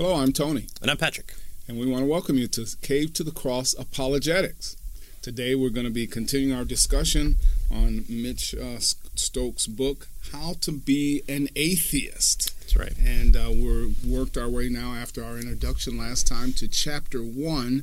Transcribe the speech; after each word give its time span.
Hello, 0.00 0.14
I'm 0.14 0.32
Tony. 0.32 0.68
And 0.80 0.92
I'm 0.92 0.96
Patrick. 0.96 1.34
And 1.66 1.76
we 1.76 1.84
want 1.84 2.04
to 2.04 2.08
welcome 2.08 2.38
you 2.38 2.46
to 2.46 2.64
Cave 2.82 3.12
to 3.14 3.24
the 3.24 3.32
Cross 3.32 3.74
Apologetics. 3.76 4.76
Today 5.22 5.56
we're 5.56 5.70
going 5.70 5.86
to 5.86 5.92
be 5.92 6.06
continuing 6.06 6.56
our 6.56 6.64
discussion 6.64 7.34
on 7.68 8.04
Mitch 8.08 8.54
uh, 8.54 8.78
Stokes' 8.78 9.66
book, 9.66 10.06
How 10.30 10.54
to 10.60 10.70
Be 10.70 11.22
an 11.28 11.48
Atheist. 11.56 12.56
That's 12.60 12.76
right. 12.76 12.96
And 12.96 13.34
uh, 13.34 13.50
we're 13.52 13.88
worked 14.06 14.36
our 14.36 14.48
way 14.48 14.68
now 14.68 14.94
after 14.94 15.24
our 15.24 15.36
introduction 15.36 15.98
last 15.98 16.28
time 16.28 16.52
to 16.52 16.68
chapter 16.68 17.18
one 17.18 17.82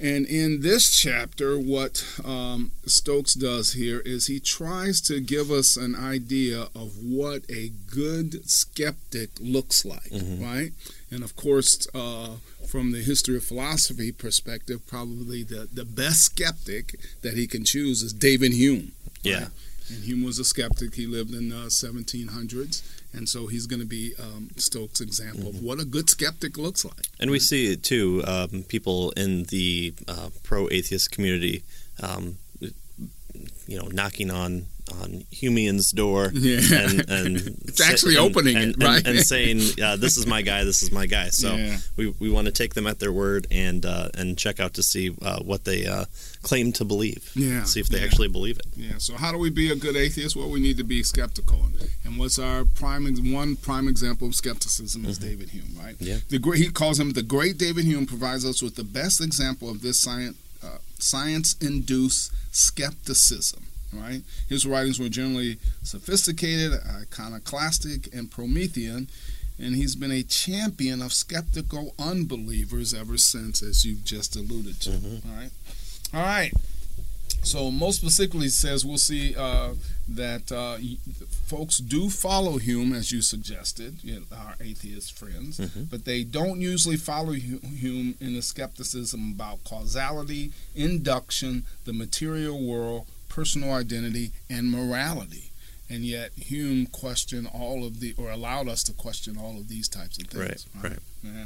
and 0.00 0.26
in 0.26 0.60
this 0.62 0.90
chapter, 0.96 1.58
what 1.58 2.04
um, 2.24 2.72
Stokes 2.84 3.34
does 3.34 3.74
here 3.74 4.00
is 4.00 4.26
he 4.26 4.40
tries 4.40 5.00
to 5.02 5.20
give 5.20 5.50
us 5.50 5.76
an 5.76 5.94
idea 5.94 6.62
of 6.74 6.98
what 7.02 7.42
a 7.48 7.70
good 7.92 8.48
skeptic 8.50 9.30
looks 9.40 9.84
like, 9.84 10.10
mm-hmm. 10.10 10.42
right? 10.42 10.72
And 11.10 11.22
of 11.22 11.36
course, 11.36 11.86
uh, 11.94 12.36
from 12.66 12.90
the 12.90 13.02
history 13.02 13.36
of 13.36 13.44
philosophy 13.44 14.10
perspective, 14.10 14.84
probably 14.88 15.44
the, 15.44 15.68
the 15.72 15.84
best 15.84 16.22
skeptic 16.22 16.98
that 17.22 17.34
he 17.34 17.46
can 17.46 17.64
choose 17.64 18.02
is 18.02 18.12
David 18.12 18.52
Hume. 18.52 18.92
Yeah. 19.22 19.34
Right? 19.34 19.48
And 19.90 20.04
Hume 20.04 20.24
was 20.24 20.38
a 20.40 20.44
skeptic. 20.44 20.94
He 20.94 21.06
lived 21.06 21.32
in 21.32 21.50
the 21.50 21.56
uh, 21.56 21.66
1700s. 21.66 22.82
And 23.14 23.28
so 23.28 23.46
he's 23.46 23.66
going 23.66 23.80
to 23.80 23.86
be 23.86 24.12
um, 24.20 24.50
Stokes' 24.56 25.00
example 25.00 25.50
mm-hmm. 25.50 25.58
of 25.58 25.62
what 25.62 25.80
a 25.80 25.84
good 25.84 26.10
skeptic 26.10 26.58
looks 26.58 26.84
like. 26.84 27.06
And 27.20 27.30
we 27.30 27.38
see 27.38 27.72
it 27.72 27.82
too. 27.82 28.22
Um, 28.26 28.64
people 28.68 29.12
in 29.12 29.44
the 29.44 29.94
uh, 30.08 30.30
pro-atheist 30.42 31.10
community, 31.10 31.62
um, 32.02 32.38
you 33.66 33.78
know, 33.78 33.86
knocking 33.86 34.30
on 34.30 34.66
on 34.92 35.24
Humean's 35.32 35.90
door, 35.90 36.30
yeah. 36.34 36.58
and, 36.72 37.10
and 37.10 37.36
it's 37.64 37.80
actually 37.80 38.16
and, 38.16 38.24
opening 38.24 38.56
and, 38.56 38.74
it, 38.74 38.84
right? 38.84 39.06
And, 39.06 39.20
saying, 39.20 39.60
uh, 39.82 39.96
"This 39.96 40.16
is 40.16 40.26
my 40.26 40.42
guy. 40.42 40.64
This 40.64 40.82
is 40.82 40.92
my 40.92 41.06
guy." 41.06 41.28
So 41.28 41.54
yeah. 41.54 41.78
we, 41.96 42.08
we 42.18 42.30
want 42.30 42.46
to 42.46 42.52
take 42.52 42.74
them 42.74 42.86
at 42.86 42.98
their 42.98 43.12
word 43.12 43.46
and 43.50 43.84
uh, 43.84 44.08
and 44.16 44.36
check 44.36 44.60
out 44.60 44.74
to 44.74 44.82
see 44.82 45.14
uh, 45.22 45.40
what 45.42 45.64
they 45.64 45.86
uh, 45.86 46.04
claim 46.42 46.72
to 46.72 46.84
believe. 46.84 47.30
Yeah, 47.34 47.64
see 47.64 47.80
if 47.80 47.88
they 47.88 47.98
yeah. 47.98 48.04
actually 48.04 48.28
believe 48.28 48.58
it. 48.58 48.66
Yeah. 48.76 48.98
So 48.98 49.14
how 49.14 49.32
do 49.32 49.38
we 49.38 49.50
be 49.50 49.70
a 49.70 49.76
good 49.76 49.96
atheist? 49.96 50.36
Well, 50.36 50.50
we 50.50 50.60
need 50.60 50.76
to 50.78 50.84
be 50.84 51.02
skeptical. 51.02 51.64
And 52.04 52.18
what's 52.18 52.38
our 52.38 52.64
prime 52.64 53.04
one 53.32 53.56
prime 53.56 53.88
example 53.88 54.28
of 54.28 54.34
skepticism 54.34 55.04
is 55.06 55.18
mm-hmm. 55.18 55.28
David 55.28 55.50
Hume, 55.50 55.76
right? 55.78 55.96
Yeah. 55.98 56.18
The 56.28 56.38
great 56.38 56.60
he 56.60 56.70
calls 56.70 57.00
him 57.00 57.12
the 57.12 57.22
great 57.22 57.58
David 57.58 57.84
Hume 57.84 58.06
provides 58.06 58.44
us 58.44 58.62
with 58.62 58.76
the 58.76 58.84
best 58.84 59.22
example 59.22 59.70
of 59.70 59.82
this 59.82 59.98
science 60.00 60.36
uh, 60.62 60.78
science 60.98 61.56
induced 61.60 62.32
skepticism 62.52 63.64
right? 64.00 64.22
His 64.48 64.66
writings 64.66 64.98
were 64.98 65.08
generally 65.08 65.58
sophisticated, 65.82 66.72
iconoclastic, 66.86 68.12
and 68.14 68.30
Promethean, 68.30 69.08
and 69.58 69.76
he's 69.76 69.94
been 69.94 70.10
a 70.10 70.22
champion 70.22 71.00
of 71.00 71.12
skeptical 71.12 71.94
unbelievers 71.98 72.92
ever 72.92 73.16
since, 73.16 73.62
as 73.62 73.84
you've 73.84 74.04
just 74.04 74.36
alluded 74.36 74.80
to. 74.82 74.90
Mm-hmm. 74.90 75.28
All 75.28 75.36
right, 75.36 75.50
all 76.12 76.22
right. 76.22 76.52
So 77.44 77.70
most 77.70 77.96
specifically 77.96 78.48
says 78.48 78.86
we'll 78.86 78.96
see 78.96 79.36
uh, 79.36 79.74
that 80.08 80.50
uh, 80.50 80.78
folks 81.46 81.76
do 81.76 82.08
follow 82.08 82.56
Hume 82.56 82.94
as 82.94 83.12
you 83.12 83.20
suggested, 83.20 83.98
you 84.02 84.14
know, 84.14 84.36
our 84.36 84.54
atheist 84.60 85.16
friends, 85.16 85.60
mm-hmm. 85.60 85.84
but 85.84 86.06
they 86.06 86.24
don't 86.24 86.60
usually 86.60 86.96
follow 86.96 87.32
Hume 87.32 88.14
in 88.18 88.34
the 88.34 88.40
skepticism 88.40 89.32
about 89.34 89.62
causality, 89.64 90.52
induction, 90.74 91.64
the 91.84 91.92
material 91.92 92.66
world, 92.66 93.06
personal 93.34 93.72
identity, 93.72 94.30
and 94.48 94.70
morality. 94.70 95.50
And 95.90 96.04
yet 96.04 96.30
Hume 96.36 96.86
questioned 96.86 97.48
all 97.52 97.84
of 97.84 98.00
the, 98.00 98.14
or 98.16 98.30
allowed 98.30 98.68
us 98.68 98.82
to 98.84 98.92
question 98.92 99.36
all 99.36 99.58
of 99.58 99.68
these 99.68 99.88
types 99.88 100.18
of 100.18 100.28
things. 100.28 100.66
Right, 100.74 100.82
right. 100.82 100.92
right. 100.92 100.98
Yeah. 101.22 101.44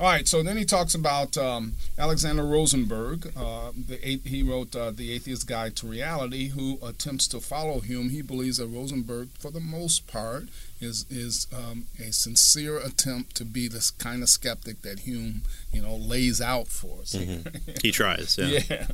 All 0.00 0.06
right, 0.06 0.28
so 0.28 0.44
then 0.44 0.56
he 0.56 0.64
talks 0.64 0.94
about 0.94 1.36
um, 1.36 1.72
Alexander 1.98 2.44
Rosenberg. 2.44 3.32
Uh, 3.36 3.72
the, 3.74 3.96
he 3.96 4.44
wrote 4.44 4.76
uh, 4.76 4.92
The 4.92 5.12
Atheist 5.12 5.48
Guide 5.48 5.74
to 5.76 5.88
Reality, 5.88 6.50
who 6.50 6.78
attempts 6.86 7.26
to 7.28 7.40
follow 7.40 7.80
Hume. 7.80 8.10
He 8.10 8.22
believes 8.22 8.58
that 8.58 8.68
Rosenberg, 8.68 9.30
for 9.40 9.50
the 9.50 9.58
most 9.58 10.06
part, 10.06 10.44
is 10.80 11.04
is 11.10 11.48
um, 11.52 11.86
a 11.98 12.12
sincere 12.12 12.78
attempt 12.78 13.34
to 13.38 13.44
be 13.44 13.66
this 13.66 13.90
kind 13.90 14.22
of 14.22 14.28
skeptic 14.28 14.82
that 14.82 15.00
Hume, 15.00 15.42
you 15.72 15.82
know, 15.82 15.96
lays 15.96 16.40
out 16.40 16.68
for 16.68 17.00
us. 17.00 17.14
Mm-hmm. 17.14 17.70
he 17.82 17.90
tries, 17.90 18.38
yeah. 18.38 18.60
yeah. 18.70 18.86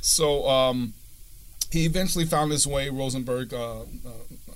So 0.00 0.48
um, 0.48 0.94
he 1.72 1.86
eventually 1.86 2.26
found 2.26 2.52
his 2.52 2.66
way. 2.66 2.90
Rosenberg 2.90 3.54
uh, 3.54 3.80
uh, 3.80 3.84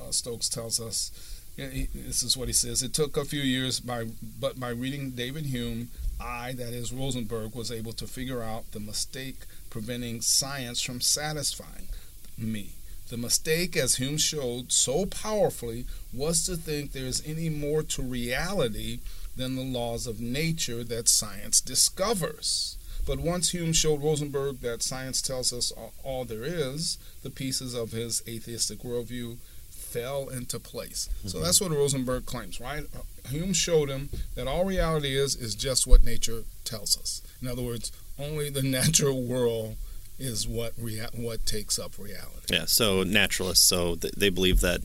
uh 0.00 0.10
Stokes 0.10 0.48
tells 0.48 0.78
us. 0.78 1.10
He, 1.56 1.88
this 1.94 2.22
is 2.22 2.36
what 2.36 2.48
he 2.48 2.52
says. 2.52 2.82
It 2.82 2.92
took 2.92 3.16
a 3.16 3.24
few 3.24 3.40
years, 3.40 3.80
by 3.80 4.04
but 4.38 4.60
by 4.60 4.68
reading 4.68 5.12
David 5.12 5.46
Hume, 5.46 5.88
I, 6.20 6.52
that 6.52 6.74
is 6.74 6.92
Rosenberg, 6.92 7.54
was 7.54 7.72
able 7.72 7.94
to 7.94 8.06
figure 8.06 8.42
out 8.42 8.72
the 8.72 8.80
mistake 8.80 9.46
preventing 9.70 10.20
science 10.20 10.82
from 10.82 11.00
satisfying 11.00 11.88
me. 12.36 12.72
The 13.08 13.16
mistake, 13.16 13.76
as 13.76 13.96
Hume 13.96 14.18
showed 14.18 14.72
so 14.72 15.06
powerfully, 15.06 15.86
was 16.12 16.44
to 16.46 16.56
think 16.56 16.92
there 16.92 17.06
is 17.06 17.22
any 17.24 17.48
more 17.48 17.82
to 17.84 18.02
reality 18.02 18.98
than 19.36 19.54
the 19.54 19.62
laws 19.62 20.06
of 20.06 20.20
nature 20.20 20.82
that 20.84 21.08
science 21.08 21.60
discovers. 21.60 22.75
But 23.06 23.20
once 23.20 23.50
Hume 23.50 23.72
showed 23.72 24.02
Rosenberg 24.02 24.60
that 24.60 24.82
science 24.82 25.22
tells 25.22 25.52
us 25.52 25.72
all 26.02 26.24
there 26.24 26.42
is, 26.44 26.98
the 27.22 27.30
pieces 27.30 27.72
of 27.72 27.92
his 27.92 28.22
atheistic 28.28 28.80
worldview 28.80 29.36
fell 29.70 30.28
into 30.28 30.58
place. 30.58 31.08
Mm-hmm. 31.18 31.28
So 31.28 31.40
that's 31.40 31.60
what 31.60 31.70
Rosenberg 31.70 32.26
claims, 32.26 32.60
right? 32.60 32.84
Hume 33.28 33.52
showed 33.52 33.88
him 33.88 34.10
that 34.34 34.48
all 34.48 34.64
reality 34.64 35.16
is 35.16 35.36
is 35.36 35.54
just 35.54 35.86
what 35.86 36.04
nature 36.04 36.42
tells 36.64 36.98
us. 36.98 37.22
In 37.40 37.46
other 37.48 37.62
words, 37.62 37.92
only 38.18 38.50
the 38.50 38.62
natural 38.78 39.22
world 39.22 39.76
is 40.18 40.48
what 40.48 40.72
rea- 40.76 41.06
what 41.14 41.46
takes 41.46 41.78
up 41.78 41.98
reality. 41.98 42.54
Yeah, 42.54 42.64
so 42.66 43.04
naturalists, 43.04 43.66
so 43.66 43.94
th- 43.96 44.14
they 44.14 44.30
believe 44.30 44.60
that 44.60 44.80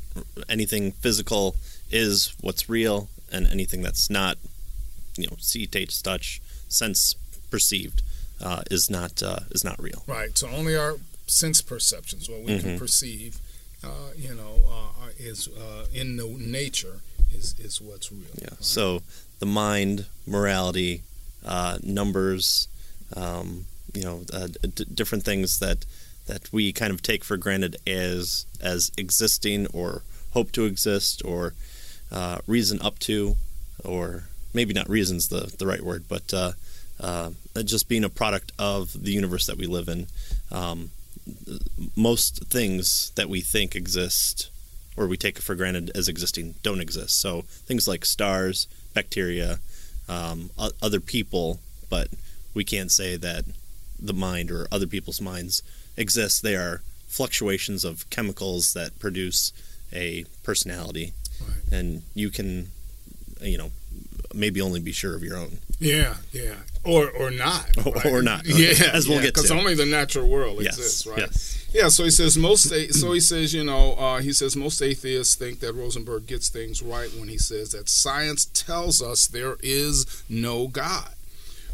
anything 0.48 0.92
physical 0.92 1.56
is 1.90 2.36
what's 2.42 2.70
real, 2.70 3.10
and 3.31 3.48
anything 3.48 3.81
that's 3.81 4.10
not, 4.10 4.38
you 5.18 5.28
know, 5.28 5.38
see, 5.40 5.66
taste, 5.66 6.04
touch, 6.04 6.42
sense 6.68 7.16
perceived 7.50 8.04
uh, 8.41 8.63
is 8.69 8.90
not 8.90 9.22
uh, 9.24 9.40
is 9.52 9.63
not 9.63 9.81
real. 9.81 10.03
Right. 10.07 10.38
So 10.38 10.50
only 10.50 10.75
our 10.75 10.96
sense 11.28 11.62
perceptions, 11.62 12.29
what 12.29 12.41
we 12.41 12.53
mm-hmm. 12.53 12.69
can 12.69 12.79
perceive, 12.79 13.40
uh, 13.84 14.12
you 14.18 14.34
know, 14.34 14.59
uh, 14.69 15.09
is 15.18 15.47
uh, 15.47 15.85
in 15.94 16.18
the 16.18 16.28
nature 16.28 17.01
is 17.34 17.56
is 17.59 17.81
what's 17.81 18.12
real. 18.12 18.24
Yeah. 18.35 18.50
Right? 18.51 18.63
So 18.63 19.03
the 19.40 19.46
mind, 19.46 20.06
morality, 20.28 21.03
uh, 21.46 21.78
numbers, 21.84 22.68
um, 23.16 23.66
you 23.94 24.03
know, 24.03 24.24
d- 24.25 24.85
different 24.94 25.24
things 25.24 25.59
that 25.59 25.85
that 26.28 26.51
we 26.53 26.72
kind 26.72 26.91
of 26.94 27.01
take 27.01 27.24
for 27.24 27.38
granted 27.38 27.78
as 27.88 28.46
as 28.62 28.91
existing 28.97 29.68
or 29.68 30.03
hope 30.34 30.51
to 30.53 30.66
exist 30.66 31.22
or 31.25 31.53
reason 32.47 32.81
up 32.81 33.00
to, 33.00 33.35
or 33.84 34.24
maybe 34.53 34.74
not 34.74 34.90
reason's 34.90 35.30
the 35.30 35.53
the 35.57 35.66
right 35.68 35.81
word, 35.81 36.06
but 36.07 36.34
uh, 37.01 37.31
just 37.66 37.89
being 37.89 38.03
a 38.03 38.09
product 38.09 38.51
of 38.57 39.03
the 39.03 39.12
universe 39.12 39.45
that 39.47 39.57
we 39.57 39.66
live 39.66 39.88
in. 39.88 40.07
Um, 40.51 40.91
most 41.95 42.45
things 42.45 43.12
that 43.16 43.29
we 43.29 43.41
think 43.41 43.75
exist 43.75 44.50
or 44.97 45.07
we 45.07 45.17
take 45.17 45.39
for 45.39 45.56
granted 45.56 45.91
as 45.95 46.07
existing 46.07 46.56
don't 46.63 46.81
exist. 46.81 47.19
So 47.19 47.41
things 47.66 47.88
like 47.88 48.06
stars, 48.06 48.67
bacteria, 48.94 49.59
um, 50.07 50.50
other 50.81 51.00
people, 51.00 51.59
but 51.89 52.09
we 52.53 52.63
can't 52.63 52.92
say 52.92 53.15
that 53.18 53.45
the 54.00 54.13
mind 54.13 54.51
or 54.51 54.68
other 54.71 54.88
people's 54.88 55.21
minds 55.21 55.63
exist. 55.95 56.44
They 56.44 56.56
are 56.56 56.81
fluctuations 57.07 57.83
of 57.83 58.09
chemicals 58.09 58.74
that 58.74 59.00
produce 59.00 59.54
a 59.94 60.25
personality, 60.44 61.13
right. 61.42 61.71
and 61.71 62.04
you 62.13 62.30
can, 62.30 62.71
you 63.42 63.57
know, 63.57 63.71
maybe 64.33 64.62
only 64.62 64.80
be 64.80 64.92
sure 64.92 65.16
of 65.16 65.24
your 65.24 65.38
own. 65.38 65.57
Yeah, 65.80 66.16
yeah, 66.31 66.56
or 66.83 67.10
or 67.10 67.31
not, 67.31 67.69
right? 67.86 68.06
or, 68.06 68.22
not. 68.22 68.45
Yeah, 68.45 68.74
as 68.94 69.07
we'll 69.07 69.18
yeah, 69.18 69.25
get 69.25 69.36
because 69.36 69.51
only 69.51 69.74
the 69.75 69.86
natural 69.86 70.28
world 70.28 70.57
yes, 70.62 70.78
exists, 70.78 71.07
right? 71.07 71.19
Yes. 71.19 71.69
Yeah. 71.74 71.88
So 71.89 72.04
he 72.04 72.12
says 72.12 72.38
most. 72.38 72.69
so 72.69 73.12
he 73.13 73.19
says, 73.19 73.54
you 73.54 73.63
know, 73.63 73.94
uh, 73.94 74.19
he 74.19 74.33
says 74.33 74.56
most 74.56 74.81
atheists 74.81 75.36
think 75.36 75.60
that 75.60 75.74
Rosenberg 75.74 76.28
gets 76.28 76.50
things 76.50 76.81
right 76.81 77.10
when 77.18 77.30
he 77.30 77.38
says 77.38 77.72
that 77.72 77.89
science 77.89 78.45
tells 78.45 79.01
us 79.01 79.28
there 79.28 79.57
is 79.62 80.24
no 80.30 80.68
God. 80.68 81.10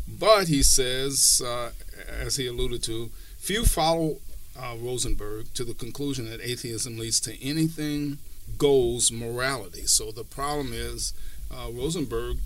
But 0.07 0.47
he 0.47 0.63
says, 0.63 1.41
uh, 1.45 1.71
as 2.09 2.37
he 2.37 2.47
alluded 2.47 2.81
to, 2.83 3.09
few 3.37 3.65
follow 3.65 4.17
uh, 4.57 4.75
Rosenberg 4.79 5.53
to 5.53 5.63
the 5.63 5.73
conclusion 5.73 6.29
that 6.29 6.41
atheism 6.41 6.97
leads 6.97 7.19
to 7.21 7.43
anything 7.43 8.17
goes 8.57 9.11
morality. 9.11 9.85
So 9.85 10.11
the 10.11 10.23
problem 10.23 10.71
is 10.73 11.13
uh, 11.51 11.69
Rosenberg 11.71 12.37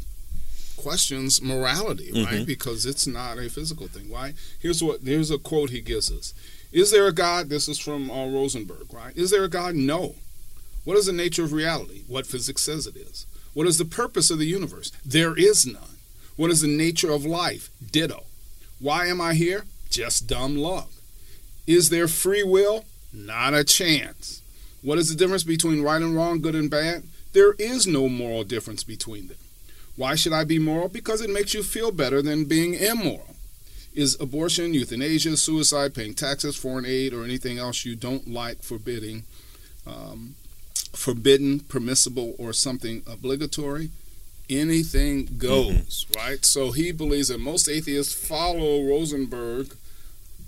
questions 0.77 1.41
morality, 1.41 2.11
right? 2.13 2.33
Mm-hmm. 2.33 2.43
Because 2.45 2.85
it's 2.85 3.05
not 3.05 3.37
a 3.37 3.49
physical 3.49 3.87
thing. 3.87 4.09
Why? 4.09 4.33
Here's 4.59 4.83
what 4.83 5.01
here's 5.01 5.31
a 5.31 5.37
quote 5.37 5.69
he 5.69 5.81
gives 5.81 6.11
us. 6.11 6.33
Is 6.71 6.91
there 6.91 7.07
a 7.07 7.13
God? 7.13 7.49
This 7.49 7.67
is 7.67 7.79
from 7.79 8.09
uh, 8.09 8.27
Rosenberg, 8.27 8.93
right? 8.93 9.15
Is 9.15 9.31
there 9.31 9.43
a 9.43 9.49
God? 9.49 9.75
No. 9.75 10.15
What 10.83 10.97
is 10.97 11.05
the 11.05 11.13
nature 11.13 11.43
of 11.43 11.53
reality? 11.53 12.03
What 12.07 12.25
physics 12.25 12.63
says 12.63 12.87
it 12.87 12.95
is. 12.95 13.25
What 13.53 13.67
is 13.67 13.77
the 13.77 13.85
purpose 13.85 14.29
of 14.31 14.39
the 14.39 14.45
universe? 14.45 14.91
There 15.05 15.37
is 15.37 15.65
none. 15.65 15.97
What 16.37 16.49
is 16.49 16.61
the 16.61 16.67
nature 16.67 17.11
of 17.11 17.25
life? 17.25 17.69
Ditto. 17.91 18.23
Why 18.79 19.05
am 19.05 19.21
I 19.21 19.33
here? 19.33 19.65
Just 19.89 20.27
dumb 20.27 20.57
luck. 20.57 20.89
Is 21.67 21.89
there 21.89 22.07
free 22.07 22.43
will? 22.43 22.85
Not 23.13 23.53
a 23.53 23.63
chance. 23.63 24.41
What 24.81 24.97
is 24.97 25.09
the 25.09 25.15
difference 25.15 25.43
between 25.43 25.83
right 25.83 26.01
and 26.01 26.15
wrong, 26.15 26.41
good 26.41 26.55
and 26.55 26.69
bad? 26.69 27.03
There 27.33 27.53
is 27.53 27.87
no 27.87 28.09
moral 28.09 28.43
difference 28.43 28.83
between 28.83 29.27
them. 29.27 29.37
Why 29.95 30.15
should 30.15 30.33
I 30.33 30.43
be 30.43 30.59
moral? 30.59 30.87
Because 30.87 31.21
it 31.21 31.29
makes 31.29 31.53
you 31.53 31.63
feel 31.63 31.91
better 31.91 32.21
than 32.21 32.45
being 32.45 32.73
immoral. 32.73 33.35
Is 33.93 34.19
abortion, 34.21 34.73
euthanasia, 34.73 35.35
suicide, 35.35 35.93
paying 35.93 36.13
taxes, 36.13 36.55
foreign 36.55 36.85
aid, 36.85 37.13
or 37.13 37.23
anything 37.23 37.57
else 37.57 37.83
you 37.83 37.95
don't 37.95 38.27
like 38.27 38.63
forbidding, 38.63 39.23
um, 39.85 40.35
forbidden, 40.93 41.59
permissible, 41.59 42.33
or 42.37 42.53
something 42.53 43.03
obligatory? 43.05 43.89
Anything 44.49 45.37
goes, 45.37 46.05
mm-hmm. 46.05 46.19
right? 46.19 46.45
So 46.45 46.71
he 46.71 46.93
believes 46.93 47.27
that 47.27 47.39
most 47.39 47.67
atheists 47.67 48.13
follow 48.13 48.81
Rosenberg 48.83 49.75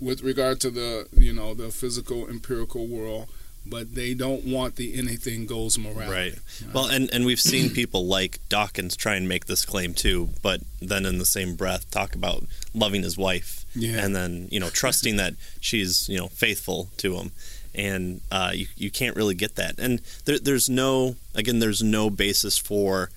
with 0.00 0.22
regard 0.22 0.60
to 0.60 0.70
the 0.70 1.06
you 1.12 1.32
know 1.32 1.54
the 1.54 1.70
physical 1.70 2.28
empirical 2.28 2.86
world 2.86 3.28
but 3.66 3.94
they 3.94 4.14
don't 4.14 4.44
want 4.44 4.76
the 4.76 4.98
anything 4.98 5.46
goes 5.46 5.78
morality. 5.78 6.10
Right. 6.10 6.38
right. 6.64 6.74
Well, 6.74 6.86
and, 6.86 7.08
and 7.12 7.24
we've 7.24 7.40
seen 7.40 7.70
people 7.70 8.06
like 8.06 8.38
Dawkins 8.48 8.96
try 8.96 9.16
and 9.16 9.28
make 9.28 9.46
this 9.46 9.64
claim 9.64 9.94
too, 9.94 10.30
but 10.42 10.60
then 10.80 11.06
in 11.06 11.18
the 11.18 11.26
same 11.26 11.56
breath 11.56 11.90
talk 11.90 12.14
about 12.14 12.44
loving 12.74 13.02
his 13.02 13.16
wife 13.16 13.64
yeah. 13.74 14.04
and 14.04 14.14
then, 14.14 14.48
you 14.50 14.60
know, 14.60 14.70
trusting 14.70 15.16
that 15.16 15.34
she's, 15.60 16.08
you 16.08 16.18
know, 16.18 16.28
faithful 16.28 16.90
to 16.98 17.16
him. 17.16 17.32
And 17.74 18.20
uh, 18.30 18.52
you, 18.54 18.66
you 18.76 18.90
can't 18.90 19.16
really 19.16 19.34
get 19.34 19.56
that. 19.56 19.78
And 19.78 20.00
there, 20.26 20.38
there's 20.38 20.68
no, 20.68 21.16
again, 21.34 21.58
there's 21.58 21.82
no 21.82 22.08
basis 22.10 22.56
for 22.56 23.10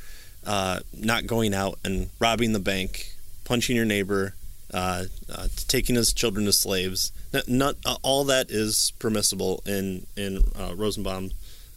uh, 0.45 0.79
not 0.93 1.27
going 1.27 1.53
out 1.53 1.77
and 1.83 2.09
robbing 2.19 2.53
the 2.53 2.59
bank, 2.59 3.13
punching 3.45 3.75
your 3.75 3.85
neighbor, 3.85 4.33
uh, 4.73 5.05
uh, 5.31 5.47
taking 5.67 5.95
his 5.95 6.11
children 6.13 6.47
as 6.47 6.57
slaves. 6.57 7.11
Not, 7.47 7.75
uh, 7.85 7.97
all 8.03 8.23
that 8.25 8.49
is 8.49 8.93
permissible 8.99 9.61
in 9.65 10.05
in 10.15 10.43
uh, 10.57 10.73
Rosenbaum, 10.75 11.31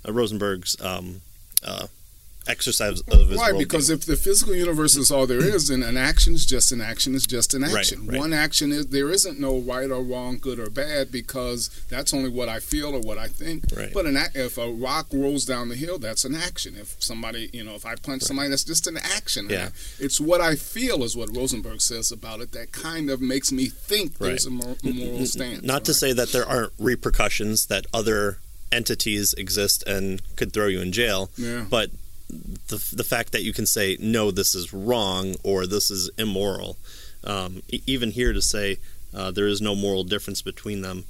uh, 0.06 0.12
Rosenberg's 0.12 0.80
um, 0.80 1.22
uh, 1.64 1.86
exercise 2.50 3.00
of 3.00 3.28
his 3.28 3.38
right 3.38 3.56
because 3.56 3.88
if 3.88 4.04
the 4.04 4.16
physical 4.16 4.54
universe 4.54 4.96
is 4.96 5.10
all 5.10 5.26
there 5.26 5.38
is 5.42 5.68
then 5.68 5.82
an 5.82 5.96
action 5.96 6.34
is 6.34 6.44
just 6.44 6.72
an 6.72 6.80
action 6.80 7.14
is 7.14 7.26
just 7.26 7.54
an 7.54 7.62
action. 7.62 8.00
right, 8.00 8.10
right. 8.10 8.18
one 8.18 8.32
action 8.32 8.72
is 8.72 8.88
there 8.88 9.10
isn't 9.10 9.38
no 9.38 9.58
right 9.58 9.90
or 9.90 10.02
wrong 10.02 10.36
good 10.38 10.58
or 10.58 10.68
bad 10.68 11.12
because 11.12 11.68
that's 11.88 12.12
only 12.12 12.28
what 12.28 12.48
i 12.48 12.58
feel 12.58 12.94
or 12.94 13.00
what 13.00 13.18
i 13.18 13.28
think. 13.28 13.64
Right. 13.74 13.92
but 13.94 14.06
an, 14.06 14.16
if 14.34 14.58
a 14.58 14.70
rock 14.70 15.06
rolls 15.12 15.44
down 15.44 15.68
the 15.68 15.76
hill 15.76 15.98
that's 15.98 16.24
an 16.24 16.34
action. 16.34 16.74
If 16.76 16.96
somebody 16.98 17.50
you 17.52 17.62
know 17.64 17.74
if 17.74 17.86
i 17.86 17.94
punch 17.94 18.22
somebody 18.22 18.48
that's 18.48 18.64
just 18.64 18.86
an 18.86 18.96
action. 18.96 19.48
Yeah. 19.48 19.70
it's 19.98 20.20
what 20.20 20.40
i 20.40 20.56
feel 20.56 21.04
is 21.04 21.16
what 21.16 21.34
rosenberg 21.34 21.80
says 21.80 22.10
about 22.10 22.40
it 22.40 22.52
that 22.52 22.72
kind 22.72 23.10
of 23.10 23.20
makes 23.20 23.52
me 23.52 23.66
think 23.66 24.18
there's 24.18 24.46
a 24.46 24.50
moral 24.50 24.76
stance 25.26 25.62
not 25.62 25.84
to 25.84 25.94
say 25.94 26.12
that 26.12 26.32
there 26.32 26.46
aren't 26.46 26.72
repercussions 26.78 27.66
that 27.66 27.86
other 27.94 28.38
entities 28.72 29.34
exist 29.36 29.82
and 29.86 30.22
could 30.36 30.52
throw 30.52 30.66
you 30.66 30.80
in 30.80 30.92
jail 30.92 31.30
yeah. 31.36 31.64
but 31.68 31.90
the 32.68 32.94
the 32.94 33.04
fact 33.04 33.32
that 33.32 33.42
you 33.42 33.52
can 33.52 33.66
say 33.66 33.96
no, 34.00 34.30
this 34.30 34.54
is 34.54 34.72
wrong 34.72 35.36
or 35.42 35.66
this 35.66 35.90
is 35.90 36.10
immoral. 36.16 36.76
Um, 37.24 37.62
even 37.86 38.12
here 38.12 38.32
to 38.32 38.40
say 38.40 38.78
uh, 39.14 39.30
there 39.30 39.46
is 39.46 39.60
no 39.60 39.74
moral 39.74 40.04
difference 40.04 40.40
between 40.42 40.80
them, 40.80 41.04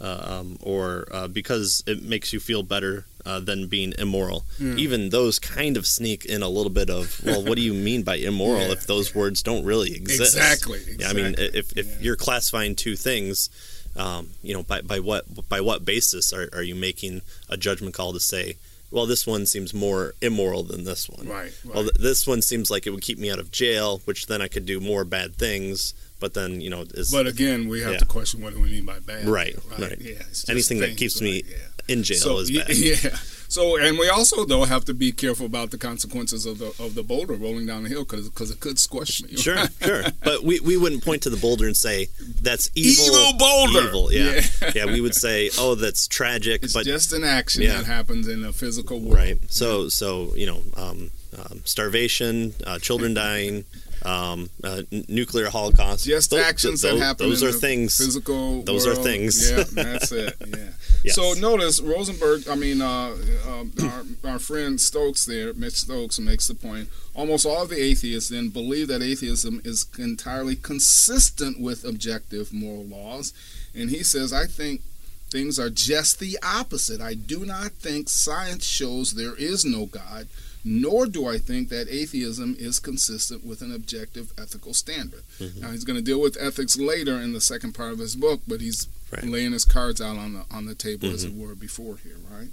uh, 0.00 0.38
um, 0.40 0.58
or 0.62 1.06
uh, 1.10 1.28
because 1.28 1.82
it 1.86 2.02
makes 2.02 2.32
you 2.32 2.40
feel 2.40 2.62
better 2.62 3.06
uh, 3.24 3.40
than 3.40 3.66
being 3.66 3.94
immoral. 3.98 4.44
Mm. 4.60 4.78
Even 4.78 5.10
those 5.10 5.38
kind 5.38 5.76
of 5.76 5.86
sneak 5.86 6.24
in 6.24 6.42
a 6.42 6.48
little 6.48 6.70
bit 6.70 6.90
of 6.90 7.20
well, 7.24 7.42
what 7.42 7.56
do 7.56 7.62
you 7.62 7.74
mean 7.74 8.02
by 8.02 8.16
immoral 8.16 8.66
yeah, 8.66 8.72
if 8.72 8.86
those 8.86 9.12
yeah. 9.12 9.20
words 9.20 9.42
don't 9.42 9.64
really 9.64 9.94
exist? 9.94 10.36
Exactly. 10.36 10.78
exactly. 10.78 10.96
Yeah, 11.00 11.08
I 11.08 11.12
mean, 11.12 11.34
if 11.38 11.76
if 11.76 12.00
you're 12.00 12.16
classifying 12.16 12.74
two 12.74 12.96
things. 12.96 13.50
Um, 13.98 14.32
you 14.42 14.52
know, 14.52 14.62
by, 14.62 14.82
by 14.82 15.00
what 15.00 15.48
by 15.48 15.62
what 15.62 15.86
basis 15.86 16.30
are, 16.30 16.50
are 16.52 16.62
you 16.62 16.74
making 16.74 17.22
a 17.48 17.56
judgment 17.56 17.94
call 17.94 18.12
to 18.12 18.20
say 18.20 18.58
well, 18.90 19.06
this 19.06 19.26
one 19.26 19.46
seems 19.46 19.74
more 19.74 20.14
immoral 20.20 20.62
than 20.62 20.84
this 20.84 21.08
one. 21.08 21.28
Right. 21.28 21.52
right. 21.64 21.74
Well, 21.74 21.88
this 21.98 22.26
one 22.26 22.42
seems 22.42 22.70
like 22.70 22.86
it 22.86 22.90
would 22.90 23.02
keep 23.02 23.18
me 23.18 23.30
out 23.30 23.38
of 23.38 23.50
jail, 23.50 24.00
which 24.04 24.26
then 24.26 24.40
I 24.40 24.48
could 24.48 24.66
do 24.66 24.80
more 24.80 25.04
bad 25.04 25.36
things. 25.36 25.94
But 26.18 26.32
then, 26.32 26.60
you 26.62 26.70
know, 26.70 26.84
is, 26.94 27.10
but 27.10 27.26
again, 27.26 27.68
we 27.68 27.82
have 27.82 27.92
yeah. 27.92 27.98
to 27.98 28.06
question 28.06 28.42
what 28.42 28.54
do 28.54 28.60
we 28.60 28.70
mean 28.70 28.86
by 28.86 29.00
bad. 29.00 29.26
Right. 29.26 29.54
Right. 29.70 29.80
right. 29.80 30.00
Yeah. 30.00 30.22
Anything 30.48 30.78
that 30.80 30.96
keeps 30.96 31.20
me 31.20 31.42
yeah. 31.46 31.56
in 31.88 32.02
jail 32.02 32.18
so, 32.18 32.38
is 32.38 32.50
bad. 32.50 32.68
Yeah. 32.76 33.16
So, 33.48 33.78
and 33.78 33.98
we 33.98 34.08
also 34.08 34.44
though 34.44 34.64
have 34.64 34.84
to 34.86 34.94
be 34.94 35.12
careful 35.12 35.46
about 35.46 35.70
the 35.70 35.78
consequences 35.78 36.46
of 36.46 36.58
the 36.58 36.74
of 36.78 36.94
the 36.94 37.02
boulder 37.02 37.34
rolling 37.34 37.66
down 37.66 37.84
the 37.84 37.88
hill 37.88 38.04
because 38.04 38.28
because 38.28 38.50
it 38.50 38.60
could 38.60 38.78
squish 38.78 39.22
me. 39.22 39.36
Sure, 39.36 39.58
sure. 39.80 40.04
But 40.22 40.42
we, 40.42 40.60
we 40.60 40.76
wouldn't 40.76 41.04
point 41.04 41.22
to 41.22 41.30
the 41.30 41.36
boulder 41.36 41.66
and 41.66 41.76
say 41.76 42.08
that's 42.42 42.70
evil. 42.74 43.06
Evil 43.06 43.38
boulder. 43.38 43.88
Evil. 43.88 44.12
Yeah. 44.12 44.40
yeah. 44.62 44.72
yeah. 44.74 44.86
We 44.86 45.00
would 45.00 45.14
say, 45.14 45.50
oh, 45.58 45.74
that's 45.74 46.08
tragic. 46.08 46.62
It's 46.62 46.72
but 46.72 46.84
just 46.84 47.12
an 47.12 47.24
action 47.24 47.62
yeah. 47.62 47.76
that 47.76 47.86
happens 47.86 48.28
in 48.28 48.44
a 48.44 48.52
physical 48.52 49.00
world. 49.00 49.14
Right. 49.14 49.38
So 49.48 49.88
so 49.88 50.32
you 50.34 50.46
know, 50.46 50.62
um, 50.76 51.10
um, 51.38 51.62
starvation, 51.64 52.54
uh, 52.66 52.78
children 52.78 53.14
dying 53.26 53.64
um, 54.04 54.50
uh, 54.62 54.82
n- 54.92 55.04
nuclear 55.08 55.50
holocaust. 55.50 56.04
Just 56.04 56.30
those, 56.30 56.44
actions 56.44 56.82
that 56.82 56.98
happen. 56.98 57.28
Those 57.28 57.42
are 57.42 57.52
things. 57.52 57.96
Physical. 57.96 58.62
Those 58.62 58.86
world. 58.86 58.98
are 58.98 59.02
things. 59.02 59.50
yeah, 59.50 59.64
that's 59.72 60.12
it. 60.12 60.34
Yeah. 60.46 60.56
Yes. 61.06 61.14
So 61.14 61.32
notice 61.34 61.80
Rosenberg. 61.80 62.48
I 62.48 62.54
mean, 62.54 62.82
uh, 62.82 63.16
uh, 63.46 63.64
our, 63.82 64.32
our 64.32 64.38
friend 64.38 64.80
Stokes 64.80 65.24
there, 65.24 65.54
Mitch 65.54 65.74
Stokes, 65.74 66.18
makes 66.18 66.48
the 66.48 66.54
point. 66.54 66.88
Almost 67.14 67.46
all 67.46 67.62
of 67.62 67.70
the 67.70 67.82
atheists 67.82 68.30
then 68.30 68.48
believe 68.48 68.88
that 68.88 69.02
atheism 69.02 69.62
is 69.64 69.86
entirely 69.98 70.56
consistent 70.56 71.60
with 71.60 71.84
objective 71.84 72.52
moral 72.52 72.84
laws, 72.84 73.32
and 73.74 73.90
he 73.90 74.02
says, 74.02 74.32
I 74.32 74.46
think 74.46 74.82
things 75.30 75.58
are 75.58 75.70
just 75.70 76.20
the 76.20 76.38
opposite. 76.42 77.00
I 77.00 77.14
do 77.14 77.44
not 77.44 77.72
think 77.72 78.08
science 78.08 78.64
shows 78.64 79.12
there 79.12 79.34
is 79.36 79.64
no 79.64 79.86
God 79.86 80.28
nor 80.68 81.06
do 81.06 81.28
I 81.28 81.38
think 81.38 81.68
that 81.68 81.86
atheism 81.88 82.56
is 82.58 82.80
consistent 82.80 83.46
with 83.46 83.62
an 83.62 83.72
objective 83.72 84.32
ethical 84.36 84.74
standard. 84.74 85.22
Mm-hmm. 85.38 85.60
Now 85.60 85.70
he's 85.70 85.84
going 85.84 85.96
to 85.96 86.04
deal 86.04 86.20
with 86.20 86.36
ethics 86.40 86.76
later 86.76 87.20
in 87.20 87.32
the 87.32 87.40
second 87.40 87.74
part 87.74 87.92
of 87.92 88.00
his 88.00 88.16
book, 88.16 88.40
but 88.48 88.60
he's 88.60 88.88
right. 89.12 89.24
laying 89.24 89.52
his 89.52 89.64
cards 89.64 90.00
out 90.00 90.16
on 90.16 90.34
the 90.34 90.44
on 90.50 90.66
the 90.66 90.74
table 90.74 91.06
mm-hmm. 91.06 91.14
as 91.14 91.24
it 91.24 91.34
were 91.34 91.54
before 91.54 91.96
here, 91.96 92.16
right? 92.30 92.48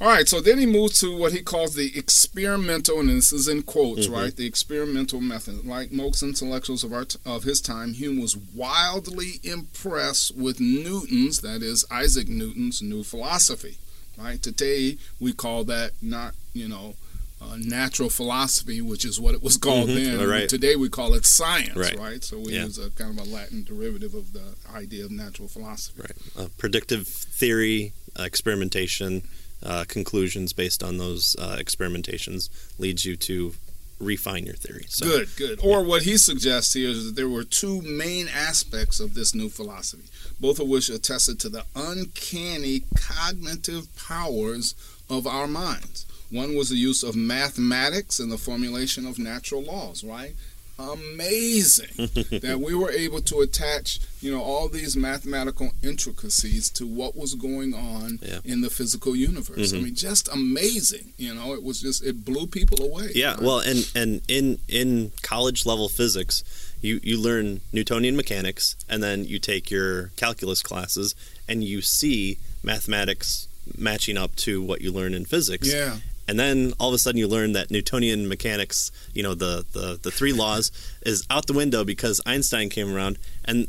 All 0.00 0.08
right, 0.08 0.28
so 0.28 0.40
then 0.40 0.58
he 0.58 0.66
moves 0.66 0.98
to 1.00 1.16
what 1.16 1.32
he 1.32 1.40
calls 1.40 1.76
the 1.76 1.96
experimental, 1.96 2.98
and 2.98 3.08
this 3.08 3.32
is 3.32 3.46
in 3.46 3.62
quotes, 3.62 4.06
mm-hmm. 4.06 4.14
right? 4.14 4.36
The 4.36 4.46
experimental 4.46 5.20
method. 5.20 5.64
Like 5.64 5.92
most 5.92 6.22
intellectuals 6.22 6.82
of 6.82 6.92
our 6.92 7.04
t- 7.04 7.18
of 7.24 7.44
his 7.44 7.60
time, 7.60 7.94
Hume 7.94 8.20
was 8.20 8.36
wildly 8.36 9.34
impressed 9.44 10.36
with 10.36 10.58
Newton's, 10.58 11.40
that 11.42 11.62
is 11.62 11.86
Isaac 11.92 12.28
Newton's, 12.28 12.82
new 12.82 13.04
philosophy. 13.04 13.78
Right 14.18 14.42
today, 14.42 14.98
we 15.20 15.32
call 15.32 15.64
that 15.64 15.92
not 16.02 16.34
you 16.52 16.68
know 16.68 16.96
uh, 17.40 17.56
natural 17.58 18.08
philosophy, 18.08 18.80
which 18.80 19.04
is 19.04 19.20
what 19.20 19.34
it 19.34 19.42
was 19.42 19.56
called 19.56 19.88
mm-hmm. 19.88 20.18
then. 20.18 20.28
Right. 20.28 20.48
Today 20.48 20.76
we 20.76 20.88
call 20.88 21.14
it 21.14 21.26
science, 21.26 21.76
right? 21.76 21.98
right? 21.98 22.24
So 22.24 22.38
we 22.38 22.52
yeah. 22.52 22.64
use 22.64 22.78
a 22.78 22.90
kind 22.90 23.18
of 23.18 23.26
a 23.26 23.30
Latin 23.30 23.64
derivative 23.64 24.14
of 24.14 24.32
the 24.32 24.54
idea 24.74 25.04
of 25.04 25.10
natural 25.10 25.48
philosophy. 25.48 26.02
Right. 26.02 26.44
Uh, 26.44 26.48
predictive 26.58 27.06
theory, 27.06 27.92
uh, 28.18 28.22
experimentation, 28.24 29.22
uh, 29.62 29.84
conclusions 29.88 30.52
based 30.52 30.82
on 30.82 30.98
those 30.98 31.36
uh, 31.38 31.56
experimentations 31.58 32.50
leads 32.78 33.04
you 33.04 33.16
to 33.16 33.54
refine 33.98 34.44
your 34.44 34.56
theory. 34.56 34.84
So, 34.88 35.06
good, 35.06 35.28
good. 35.36 35.60
Or 35.62 35.80
yeah. 35.80 35.86
what 35.86 36.02
he 36.02 36.16
suggests 36.16 36.74
here 36.74 36.90
is 36.90 37.06
that 37.06 37.16
there 37.16 37.28
were 37.28 37.44
two 37.44 37.80
main 37.82 38.28
aspects 38.28 39.00
of 39.00 39.14
this 39.14 39.34
new 39.34 39.48
philosophy, 39.48 40.04
both 40.40 40.60
of 40.60 40.68
which 40.68 40.88
attested 40.88 41.40
to 41.40 41.48
the 41.48 41.64
uncanny 41.74 42.82
cognitive 42.96 43.88
powers 43.96 44.74
of 45.08 45.26
our 45.26 45.46
minds. 45.46 46.06
One 46.30 46.56
was 46.56 46.70
the 46.70 46.76
use 46.76 47.02
of 47.02 47.14
mathematics 47.14 48.18
in 48.18 48.28
the 48.28 48.38
formulation 48.38 49.06
of 49.06 49.18
natural 49.18 49.62
laws, 49.62 50.02
right? 50.02 50.34
amazing 50.78 51.92
that 52.40 52.60
we 52.60 52.74
were 52.74 52.90
able 52.90 53.20
to 53.20 53.40
attach, 53.40 54.00
you 54.20 54.32
know, 54.32 54.42
all 54.42 54.68
these 54.68 54.96
mathematical 54.96 55.70
intricacies 55.82 56.68
to 56.70 56.86
what 56.86 57.16
was 57.16 57.34
going 57.34 57.74
on 57.74 58.18
yeah. 58.22 58.38
in 58.44 58.60
the 58.60 58.70
physical 58.70 59.14
universe. 59.14 59.72
Mm-hmm. 59.72 59.76
I 59.76 59.80
mean, 59.84 59.94
just 59.94 60.28
amazing. 60.32 61.12
You 61.16 61.34
know, 61.34 61.54
it 61.54 61.62
was 61.62 61.80
just 61.80 62.04
it 62.04 62.24
blew 62.24 62.46
people 62.46 62.84
away. 62.84 63.10
Yeah, 63.14 63.34
right? 63.34 63.42
well, 63.42 63.58
and 63.60 63.90
and 63.94 64.22
in 64.28 64.58
in 64.68 65.12
college 65.22 65.64
level 65.64 65.88
physics, 65.88 66.42
you 66.80 67.00
you 67.02 67.20
learn 67.20 67.60
Newtonian 67.72 68.16
mechanics, 68.16 68.76
and 68.88 69.02
then 69.02 69.24
you 69.24 69.38
take 69.38 69.70
your 69.70 70.08
calculus 70.16 70.62
classes, 70.62 71.14
and 71.48 71.62
you 71.62 71.82
see 71.82 72.38
mathematics 72.62 73.48
matching 73.78 74.18
up 74.18 74.34
to 74.36 74.60
what 74.60 74.80
you 74.80 74.92
learn 74.92 75.14
in 75.14 75.24
physics. 75.24 75.72
Yeah 75.72 75.98
and 76.28 76.38
then 76.38 76.72
all 76.80 76.88
of 76.88 76.94
a 76.94 76.98
sudden 76.98 77.18
you 77.18 77.28
learn 77.28 77.52
that 77.52 77.70
Newtonian 77.70 78.28
mechanics, 78.28 78.90
you 79.12 79.22
know, 79.22 79.34
the 79.34 79.64
the, 79.72 79.98
the 80.02 80.10
three 80.10 80.32
laws 80.32 80.70
is 81.04 81.26
out 81.30 81.46
the 81.46 81.52
window 81.52 81.84
because 81.84 82.20
Einstein 82.26 82.68
came 82.70 82.94
around 82.94 83.18
and 83.44 83.68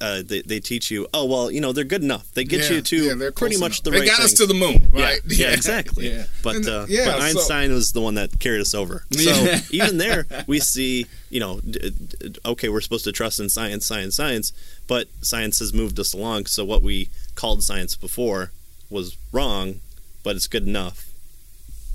uh, 0.00 0.22
they, 0.24 0.40
they 0.40 0.60
teach 0.60 0.90
you, 0.90 1.06
oh 1.12 1.26
well, 1.26 1.50
you 1.50 1.60
know 1.60 1.72
they're 1.72 1.84
good 1.84 2.02
enough. 2.02 2.32
They 2.32 2.44
get 2.44 2.62
Yeah, 2.70 2.76
you 2.76 2.80
to 2.82 2.96
yeah, 3.18 3.30
pretty 3.36 3.58
much 3.58 3.80
enough. 3.80 3.82
the 3.84 3.90
they 3.90 3.98
right. 3.98 4.04
They 4.06 4.10
got 4.10 4.20
us 4.20 4.32
to 4.34 4.46
the 4.46 4.54
moon, 4.54 4.88
right? 4.94 5.20
Yeah, 5.26 5.48
yeah, 5.48 5.52
exactly. 5.52 6.24
But 6.42 6.56
And, 6.56 6.66
uh, 6.68 6.86
but 6.88 6.88
so- 6.88 7.18
Einstein 7.20 7.72
was 7.72 7.92
the 7.92 8.00
one 8.00 8.14
that 8.14 8.38
carried 8.40 8.62
us 8.62 8.74
over. 8.74 9.04
So 9.12 9.56
even 9.70 9.98
there, 9.98 10.24
we 10.46 10.58
see, 10.60 11.04
you 11.28 11.38
know, 11.40 11.60
d- 11.60 11.90
d- 11.90 12.34
okay, 12.46 12.70
we're 12.70 12.80
supposed 12.80 13.04
to 13.04 13.12
trust 13.12 13.40
in 13.40 13.50
science, 13.50 13.84
science, 13.84 14.16
science, 14.16 14.52
but 14.86 15.08
science 15.20 15.58
has 15.58 15.74
moved 15.74 16.00
us 16.00 16.14
along. 16.14 16.46
So 16.46 16.64
what 16.64 16.80
we 16.80 17.10
called 17.34 17.62
science 17.62 17.94
before 17.94 18.52
was 18.88 19.18
wrong, 19.32 19.80
but 20.22 20.34
it's 20.34 20.46
good 20.46 20.66
enough. 20.66 21.07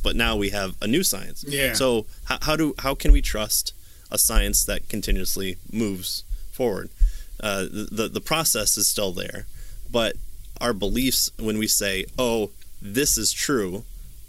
But 0.04 0.16
now 0.16 0.36
we 0.36 0.50
have 0.50 0.76
a 0.82 0.88
new 0.88 1.02
science. 1.04 1.44
Yeah. 1.48 1.74
So 1.74 2.06
how, 2.26 2.38
how 2.42 2.56
do 2.56 2.76
how 2.80 2.94
can 2.94 3.12
we 3.12 3.22
trust 3.22 3.74
a 4.12 4.18
science 4.18 4.64
that 4.66 4.90
continuously 4.90 5.58
moves 5.72 6.24
forward? 6.52 6.90
Uh, 7.40 7.64
the, 7.72 8.10
the 8.14 8.22
process 8.22 8.78
is 8.78 8.88
still 8.88 9.12
there, 9.12 9.48
but 9.92 10.16
our 10.62 10.74
beliefs 10.74 11.30
when 11.40 11.58
we 11.58 11.68
say, 11.68 12.06
"Oh, 12.20 12.52
this 12.82 13.18
is 13.18 13.32
true," 13.34 13.84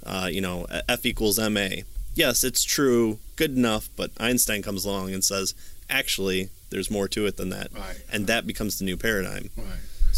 uh, 0.07 0.29
you 0.33 0.41
know, 0.41 0.67
F 0.89 1.05
equals 1.05 1.39
ma. 1.39 1.69
Yes, 2.15 2.45
it's 2.45 2.63
true, 2.65 3.19
good 3.37 3.57
enough. 3.57 3.89
But 3.97 4.11
Einstein 4.19 4.63
comes 4.63 4.85
along 4.85 5.13
and 5.13 5.23
says, 5.25 5.55
"Actually, 5.91 6.49
there's 6.71 6.91
more 6.91 7.09
to 7.09 7.27
it 7.27 7.37
than 7.37 7.51
that," 7.51 7.73
Right. 7.75 8.01
and 8.13 8.27
that 8.27 8.47
becomes 8.47 8.79
the 8.79 8.85
new 8.85 8.97
paradigm. 8.97 9.51
Right. 9.57 9.67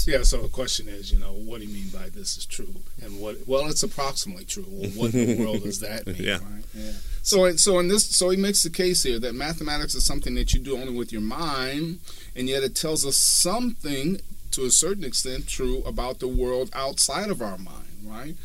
Yeah. 0.07 0.23
So 0.23 0.43
the 0.43 0.49
question 0.49 0.89
is, 0.89 1.13
you 1.13 1.19
know, 1.19 1.33
what 1.33 1.61
do 1.61 1.67
you 1.67 1.75
mean 1.75 1.89
by 1.89 2.09
this 2.09 2.37
is 2.37 2.47
true, 2.47 2.75
and 3.03 3.21
what? 3.21 3.37
Well, 3.47 3.67
it's 3.69 3.83
approximately 3.83 4.45
true. 4.45 4.67
Well, 4.69 4.91
what 4.91 5.15
in 5.15 5.37
the 5.37 5.45
world 5.45 5.63
does 5.63 5.81
that 5.81 6.07
mean? 6.07 6.17
Yeah. 6.19 6.39
Right? 6.39 6.65
Yeah. 6.75 6.93
So, 7.23 7.57
so 7.57 7.79
in 7.81 7.89
this, 7.89 8.05
so 8.17 8.31
he 8.31 8.37
makes 8.37 8.63
the 8.63 8.71
case 8.71 9.03
here 9.03 9.19
that 9.19 9.35
mathematics 9.35 9.95
is 9.95 10.05
something 10.05 10.35
that 10.35 10.53
you 10.53 10.61
do 10.61 10.77
only 10.77 10.95
with 10.95 11.13
your 11.13 11.23
mind, 11.23 12.01
and 12.37 12.49
yet 12.49 12.63
it 12.63 12.77
tells 12.77 13.05
us 13.05 13.17
something 13.17 14.21
to 14.53 14.65
a 14.65 14.71
certain 14.71 15.05
extent 15.05 15.49
true 15.49 15.83
about 15.85 16.21
the 16.21 16.29
world 16.29 16.71
outside 16.73 17.31
of 17.31 17.43
our 17.43 17.59
mind, 17.59 17.99
right? 18.05 18.37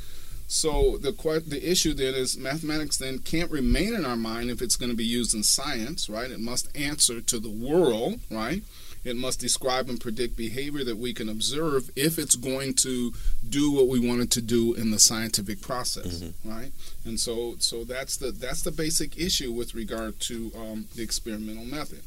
So 0.48 0.98
the 0.98 1.14
the 1.48 1.72
issue 1.72 1.94
then 1.94 2.14
is 2.14 2.38
mathematics 2.38 2.98
then 2.98 3.20
can't 3.20 3.50
remain 3.50 3.94
in 3.94 4.04
our 4.04 4.18
mind 4.18 4.50
if 4.50 4.62
it's 4.62 4.76
going 4.76 4.92
to 4.92 4.98
be 4.98 5.06
used 5.06 5.34
in 5.34 5.44
science, 5.44 6.10
right? 6.10 6.30
It 6.30 6.42
must 6.42 6.76
answer 6.76 7.22
to 7.22 7.40
the 7.40 7.50
world, 7.50 8.20
right? 8.30 8.62
It 9.04 9.16
must 9.16 9.40
describe 9.40 9.90
and 9.90 10.00
predict 10.00 10.38
behavior 10.38 10.84
that 10.84 10.98
we 10.98 11.14
can 11.14 11.28
observe 11.28 11.90
if 11.96 12.20
it's 12.20 12.36
going 12.36 12.76
to 12.76 13.14
do 13.48 13.72
what 13.72 13.88
we 13.88 14.00
want 14.00 14.22
it 14.22 14.32
to 14.32 14.42
do 14.42 14.76
in 14.76 14.92
the 14.92 15.00
scientific 15.00 15.60
process, 15.62 16.24
right? 16.46 16.72
And 17.04 17.20
so, 17.20 17.56
so 17.58 17.84
that's 17.84 18.18
the 18.18 18.32
that's 18.32 18.62
the 18.62 18.72
basic 18.72 19.18
issue 19.18 19.52
with 19.52 19.74
regard 19.74 20.20
to 20.22 20.52
um, 20.56 20.86
the 20.96 21.02
experimental 21.02 21.66
method. 21.66 22.02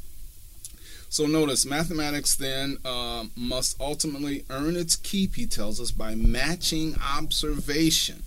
So 1.09 1.27
notice, 1.27 1.65
mathematics 1.67 2.35
then 2.35 2.79
um, 2.85 3.31
must 3.37 3.81
ultimately 3.81 4.45
earn 4.51 4.75
its 4.75 4.97
keep. 4.97 5.37
He 5.37 5.47
tells 5.47 5.81
us 5.81 5.91
by 5.93 6.15
matching 6.15 6.97
observation. 7.17 8.25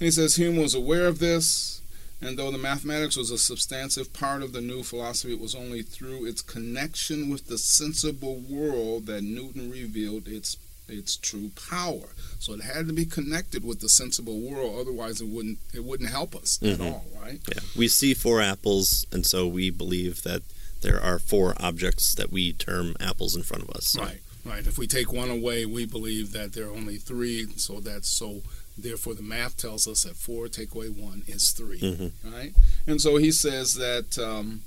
And 0.00 0.06
he 0.06 0.10
says 0.10 0.36
Hume 0.36 0.56
was 0.56 0.74
aware 0.74 1.06
of 1.06 1.20
this, 1.20 1.81
and 2.22 2.38
though 2.38 2.50
the 2.50 2.58
mathematics 2.58 3.16
was 3.16 3.30
a 3.30 3.38
substantive 3.38 4.12
part 4.12 4.42
of 4.42 4.52
the 4.52 4.60
new 4.60 4.82
philosophy, 4.82 5.32
it 5.34 5.40
was 5.40 5.54
only 5.54 5.82
through 5.82 6.24
its 6.26 6.40
connection 6.42 7.28
with 7.28 7.48
the 7.48 7.58
sensible 7.58 8.36
world 8.48 9.06
that 9.06 9.22
Newton 9.22 9.70
revealed 9.70 10.26
its 10.28 10.56
its 10.88 11.16
true 11.16 11.50
power. 11.70 12.08
So 12.38 12.52
it 12.52 12.60
had 12.62 12.86
to 12.88 12.92
be 12.92 13.06
connected 13.06 13.64
with 13.64 13.80
the 13.80 13.88
sensible 13.88 14.40
world, 14.40 14.78
otherwise 14.80 15.20
it 15.20 15.28
wouldn't 15.28 15.58
it 15.72 15.84
wouldn't 15.84 16.10
help 16.10 16.34
us 16.36 16.58
at 16.62 16.78
Mhm. 16.78 16.92
all, 16.92 17.06
right? 17.20 17.40
Yeah, 17.48 17.60
we 17.76 17.88
see 17.88 18.14
four 18.14 18.40
apples, 18.42 19.06
and 19.12 19.24
so 19.26 19.46
we 19.46 19.70
believe 19.70 20.22
that 20.22 20.42
there 20.82 21.00
are 21.00 21.18
four 21.18 21.54
objects 21.62 22.14
that 22.16 22.30
we 22.32 22.52
term 22.52 22.96
apples 23.00 23.36
in 23.36 23.42
front 23.44 23.62
of 23.62 23.70
us. 23.70 23.88
So- 23.88 24.02
Right, 24.02 24.20
right. 24.44 24.66
If 24.66 24.76
we 24.76 24.86
take 24.88 25.12
one 25.12 25.30
away, 25.30 25.64
we 25.64 25.86
believe 25.86 26.32
that 26.32 26.52
there 26.52 26.66
are 26.66 26.74
only 26.74 26.98
three, 26.98 27.46
so 27.56 27.80
that's 27.80 28.08
so. 28.08 28.42
Therefore, 28.76 29.14
the 29.14 29.22
math 29.22 29.56
tells 29.56 29.86
us 29.86 30.04
that 30.04 30.16
four 30.16 30.48
take 30.48 30.74
away 30.74 30.88
one 30.88 31.22
is 31.26 31.50
3 31.50 31.78
Mhm. 31.80 32.12
right? 32.24 32.54
And 32.86 33.00
so 33.00 33.16
he 33.16 33.30
says 33.32 33.74
that. 33.74 34.18
Um, 34.18 34.62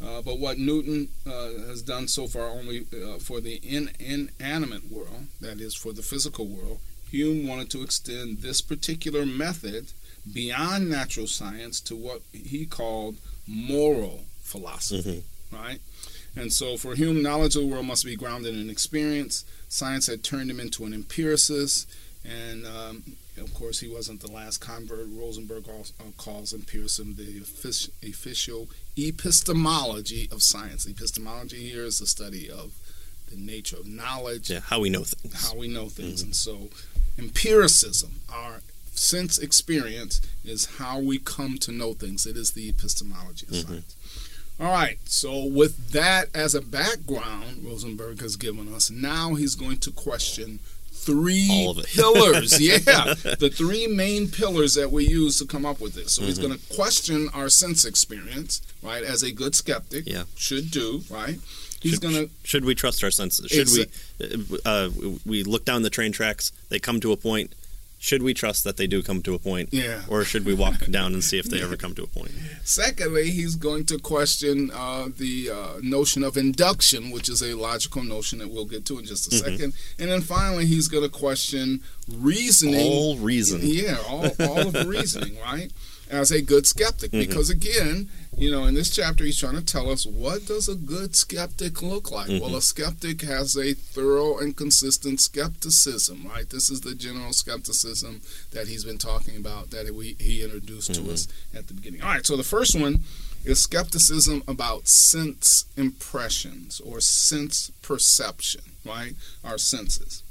uh, 0.00 0.20
but 0.20 0.40
what 0.40 0.58
Newton 0.58 1.08
uh, 1.24 1.50
has 1.68 1.80
done 1.80 2.08
so 2.08 2.26
far 2.26 2.48
only 2.48 2.86
uh, 2.92 3.18
for 3.18 3.40
the 3.40 3.56
in, 3.62 3.88
inanimate 4.00 4.90
world, 4.90 5.26
that 5.40 5.60
is, 5.60 5.76
for 5.76 5.92
the 5.92 6.02
physical 6.02 6.46
world, 6.48 6.80
Hume 7.10 7.46
wanted 7.46 7.70
to 7.70 7.82
extend 7.82 8.38
this 8.42 8.60
particular 8.60 9.24
method 9.24 9.92
beyond 10.32 10.88
natural 10.90 11.28
science 11.28 11.78
to 11.82 11.94
what 11.94 12.22
he 12.32 12.66
called 12.66 13.16
moral 13.46 14.24
philosophy 14.42 15.22
Mhm. 15.52 15.56
right? 15.56 15.80
And 16.34 16.52
so 16.52 16.76
for 16.76 16.94
Hume, 16.96 17.22
knowledge 17.22 17.54
of 17.54 17.62
the 17.62 17.68
world 17.68 17.86
must 17.86 18.04
be 18.04 18.16
grounded 18.16 18.56
in 18.56 18.70
experience. 18.70 19.44
Science 19.68 20.06
had 20.08 20.24
turned 20.24 20.50
him 20.50 20.58
into 20.58 20.84
an 20.84 20.94
empiricist, 20.94 21.86
and 22.24 22.66
um, 22.66 23.16
of 23.38 23.54
course, 23.54 23.80
he 23.80 23.88
wasn't 23.88 24.20
the 24.20 24.30
last 24.30 24.58
convert. 24.58 25.06
Rosenberg 25.08 25.68
also, 25.68 25.92
uh, 26.00 26.04
calls 26.16 26.52
empiricism 26.52 27.14
the 27.16 27.38
official 28.08 28.68
epistemology 28.98 30.28
of 30.30 30.42
science. 30.42 30.86
Epistemology 30.86 31.68
here 31.70 31.84
is 31.84 31.98
the 31.98 32.06
study 32.06 32.50
of 32.50 32.72
the 33.30 33.36
nature 33.36 33.76
of 33.76 33.86
knowledge, 33.86 34.50
Yeah, 34.50 34.60
how 34.60 34.80
we 34.80 34.90
know 34.90 35.04
things. 35.04 35.34
how 35.48 35.54
we 35.56 35.68
know 35.68 35.88
things. 35.88 36.20
And 36.20 36.36
so, 36.36 36.68
empiricism, 37.18 38.20
our 38.28 38.62
sense 38.94 39.38
experience, 39.38 40.20
is 40.44 40.66
how 40.76 40.98
we 41.00 41.18
come 41.18 41.56
to 41.58 41.72
know 41.72 41.94
things. 41.94 42.26
It 42.26 42.36
is 42.36 42.50
the 42.52 42.68
epistemology 42.68 43.46
of 43.46 43.52
Mhm. 43.54 43.66
science. 43.66 43.96
All 44.60 44.70
right, 44.70 44.98
so 45.06 45.44
with 45.44 45.90
that 45.92 46.28
as 46.34 46.54
a 46.54 46.60
background, 46.60 47.64
Rosenberg 47.64 48.20
has 48.20 48.36
given 48.36 48.72
us, 48.72 48.90
now 48.90 49.34
he's 49.34 49.54
going 49.54 49.78
to 49.78 49.90
question 49.90 50.60
three 51.04 51.48
All 51.50 51.70
of 51.70 51.78
it. 51.78 51.86
pillars. 51.94 52.60
yeah, 52.60 52.78
the 53.38 53.50
three 53.52 53.86
main 53.86 54.28
pillars 54.28 54.74
that 54.74 54.90
we 54.92 55.06
use 55.06 55.38
to 55.38 55.46
come 55.46 55.66
up 55.66 55.80
with 55.80 55.94
this. 55.94 56.14
So 56.14 56.22
he's 56.22 56.38
Mm-hmm. 56.38 56.48
going 56.48 56.58
to 56.58 56.74
question 56.76 57.28
our 57.34 57.48
sense 57.48 57.84
experience, 57.84 58.62
right, 58.82 59.02
as 59.02 59.22
a 59.22 59.32
good 59.32 59.54
skeptic 59.54 60.04
Yeah. 60.06 60.24
should 60.36 60.70
do, 60.70 61.02
right? 61.10 61.38
He's 61.80 61.94
Should- 61.94 62.02
to 62.02 62.30
Should 62.44 62.64
we 62.64 62.74
trust 62.76 63.02
our 63.02 63.10
senses? 63.10 63.50
Should 63.50 63.68
we? 63.72 63.86
Uh, 64.64 64.90
we 65.26 65.42
look 65.42 65.64
down 65.64 65.82
the 65.82 65.90
train 65.90 66.12
tracks. 66.12 66.52
They 66.68 66.78
come 66.78 67.00
to 67.00 67.10
a 67.12 67.16
point. 67.16 67.54
Should 68.04 68.24
we 68.24 68.34
trust 68.34 68.64
that 68.64 68.76
they 68.78 68.88
do 68.88 69.00
come 69.00 69.22
to 69.22 69.32
a 69.32 69.38
point, 69.38 69.68
yeah. 69.70 70.02
or 70.08 70.24
should 70.24 70.44
we 70.44 70.54
walk 70.54 70.86
down 70.90 71.12
and 71.14 71.22
see 71.22 71.38
if 71.38 71.44
they 71.46 71.62
ever 71.62 71.76
come 71.76 71.94
to 71.94 72.02
a 72.02 72.08
point? 72.08 72.32
Secondly, 72.64 73.30
he's 73.30 73.54
going 73.54 73.84
to 73.86 73.98
question 74.00 74.72
uh, 74.74 75.06
the 75.16 75.48
uh, 75.48 75.68
notion 75.82 76.24
of 76.24 76.36
induction, 76.36 77.12
which 77.12 77.28
is 77.28 77.40
a 77.42 77.54
logical 77.54 78.02
notion 78.02 78.40
that 78.40 78.50
we'll 78.50 78.64
get 78.64 78.84
to 78.86 78.98
in 78.98 79.04
just 79.04 79.32
a 79.32 79.36
Mhm. 79.36 79.38
second. 79.44 79.72
And 80.00 80.10
then 80.10 80.20
finally, 80.20 80.66
he's 80.66 80.88
going 80.88 81.04
to 81.04 81.08
question 81.08 81.80
reasoning. 82.12 82.80
All 82.92 83.16
reason. 83.18 83.60
Yeah, 83.62 83.98
all, 84.08 84.26
all 84.40 84.66
of 84.66 84.86
reasoning, 84.88 85.38
right? 85.44 85.70
As 86.12 86.30
a 86.30 86.42
good 86.42 86.66
skeptic. 86.66 87.10
Mhm. 87.10 87.26
Because 87.26 87.48
again, 87.48 88.10
you 88.36 88.50
know, 88.50 88.66
in 88.66 88.74
this 88.74 88.90
chapter, 88.90 89.24
he's 89.24 89.38
trying 89.38 89.54
to 89.56 89.62
tell 89.62 89.90
us 89.90 90.04
what 90.04 90.44
does 90.46 90.68
a 90.68 90.74
good 90.74 91.16
skeptic 91.16 91.80
look 91.80 92.10
like? 92.10 92.28
Well, 92.28 92.50
Mhm. 92.50 92.56
a 92.58 92.60
skeptic 92.60 93.22
has 93.22 93.56
a 93.56 93.72
thorough 93.72 94.36
and 94.38 94.54
consistent 94.54 95.20
skepticism, 95.22 96.26
right? 96.26 96.48
This 96.48 96.68
is 96.68 96.82
the 96.82 96.94
general 96.94 97.32
skepticism 97.32 98.20
that 98.50 98.68
he's 98.68 98.84
been 98.84 98.98
talking 98.98 99.36
about 99.36 99.70
that 99.70 99.94
we, 99.94 100.14
he 100.20 100.42
introduced 100.42 100.92
to 100.94 101.00
Mhm. 101.00 101.12
us 101.14 101.28
at 101.54 101.68
the 101.68 101.74
beginning. 101.74 102.02
All 102.02 102.08
right, 102.10 102.26
so 102.26 102.36
the 102.36 102.44
first 102.44 102.74
one 102.74 103.04
is 103.44 103.60
skepticism 103.60 104.42
about 104.46 104.88
sense 104.88 105.64
impressions 105.78 106.78
or 106.84 107.00
sense 107.00 107.70
perception, 107.80 108.60
right? 108.84 109.16
Our 109.42 109.56
senses. 109.56 110.22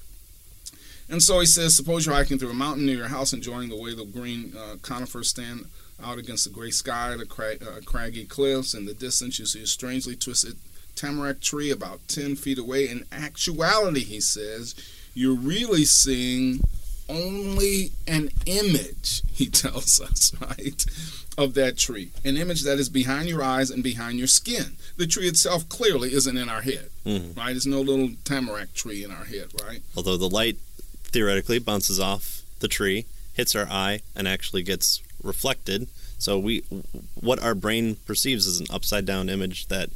And 1.12 1.22
so 1.22 1.40
he 1.42 1.46
says, 1.46 1.76
suppose 1.76 2.06
you're 2.06 2.16
hiking 2.16 2.40
through 2.40 2.52
a 2.52 2.54
mountain 2.56 2.86
near 2.86 2.96
your 2.98 3.08
house, 3.10 3.34
enjoying 3.34 3.70
the 3.70 3.76
way 3.76 3.94
the 3.94 4.06
green 4.06 4.54
uh, 4.58 4.78
conifers 4.82 5.30
stand 5.30 5.66
out 6.04 6.18
against 6.18 6.46
the 6.46 6.50
gray 6.50 6.72
sky, 6.72 7.16
the 7.18 7.26
cra- 7.26 7.58
uh, 7.62 7.82
craggy 7.86 8.26
cliffs. 8.26 8.74
In 8.74 8.86
the 8.86 8.94
distance, 8.94 9.38
you 9.38 9.46
see 9.46 9.62
a 9.62 9.68
strangely 9.68 10.16
twisted 10.16 10.56
tamarack 10.96 11.42
tree 11.42 11.70
about 11.70 12.08
10 12.08 12.36
feet 12.38 12.58
away. 12.58 12.88
In 12.88 13.06
actuality, 13.12 14.04
he 14.04 14.22
says, 14.22 14.74
you're 15.14 15.36
really 15.36 15.84
seeing 15.86 16.62
only 17.10 17.92
an 18.08 18.30
image, 18.46 19.22
he 19.32 19.48
tells 19.48 20.00
us, 20.00 20.32
right, 20.40 20.86
of 21.38 21.54
that 21.56 21.78
tree. 21.78 22.10
An 22.24 22.38
image 22.38 22.64
that 22.64 22.80
is 22.80 22.88
behind 22.90 23.28
your 23.28 23.44
eyes 23.44 23.70
and 23.70 23.84
behind 23.84 24.18
your 24.18 24.28
skin. 24.28 24.78
The 24.98 25.08
tree 25.08 25.28
itself 25.28 25.68
clearly 25.68 26.14
isn't 26.14 26.38
in 26.38 26.48
our 26.50 26.62
head, 26.62 26.90
Mhm. 27.06 27.36
right? 27.38 27.52
There's 27.52 27.66
no 27.66 27.82
little 27.82 28.12
tamarack 28.24 28.74
tree 28.74 29.04
in 29.04 29.12
our 29.12 29.26
head, 29.26 29.48
right? 29.64 29.82
Although 29.98 30.18
the 30.18 30.30
light 30.30 30.58
theoretically 31.12 31.60
bounces 31.60 32.00
off 32.00 32.42
the 32.60 32.68
tree, 32.68 33.06
hits 33.34 33.56
our 33.56 33.68
eye, 33.70 34.02
and 34.16 34.28
actually 34.28 34.64
gets 34.64 35.02
reflected. 35.24 35.88
So 36.18 36.38
we, 36.38 36.62
what 37.20 37.42
our 37.42 37.56
brain 37.56 37.96
perceives 38.06 38.46
is 38.46 38.60
an 38.60 38.68
upside 38.70 39.06
down 39.06 39.30
image 39.30 39.68
that 39.68 39.90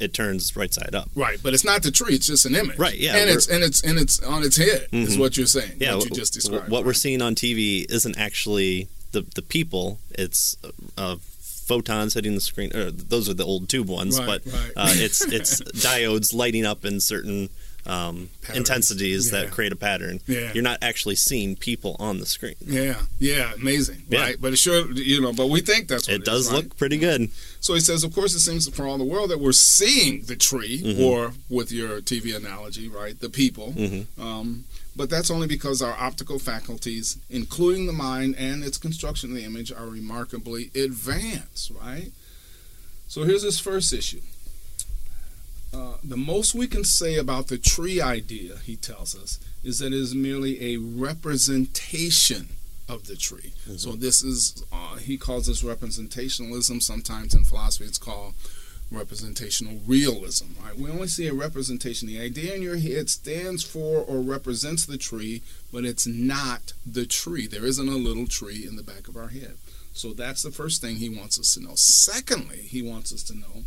it 0.00 0.14
turns 0.14 0.54
right 0.56 0.72
side 0.72 0.94
up. 0.94 1.08
Right, 1.14 1.38
but 1.42 1.54
it's 1.54 1.64
not 1.64 1.82
the 1.82 1.90
tree; 1.90 2.14
it's 2.14 2.26
just 2.26 2.46
an 2.46 2.54
image. 2.54 2.78
Right, 2.78 2.96
yeah, 2.96 3.16
and 3.16 3.28
it's 3.30 3.46
and 3.48 3.64
it's 3.64 3.80
and 3.82 3.98
it's 3.98 4.20
on 4.22 4.42
its 4.44 4.56
head 4.56 4.86
is 4.92 5.16
Mhm. 5.16 5.20
what 5.20 5.36
you're 5.36 5.46
saying. 5.46 5.72
Yeah, 5.78 5.94
what 5.96 6.04
you 6.04 6.10
just 6.14 6.34
described. 6.34 6.68
What 6.68 6.84
we're 6.84 6.92
seeing 6.94 7.20
on 7.22 7.34
TV 7.34 7.84
isn't 7.90 8.16
actually 8.18 8.88
the 9.12 9.22
the 9.34 9.42
people. 9.42 9.98
It's 10.12 10.56
a 10.96 11.18
photons 11.42 12.14
hitting 12.14 12.34
the 12.34 12.40
screen. 12.40 12.74
Or 12.76 12.90
those 12.90 13.28
are 13.28 13.34
the 13.34 13.44
old 13.44 13.68
tube 13.68 13.88
ones, 13.88 14.18
Right, 14.18 14.26
but 14.44 14.52
right. 14.52 14.72
Uh, 14.76 14.92
it's 14.94 15.20
it's 15.32 15.60
diodes 15.84 16.32
lighting 16.32 16.64
up 16.64 16.84
in 16.84 17.00
certain 17.00 17.50
um, 17.88 18.28
intensities 18.54 19.32
Yeah. 19.32 19.42
that 19.42 19.50
create 19.50 19.72
a 19.72 19.76
pattern. 19.76 20.20
Yeah. 20.26 20.52
You're 20.52 20.62
not 20.62 20.78
actually 20.82 21.14
seeing 21.16 21.56
people 21.56 21.96
on 21.98 22.18
the 22.20 22.26
screen. 22.26 22.54
Yeah, 22.64 23.00
yeah, 23.18 23.52
amazing, 23.54 24.02
Yeah. 24.10 24.20
right? 24.20 24.36
But 24.40 24.52
it 24.52 24.56
sure, 24.58 24.90
you 24.92 25.20
know, 25.20 25.32
but 25.32 25.48
we 25.48 25.60
think 25.60 25.88
that's 25.88 26.06
what 26.06 26.14
It 26.14 26.20
it 26.22 26.24
does 26.24 26.46
is, 26.46 26.52
right? 26.52 26.56
look 26.64 26.76
pretty 26.76 26.98
good. 26.98 27.30
So 27.60 27.74
he 27.74 27.80
says, 27.80 28.04
of 28.04 28.14
course, 28.14 28.34
it 28.34 28.40
seems 28.40 28.68
for 28.68 28.86
all 28.86 28.98
the 28.98 29.04
world 29.04 29.30
that 29.30 29.40
we're 29.40 29.52
seeing 29.52 30.22
the 30.22 30.36
tree, 30.36 30.80
Mm-hmm. 30.82 31.02
or 31.02 31.32
with 31.48 31.72
your 31.72 32.00
TV 32.00 32.34
analogy, 32.36 32.88
right, 32.88 33.18
the 33.18 33.30
people. 33.30 33.72
Mm-hmm. 33.76 34.20
Um, 34.22 34.64
but 34.94 35.08
that's 35.10 35.30
only 35.30 35.46
because 35.46 35.80
our 35.80 35.94
optical 35.98 36.38
faculties, 36.38 37.18
including 37.30 37.86
the 37.86 37.92
mind 37.92 38.34
and 38.36 38.64
its 38.64 38.76
construction 38.78 39.30
of 39.30 39.36
the 39.36 39.44
image, 39.44 39.70
are 39.72 39.86
remarkably 39.86 40.70
advanced, 40.74 41.70
right? 41.80 42.10
So 43.06 43.22
here's 43.24 43.42
his 43.42 43.58
first 43.58 43.92
issue. 43.92 44.20
Uh, 45.72 45.96
the 46.02 46.16
most 46.16 46.54
we 46.54 46.66
can 46.66 46.84
say 46.84 47.16
about 47.16 47.48
the 47.48 47.58
tree 47.58 48.00
idea, 48.00 48.56
he 48.64 48.76
tells 48.76 49.14
us, 49.14 49.38
is 49.62 49.78
that 49.80 49.88
it 49.88 49.94
is 49.94 50.14
merely 50.14 50.74
a 50.74 50.78
representation 50.78 52.48
of 52.88 53.06
the 53.06 53.16
tree. 53.16 53.52
So 53.76 53.92
this 53.92 54.22
is, 54.22 54.64
uh, 54.72 54.96
he 54.96 55.18
calls 55.18 55.46
this 55.46 55.62
representationalism. 55.62 56.82
Sometimes 56.82 57.34
in 57.34 57.44
philosophy 57.44 57.84
it's 57.84 57.98
called 57.98 58.32
representational 58.90 59.80
realism, 59.86 60.46
right? 60.64 60.74
We 60.76 60.90
only 60.90 61.08
see 61.08 61.26
a 61.26 61.34
representation. 61.34 62.08
The 62.08 62.20
idea 62.20 62.54
in 62.54 62.62
your 62.62 62.78
head 62.78 63.10
stands 63.10 63.62
for 63.62 63.98
or 63.98 64.20
represents 64.20 64.86
the 64.86 64.96
tree, 64.96 65.42
but 65.70 65.84
it's 65.84 66.06
not 66.06 66.72
the 66.86 67.04
tree. 67.04 67.46
There 67.46 67.66
isn't 67.66 67.88
a 67.88 67.92
little 67.96 68.26
tree 68.26 68.66
in 68.66 68.76
the 68.76 68.82
back 68.82 69.06
of 69.08 69.16
our 69.16 69.28
head. 69.28 69.56
So 69.92 70.12
that's 70.12 70.42
the 70.42 70.50
first 70.50 70.80
thing 70.80 70.96
he 70.96 71.08
wants 71.08 71.38
us 71.38 71.52
to 71.54 71.62
know. 71.62 71.72
Secondly, 71.74 72.58
he 72.58 72.82
wants 72.82 73.12
us 73.12 73.22
to 73.24 73.36
know 73.36 73.64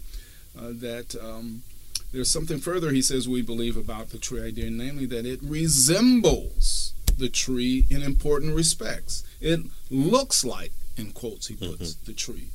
uh, 0.58 0.72
that 0.74 1.16
um, 1.22 1.64
there's 2.12 2.30
something 2.30 2.60
further 2.60 2.92
he 2.92 3.02
says 3.02 3.28
we 3.28 3.42
believe 3.42 3.78
about 3.78 4.10
the 4.10 4.18
tree 4.18 4.42
idea, 4.46 4.70
namely 4.70 5.06
that 5.08 5.26
it 5.26 5.40
resembles 5.42 6.94
the 7.18 7.30
tree 7.30 7.86
in 7.90 8.02
important 8.02 8.56
respects. 8.56 9.24
It 9.40 9.62
looks 9.90 10.44
like, 10.44 10.72
in 10.98 11.12
quotes, 11.12 11.48
he 11.48 11.56
puts 11.56 11.96
the 11.96 12.14
tree. 12.14 12.50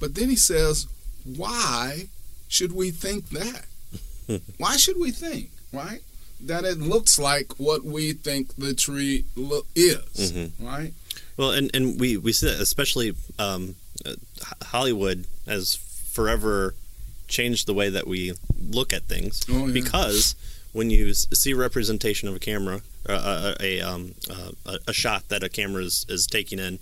But 0.00 0.14
then 0.14 0.28
he 0.28 0.36
says, 0.36 0.86
why 1.24 2.08
should 2.48 2.72
we 2.72 2.90
think 2.90 3.30
that? 3.30 3.66
why 4.58 4.76
should 4.76 4.98
we 4.98 5.10
think, 5.10 5.50
right? 5.72 6.00
That 6.40 6.64
it 6.64 6.78
looks 6.78 7.18
like 7.18 7.52
what 7.58 7.84
we 7.84 8.12
think 8.12 8.54
the 8.56 8.74
tree 8.74 9.24
lo- 9.36 9.62
is, 9.74 10.50
right? 10.58 10.92
Well, 11.36 11.52
and, 11.52 11.70
and 11.74 11.98
we, 12.00 12.16
we 12.16 12.32
see 12.32 12.46
that 12.46 12.60
especially 12.60 13.14
um, 13.38 13.76
uh, 14.04 14.14
Hollywood 14.64 15.26
has 15.46 15.76
forever 16.12 16.74
changed 17.32 17.66
the 17.66 17.74
way 17.74 17.88
that 17.88 18.06
we 18.06 18.32
look 18.78 18.92
at 18.92 19.02
things 19.04 19.40
Oh, 19.50 19.66
yeah. 19.66 19.72
because 19.72 20.34
when 20.72 20.90
you 20.90 21.12
see 21.14 21.52
representation 21.54 22.28
of 22.28 22.34
a 22.36 22.38
camera, 22.38 22.82
uh, 23.08 23.54
a, 23.60 23.64
a, 23.78 23.80
um, 23.80 24.14
uh, 24.30 24.78
a, 24.86 24.92
shot 24.92 25.28
that 25.28 25.42
a 25.42 25.48
camera 25.48 25.82
is, 25.82 26.06
is 26.08 26.26
taking 26.26 26.58
in, 26.58 26.78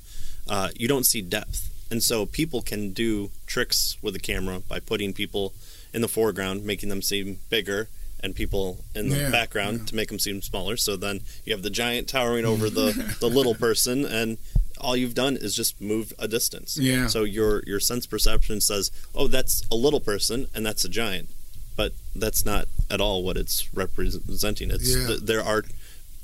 uh, 0.48 0.68
you 0.76 0.86
don't 0.86 1.06
see 1.06 1.22
depth. 1.22 1.68
And 1.90 2.02
so 2.02 2.24
people 2.26 2.62
can 2.62 2.92
do 2.92 3.30
tricks 3.46 3.96
with 4.02 4.14
a 4.14 4.20
camera 4.20 4.60
by 4.68 4.78
putting 4.80 5.12
people 5.12 5.52
in 5.92 6.02
the 6.02 6.08
foreground, 6.08 6.64
making 6.64 6.88
them 6.88 7.02
seem 7.02 7.38
bigger, 7.48 7.88
and 8.22 8.34
people 8.36 8.78
in 8.94 9.08
the 9.08 9.16
Yeah, 9.16 9.30
background 9.30 9.78
yeah. 9.80 9.84
to 9.86 9.96
make 9.96 10.08
them 10.08 10.18
seem 10.20 10.40
smaller. 10.42 10.76
So 10.76 10.94
then 10.96 11.22
you 11.44 11.52
have 11.52 11.62
the 11.62 11.70
giant 11.70 12.06
towering 12.08 12.44
over 12.44 12.70
the, 12.70 12.92
the 13.20 13.28
little 13.28 13.54
person, 13.56 14.04
and 14.04 14.38
all 14.80 14.96
you've 14.96 15.14
done 15.14 15.36
is 15.36 15.54
just 15.54 15.80
move 15.80 16.12
a 16.18 16.26
distance. 16.28 16.76
Yeah. 16.78 17.06
So 17.06 17.24
your 17.24 17.62
your 17.66 17.80
sense 17.80 18.06
perception 18.06 18.60
says, 18.60 18.90
"Oh, 19.14 19.28
that's 19.28 19.62
a 19.70 19.76
little 19.76 20.00
person, 20.00 20.46
and 20.54 20.64
that's 20.66 20.84
a 20.84 20.88
giant," 20.88 21.30
but 21.76 21.92
that's 22.14 22.44
not 22.44 22.66
at 22.90 23.00
all 23.00 23.22
what 23.22 23.36
it's 23.36 23.72
representing. 23.74 24.70
It's 24.70 24.94
Yeah. 24.94 25.06
th- 25.06 25.20
there 25.20 25.42
are 25.42 25.64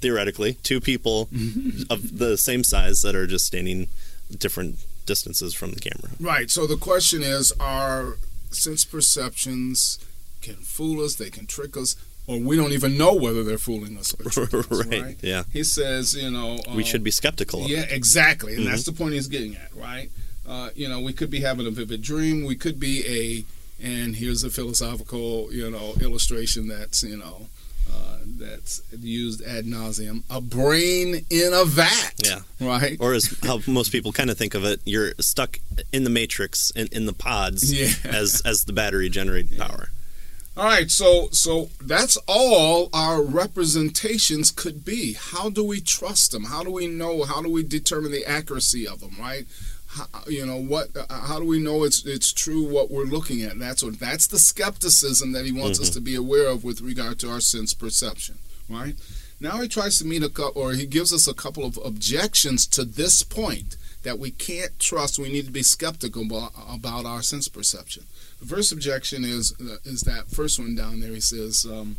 theoretically 0.00 0.54
two 0.62 0.80
people 0.80 1.28
of 1.90 2.18
the 2.18 2.36
same 2.36 2.62
size 2.64 3.02
that 3.02 3.14
are 3.14 3.26
just 3.26 3.46
standing 3.46 3.88
different 4.36 4.78
distances 5.06 5.54
from 5.54 5.72
the 5.72 5.80
camera. 5.80 6.10
Right. 6.20 6.50
So 6.50 6.66
the 6.66 6.76
question 6.76 7.22
is 7.22 7.52
are 7.60 8.18
sense 8.50 8.84
perceptions 8.84 9.98
can 10.42 10.56
fool 10.56 11.04
us, 11.04 11.14
they 11.16 11.30
can 11.30 11.46
trick 11.46 11.76
us, 11.76 11.96
or 12.26 12.38
we 12.38 12.56
don't 12.56 12.72
even 12.72 12.96
know 12.98 13.14
whether 13.14 13.42
they're 13.44 13.58
fooling 13.58 13.96
us 13.98 14.14
Right, 14.70 15.02
right? 15.02 15.16
yeah. 15.22 15.44
He 15.52 15.62
says, 15.64 16.14
you 16.14 16.30
know, 16.30 16.58
we 16.74 16.82
um, 16.82 16.82
should 16.82 17.04
be 17.04 17.10
skeptical. 17.10 17.64
Of 17.64 17.70
Yeah, 17.70 17.84
exactly, 17.88 18.54
and 18.56 18.66
that's 18.66 18.82
Mm-hmm. 18.82 18.92
the 18.92 18.98
point 18.98 19.14
he's 19.14 19.28
getting 19.28 19.56
at, 19.56 19.70
right? 19.76 20.10
Uh, 20.48 20.70
you 20.74 20.88
know, 20.88 21.00
we 21.00 21.12
could 21.12 21.30
be 21.30 21.40
having 21.40 21.66
a 21.66 21.70
vivid 21.70 22.02
dream. 22.02 22.44
We 22.44 22.54
could 22.56 22.78
be 22.78 23.04
a, 23.06 23.84
and 23.84 24.14
here's 24.16 24.44
a 24.44 24.50
philosophical, 24.50 25.52
you 25.52 25.68
know, 25.70 25.94
illustration 26.00 26.68
that's, 26.68 27.02
you 27.02 27.16
know, 27.16 27.48
uh, 27.92 28.18
that's 28.38 28.80
used 29.00 29.42
ad 29.44 29.64
nauseum. 29.64 30.22
A 30.30 30.40
brain 30.40 31.24
in 31.30 31.50
a 31.52 31.64
vat. 31.64 32.14
Yeah. 32.24 32.40
Right. 32.60 32.96
Or 33.00 33.12
as 33.12 33.36
how 33.42 33.60
most 33.66 33.90
people 33.92 34.12
kind 34.12 34.30
of 34.30 34.36
think 34.38 34.54
of 34.54 34.64
it, 34.64 34.80
you're 34.84 35.12
stuck 35.20 35.58
in 35.92 36.04
the 36.04 36.10
matrix 36.10 36.70
in, 36.76 36.88
in 36.92 37.06
the 37.06 37.12
pods 37.12 37.72
Yeah. 38.04 38.10
as 38.12 38.40
as 38.44 38.64
the 38.64 38.72
battery 38.72 39.08
generated 39.08 39.56
power. 39.58 39.90
All 40.56 40.64
right, 40.64 40.90
so 40.90 41.28
so 41.32 41.68
that's 41.82 42.16
all 42.26 42.88
our 42.94 43.22
representations 43.22 44.50
could 44.50 44.86
be. 44.86 45.12
How 45.12 45.50
do 45.50 45.62
we 45.62 45.82
trust 45.82 46.32
them? 46.32 46.44
How 46.44 46.64
do 46.64 46.70
we 46.70 46.86
know? 46.86 47.24
How 47.24 47.42
do 47.42 47.50
we 47.50 47.62
determine 47.62 48.10
the 48.10 48.24
accuracy 48.24 48.88
of 48.88 49.00
them? 49.00 49.16
Right? 49.20 49.46
How, 49.88 50.06
you 50.26 50.46
know 50.46 50.56
what? 50.56 50.96
uh, 50.96 51.04
How 51.10 51.38
do 51.40 51.44
we 51.46 51.58
know 51.58 51.84
it's 51.84 52.06
it's 52.06 52.32
true 52.32 52.66
what 52.66 52.90
we're 52.90 53.04
looking 53.04 53.42
at? 53.42 53.58
That's 53.58 53.82
what 53.82 54.00
that's 54.00 54.26
the 54.26 54.38
skepticism 54.38 55.32
that 55.32 55.44
he 55.44 55.52
wants 55.52 55.78
us 55.78 55.90
to 55.90 56.00
be 56.00 56.14
aware 56.14 56.48
of 56.48 56.64
with 56.64 56.80
regard 56.80 57.18
to 57.20 57.30
our 57.30 57.40
sense 57.40 57.74
perception. 57.74 58.38
Right? 58.70 58.94
Now 59.38 59.60
he 59.60 59.68
tries 59.68 59.98
to 59.98 60.06
meet 60.06 60.22
a 60.22 60.28
couple, 60.28 60.62
or 60.62 60.72
he 60.72 60.86
gives 60.86 61.12
us 61.12 61.28
a 61.28 61.34
couple 61.34 61.64
of 61.64 61.78
objections 61.84 62.66
to 62.68 62.84
this 62.84 63.22
point 63.22 63.76
that 64.02 64.18
we 64.18 64.30
can't 64.30 64.78
trust. 64.78 65.18
We 65.18 65.30
need 65.30 65.46
to 65.46 65.52
be 65.52 65.62
skeptical 65.62 66.22
about, 66.24 67.04
our 67.04 67.22
sense 67.22 67.48
perception. 67.48 68.04
The 68.40 68.46
first 68.46 68.72
objection 68.72 69.24
is 69.24 69.52
uh, 69.60 69.76
is 69.84 70.02
that 70.02 70.28
first 70.28 70.58
one 70.58 70.74
down 70.74 71.00
there. 71.00 71.10
He 71.12 71.20
says 71.20 71.66
um, 71.68 71.96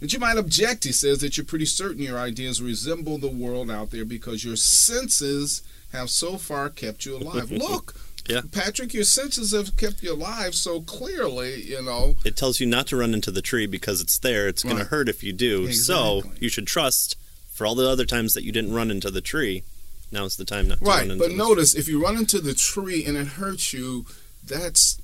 that 0.00 0.12
you 0.12 0.18
might 0.18 0.38
object. 0.38 0.84
He 0.84 0.92
says 0.92 1.18
that 1.18 1.36
you're 1.36 1.44
pretty 1.44 1.66
certain 1.66 2.02
your 2.02 2.18
ideas 2.18 2.62
resemble 2.62 3.18
the 3.18 3.28
world 3.28 3.70
out 3.70 3.90
there 3.90 4.04
because 4.04 4.44
your 4.44 4.56
senses 4.56 5.62
have 5.92 6.10
so 6.10 6.36
far 6.36 6.70
kept 6.70 7.04
you 7.04 7.16
alive. 7.16 7.50
Look, 7.50 7.94
Yeah. 8.28 8.40
Patrick, 8.52 8.94
your 8.94 9.04
senses 9.04 9.52
have 9.52 9.76
kept 9.76 10.02
you 10.02 10.12
alive 10.14 10.54
so 10.54 10.80
clearly. 10.80 11.62
You 11.62 11.82
know, 11.82 12.16
It 12.24 12.36
tells 12.36 12.58
you 12.60 12.66
not 12.66 12.86
to 12.88 12.96
run 12.96 13.12
into 13.14 13.30
the 13.30 13.42
tree 13.42 13.66
because 13.66 14.00
it's 14.00 14.18
there. 14.18 14.48
It's 14.48 14.62
going 14.62 14.76
Right. 14.76 14.84
to 14.84 14.88
hurt 14.88 15.08
if 15.08 15.22
you 15.22 15.32
do. 15.32 15.72
So 15.72 16.22
you 16.40 16.48
should 16.48 16.66
trust 16.66 17.16
for 17.52 17.66
all 17.66 17.74
the 17.74 17.88
other 17.88 18.04
times 18.06 18.32
that 18.34 18.42
you 18.44 18.50
didn't 18.52 18.72
run 18.72 18.90
into 18.90 19.10
the 19.10 19.20
tree. 19.20 19.62
Now 20.10 20.24
is 20.24 20.36
the 20.36 20.44
time 20.44 20.68
not 20.68 20.78
to 20.78 20.84
run 20.84 21.08
right? 21.10 21.18
But 21.18 21.32
notice 21.32 21.74
if 21.74 21.86
you 21.88 22.02
run 22.02 22.16
into 22.16 22.40
the 22.40 22.54
tree 22.54 23.04
and 23.04 23.16
it 23.16 23.26
hurts 23.26 23.72
you, 23.72 24.06
that's 24.46 24.98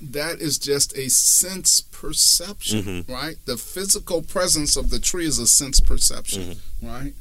that 0.00 0.40
is 0.40 0.58
just 0.58 0.96
a 0.98 1.08
sense 1.08 1.80
perception, 1.80 2.82
Mm-hmm. 2.82 3.12
right? 3.12 3.36
The 3.46 3.56
physical 3.56 4.20
presence 4.22 4.76
of 4.76 4.90
the 4.90 4.98
tree 4.98 5.26
is 5.26 5.38
a 5.38 5.46
sense 5.46 5.80
perception, 5.80 6.42
Mm-hmm. 6.42 6.86
right? 6.86 7.14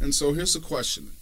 And 0.00 0.14
so 0.14 0.32
here's 0.34 0.52
the 0.54 0.60
question. 0.60 1.12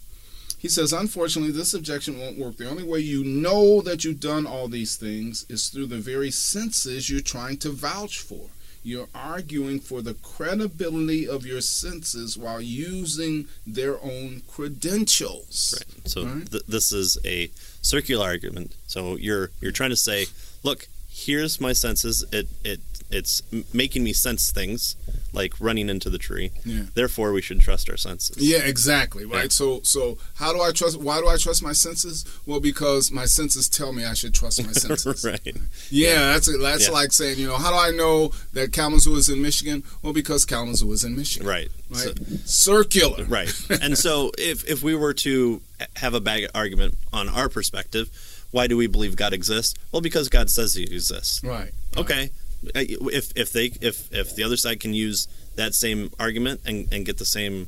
He 0.59 0.67
says, 0.69 0.91
unfortunately, 0.91 1.51
this 1.51 1.73
objection 1.73 2.17
won't 2.19 2.37
work. 2.39 2.57
The 2.57 2.69
only 2.69 2.83
way 2.83 2.99
you 2.99 3.23
know 3.23 3.81
that 3.81 4.03
you've 4.03 4.19
done 4.19 4.47
all 4.47 4.67
these 4.67 4.95
things 4.95 5.45
is 5.49 5.67
through 5.69 5.85
the 5.87 5.97
very 5.99 6.31
senses 6.31 7.09
you're 7.09 7.21
trying 7.21 7.57
to 7.57 7.69
vouch 7.69 8.19
for. 8.19 8.47
You're 8.83 9.09
arguing 9.13 9.79
for 9.79 10.01
the 10.01 10.13
credibility 10.15 11.27
of 11.27 11.45
your 11.45 11.61
senses 11.61 12.37
while 12.37 12.61
using 12.61 13.47
their 13.67 14.01
own 14.01 14.41
credentials. 14.47 15.75
Right. 15.77 16.07
So 16.09 16.25
Right. 16.25 16.49
th- 16.51 16.63
this 16.67 16.91
is 16.91 17.17
a 17.25 17.51
circular 17.81 18.25
argument. 18.25 18.73
So 18.87 19.15
you're 19.17 19.51
you're 19.61 19.71
trying 19.73 19.89
to 19.91 19.95
say, 19.97 20.27
look, 20.63 20.87
here's 21.25 21.59
my 21.59 21.73
senses. 21.73 22.23
It 22.31 22.47
it 22.63 22.79
it's 23.09 23.41
making 23.73 24.03
me 24.03 24.11
sense 24.11 24.51
things 24.51 24.97
like 25.31 25.53
running 25.61 25.87
into 25.87 26.09
the 26.09 26.17
tree. 26.17 26.51
Yeah. 26.65 26.81
Therefore, 26.93 27.31
we 27.31 27.41
should 27.41 27.61
trust 27.61 27.89
our 27.89 27.95
senses. 27.95 28.35
Yeah, 28.37 28.57
exactly. 28.65 29.23
Right. 29.23 29.43
Yeah. 29.43 29.47
So, 29.49 29.79
so 29.83 30.17
how 30.35 30.51
do 30.51 30.59
I 30.61 30.71
trust? 30.73 30.99
Why 30.99 31.21
do 31.21 31.27
I 31.29 31.37
trust 31.37 31.63
my 31.63 31.71
senses? 31.71 32.25
Well, 32.45 32.59
because 32.59 33.09
my 33.09 33.23
senses 33.23 33.69
tell 33.69 33.93
me 33.93 34.03
I 34.03 34.13
should 34.13 34.33
trust 34.33 34.61
my 34.65 34.71
senses. 34.83 35.23
right. 35.23 35.55
Yeah, 35.89 36.33
that's 36.33 36.49
that's 36.61 36.87
Yeah. 36.87 36.93
like 36.93 37.13
saying, 37.13 37.39
you 37.39 37.47
know, 37.47 37.55
how 37.55 37.69
do 37.71 37.77
I 37.77 37.91
know 37.95 38.31
that 38.51 38.73
Kalamazoo 38.73 39.15
is 39.15 39.29
in 39.29 39.41
Michigan? 39.41 39.83
Well, 40.01 40.11
because 40.11 40.43
Kalamazoo 40.43 40.91
is 40.91 41.05
in 41.05 41.15
Michigan. 41.15 41.47
Right. 41.47 41.69
Right. 41.89 41.99
So- 41.99 42.13
Circular. 42.45 43.23
right. 43.23 43.53
And 43.81 43.97
so 43.97 44.31
if 44.37 44.67
if 44.69 44.83
we 44.83 44.95
were 44.95 45.13
to 45.13 45.61
have 45.95 46.13
a 46.13 46.19
bag 46.19 46.47
argument 46.53 46.95
on 47.13 47.29
our 47.29 47.47
perspective, 47.47 48.09
why 48.57 48.65
do 48.65 48.75
we 48.75 48.87
believe 48.87 49.15
God 49.15 49.33
exists? 49.33 49.75
Well, 49.91 50.01
because 50.01 50.29
God 50.29 50.49
says 50.49 50.73
He 50.73 50.83
exists. 50.83 51.43
Right. 51.43 51.71
Okay. 51.95 52.31
Uh, 52.75 52.85
If 53.19 53.25
if 53.43 53.51
they 53.55 53.67
if 53.89 54.11
if 54.11 54.35
the 54.35 54.43
other 54.47 54.57
side 54.57 54.79
can 54.79 54.93
use 55.07 55.27
that 55.61 55.75
same 55.75 56.09
argument 56.19 56.61
and, 56.65 56.77
and 56.91 57.05
get 57.05 57.17
the 57.19 57.29
same 57.37 57.67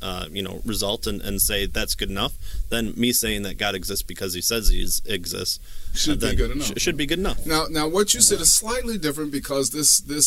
uh, 0.00 0.26
you 0.32 0.42
know 0.46 0.62
result 0.64 1.06
and, 1.06 1.20
and 1.20 1.42
say 1.42 1.66
that's 1.66 1.94
good 1.94 2.08
enough, 2.08 2.32
then 2.70 2.84
me 2.96 3.12
saying 3.12 3.42
that 3.42 3.58
God 3.58 3.74
exists 3.74 4.02
because 4.14 4.32
He 4.32 4.40
says 4.40 4.62
He 4.70 4.82
exists 5.16 5.58
should 6.02 6.24
uh, 6.24 6.30
be 6.30 6.36
good 6.36 6.52
enough. 6.52 6.68
Sh- 6.68 6.82
should 6.84 6.96
be 6.96 7.08
good 7.12 7.18
enough. 7.18 7.44
Now, 7.44 7.66
now 7.78 7.86
what 7.96 8.14
you 8.14 8.22
said 8.22 8.40
is 8.40 8.50
slightly 8.64 8.96
different 8.96 9.30
because 9.30 9.66
this 9.78 10.00
this 10.00 10.26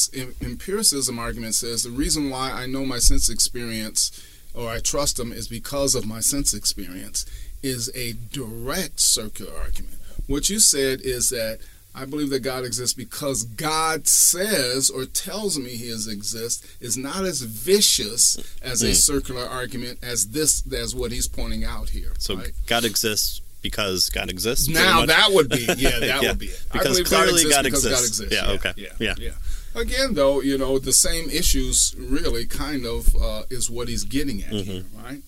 empiricism 0.50 1.18
argument 1.18 1.56
says 1.56 1.82
the 1.82 1.96
reason 2.04 2.30
why 2.30 2.52
I 2.62 2.68
know 2.68 2.86
my 2.86 3.00
sense 3.00 3.26
experience 3.38 4.12
or 4.54 4.70
I 4.70 4.80
trust 4.80 5.18
them 5.18 5.32
is 5.40 5.48
because 5.48 5.96
of 5.96 6.06
my 6.06 6.22
sense 6.22 6.54
experience 6.54 7.26
is 7.64 7.90
a 7.96 8.14
direct 8.32 9.00
circular 9.00 9.56
argument. 9.58 9.98
What 10.28 10.50
you 10.50 10.60
said 10.60 11.02
is 11.02 11.30
that 11.30 11.60
I 11.96 12.06
believe 12.06 12.32
that 12.32 12.40
God 12.40 12.66
exists 12.66 12.94
because 12.96 13.44
God 13.44 14.08
says 14.08 14.90
or 14.90 15.06
tells 15.06 15.60
me 15.60 15.72
He 15.72 15.92
exists 15.92 16.66
is 16.82 16.98
not 16.98 17.24
as 17.24 17.42
vicious 17.42 18.38
as 18.62 18.82
mm. 18.82 18.86
a 18.86 18.88
hmm. 18.88 18.94
circular 18.94 19.46
argument 19.46 20.00
as 20.02 20.30
this 20.30 20.64
as 20.74 20.96
what 20.96 21.12
He's 21.12 21.28
pointing 21.28 21.64
out 21.64 21.90
here. 21.90 22.14
So 22.18 22.36
right? 22.36 22.52
God 22.66 22.84
exists 22.84 23.42
because 23.62 24.10
God 24.10 24.30
exists. 24.30 24.68
Now 24.68 25.06
that 25.06 25.30
would 25.32 25.50
be 25.50 25.66
yeah, 25.78 26.00
that 26.00 26.24
yeah. 26.24 26.30
would 26.30 26.40
be 26.40 26.48
it. 26.48 26.66
Because 26.72 27.00
clearly 27.02 27.44
God 27.50 27.66
exists, 27.66 27.86
God 27.90 28.00
exists. 28.00 28.20
God 28.20 28.26
exists. 28.26 28.34
Yeah, 28.34 28.48
yeah, 28.48 28.54
okay. 28.54 28.74
Yeah, 28.76 28.90
yeah. 29.00 29.16
yeah. 29.20 29.82
Again, 29.82 30.14
though, 30.14 30.42
you 30.42 30.58
know 30.58 30.80
the 30.80 30.94
same 30.94 31.30
issues 31.30 31.96
really 31.98 32.46
kind 32.46 32.86
of 32.86 33.16
uh, 33.16 33.44
is 33.50 33.70
what 33.70 33.88
He's 33.88 34.04
getting 34.04 34.42
at 34.44 34.52
mm-hmm. 34.52 34.72
here, 34.72 34.84
right? 35.04 35.22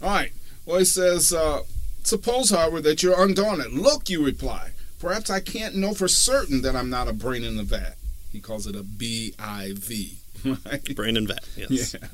All 0.00 0.08
right. 0.08 0.32
Well, 0.66 0.78
He 0.78 0.84
says, 0.84 1.32
uh, 1.32 1.62
suppose, 2.06 2.50
however, 2.50 2.80
that 2.80 3.02
you're 3.02 3.22
undaunted. 3.22 3.72
Look, 3.72 4.08
you 4.08 4.24
reply. 4.24 4.70
Perhaps 4.98 5.30
I 5.30 5.40
can't 5.40 5.74
know 5.74 5.94
for 5.94 6.08
certain 6.08 6.62
that 6.62 6.76
I'm 6.76 6.90
not 6.90 7.08
a 7.08 7.12
brain 7.12 7.44
in 7.44 7.56
the 7.56 7.62
vat. 7.62 7.96
He 8.30 8.40
calls 8.40 8.66
it 8.66 8.76
a 8.76 8.82
BIV. 8.82 10.18
Right? 10.44 10.96
Brain 10.96 11.16
in 11.16 11.28
vat, 11.28 11.44
yes. 11.56 11.94
Yeah. 11.94 12.08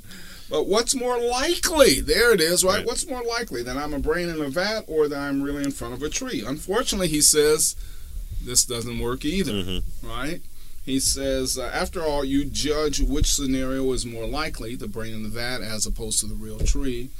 But 0.50 0.66
what's 0.66 0.94
more 0.94 1.18
likely? 1.18 2.00
There 2.00 2.32
it 2.34 2.42
is, 2.42 2.62
right? 2.62 2.78
right? 2.78 2.86
What's 2.86 3.08
more 3.08 3.22
likely 3.22 3.62
that 3.62 3.78
I'm 3.78 3.94
a 3.94 3.98
brain 3.98 4.28
in 4.28 4.40
a 4.40 4.48
vat 4.48 4.84
or 4.86 5.08
that 5.08 5.18
I'm 5.18 5.42
really 5.42 5.64
in 5.64 5.70
front 5.70 5.94
of 5.94 6.02
a 6.02 6.10
tree? 6.10 6.44
Unfortunately, 6.46 7.08
he 7.08 7.22
says 7.22 7.74
this 8.42 8.64
doesn't 8.64 8.98
work 8.98 9.24
either, 9.24 9.52
mm-hmm. 9.52 10.06
right? 10.06 10.40
He 10.84 11.00
says, 11.00 11.58
uh, 11.58 11.70
after 11.72 12.02
all, 12.02 12.24
you 12.24 12.46
judge 12.46 13.00
which 13.00 13.34
scenario 13.34 13.92
is 13.92 14.06
more 14.06 14.26
likely, 14.26 14.74
the 14.74 14.88
brain 14.88 15.12
in 15.12 15.22
the 15.22 15.28
vat 15.28 15.60
as 15.60 15.86
opposed 15.86 16.20
to 16.20 16.26
the 16.26 16.34
real 16.34 16.58
tree, 16.58 17.10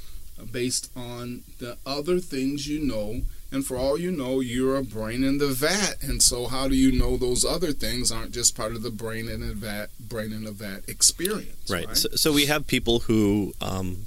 based 0.51 0.91
on 0.97 1.43
the 1.59 1.77
other 1.87 2.21
things 2.21 2.69
you 2.69 2.81
know 2.81 3.23
and 3.51 3.65
for 3.65 3.77
all 3.79 3.99
you 3.99 4.11
know, 4.11 4.41
you're 4.41 4.77
a 4.77 4.85
brain 4.85 5.25
in 5.25 5.39
the 5.39 5.49
vat. 5.49 6.03
And 6.03 6.23
so, 6.23 6.47
how 6.49 6.69
do 6.69 6.75
you 6.75 6.93
know 6.93 7.17
those 7.17 7.47
other 7.47 7.73
things 7.73 8.13
aren't 8.13 8.33
just 8.33 8.55
part 8.55 8.73
of 8.73 8.83
the 8.83 8.91
brain 8.91 9.27
in 9.27 9.43
a 9.43 9.55
vat, 9.55 9.87
brain 9.99 10.35
in 10.35 10.47
a 10.47 10.51
vat 10.51 10.81
experience? 10.87 11.71
Right. 11.71 11.87
right? 11.87 11.97
So, 11.97 12.11
so, 12.11 12.33
we 12.33 12.45
have 12.45 12.67
people 12.67 13.01
who 13.01 13.55
um, 13.63 14.05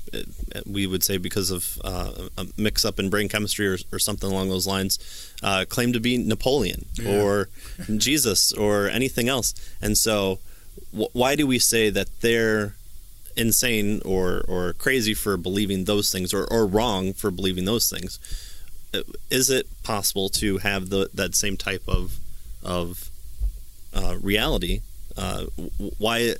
we 0.67 0.85
would 0.85 1.03
say 1.03 1.17
because 1.17 1.49
of 1.49 1.79
uh, 1.83 2.27
a 2.37 2.45
mix 2.55 2.85
up 2.85 2.99
in 2.99 3.09
brain 3.09 3.29
chemistry 3.29 3.67
or, 3.67 3.77
or 3.91 3.97
something 3.97 4.29
along 4.31 4.49
those 4.49 4.67
lines, 4.67 4.99
uh, 5.41 5.65
claim 5.67 5.91
to 5.93 5.99
be 5.99 6.19
Napoleon 6.19 6.85
yeah. 6.93 7.19
or 7.19 7.49
Jesus 7.97 8.51
or 8.53 8.89
anything 8.89 9.27
else. 9.27 9.55
And 9.81 9.97
so, 9.97 10.37
why 10.91 11.35
do 11.35 11.47
we 11.47 11.57
say 11.57 11.89
that 11.89 12.21
they're 12.21 12.75
insane 13.35 14.01
or 14.05 14.43
or 14.47 14.73
crazy 14.73 15.13
for 15.13 15.37
believing 15.37 15.85
those 15.85 16.11
things 16.11 16.33
or, 16.33 16.45
or 16.51 16.65
wrong 16.65 17.13
for 17.13 17.31
believing 17.31 17.65
those 17.65 17.89
things? 17.89 18.19
is 19.29 19.49
it 19.49 19.67
possible 19.83 20.29
to 20.29 20.57
have 20.59 20.89
the 20.89 21.09
that 21.13 21.35
same 21.35 21.57
type 21.57 21.83
of 21.87 22.17
of 22.63 23.09
uh, 23.93 24.15
reality? 24.21 24.81
Uh, 25.17 25.45
why 25.97 26.35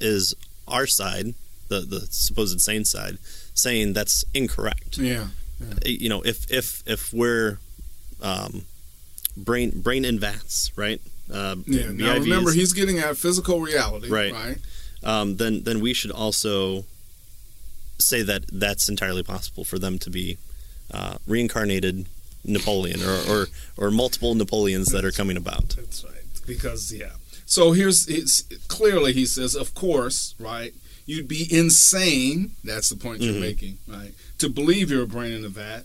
is 0.00 0.34
our 0.66 0.86
side, 0.86 1.34
the 1.68 1.80
the 1.80 2.00
supposed 2.10 2.60
sane 2.60 2.84
side, 2.84 3.18
saying 3.54 3.92
that's 3.92 4.24
incorrect? 4.34 4.98
Yeah, 4.98 5.28
yeah. 5.60 5.74
you 5.84 6.08
know, 6.08 6.22
if 6.22 6.50
if 6.50 6.82
if 6.86 7.12
we're 7.12 7.58
um, 8.22 8.64
brain 9.36 9.80
brain 9.80 10.04
in 10.04 10.18
vats, 10.18 10.72
right? 10.76 11.00
Uh, 11.32 11.56
yeah. 11.66 11.90
Now 11.90 12.14
remember, 12.14 12.52
he's 12.52 12.72
getting 12.72 12.98
at 12.98 13.16
physical 13.16 13.60
reality, 13.60 14.08
right? 14.08 14.32
Right. 14.32 14.58
Um, 15.04 15.36
then 15.36 15.62
then 15.62 15.80
we 15.80 15.94
should 15.94 16.10
also 16.10 16.84
say 17.98 18.22
that 18.22 18.44
that's 18.52 18.88
entirely 18.88 19.22
possible 19.22 19.64
for 19.64 19.78
them 19.78 19.98
to 20.00 20.10
be 20.10 20.38
uh, 20.92 21.16
reincarnated 21.26 22.06
Napoleon 22.44 23.02
or, 23.02 23.20
or, 23.28 23.46
or 23.76 23.90
multiple 23.90 24.34
Napoleons 24.34 24.88
that 24.88 25.04
are 25.04 25.10
coming 25.10 25.36
about. 25.36 25.70
That's 25.70 26.04
right. 26.04 26.14
Because 26.46 26.92
yeah. 26.92 27.12
So 27.44 27.72
here's 27.72 28.08
it's 28.08 28.42
clearly 28.68 29.12
he 29.12 29.26
says, 29.26 29.54
of 29.54 29.74
course, 29.74 30.34
right? 30.38 30.74
You'd 31.06 31.28
be 31.28 31.46
insane. 31.50 32.52
That's 32.64 32.88
the 32.88 32.96
point 32.96 33.22
you're 33.22 33.32
mm-hmm. 33.32 33.40
making, 33.40 33.78
right? 33.86 34.12
To 34.38 34.48
believe 34.48 34.90
you're 34.90 35.04
a 35.04 35.08
brain 35.08 35.32
in 35.32 35.44
a 35.44 35.48
vat 35.48 35.82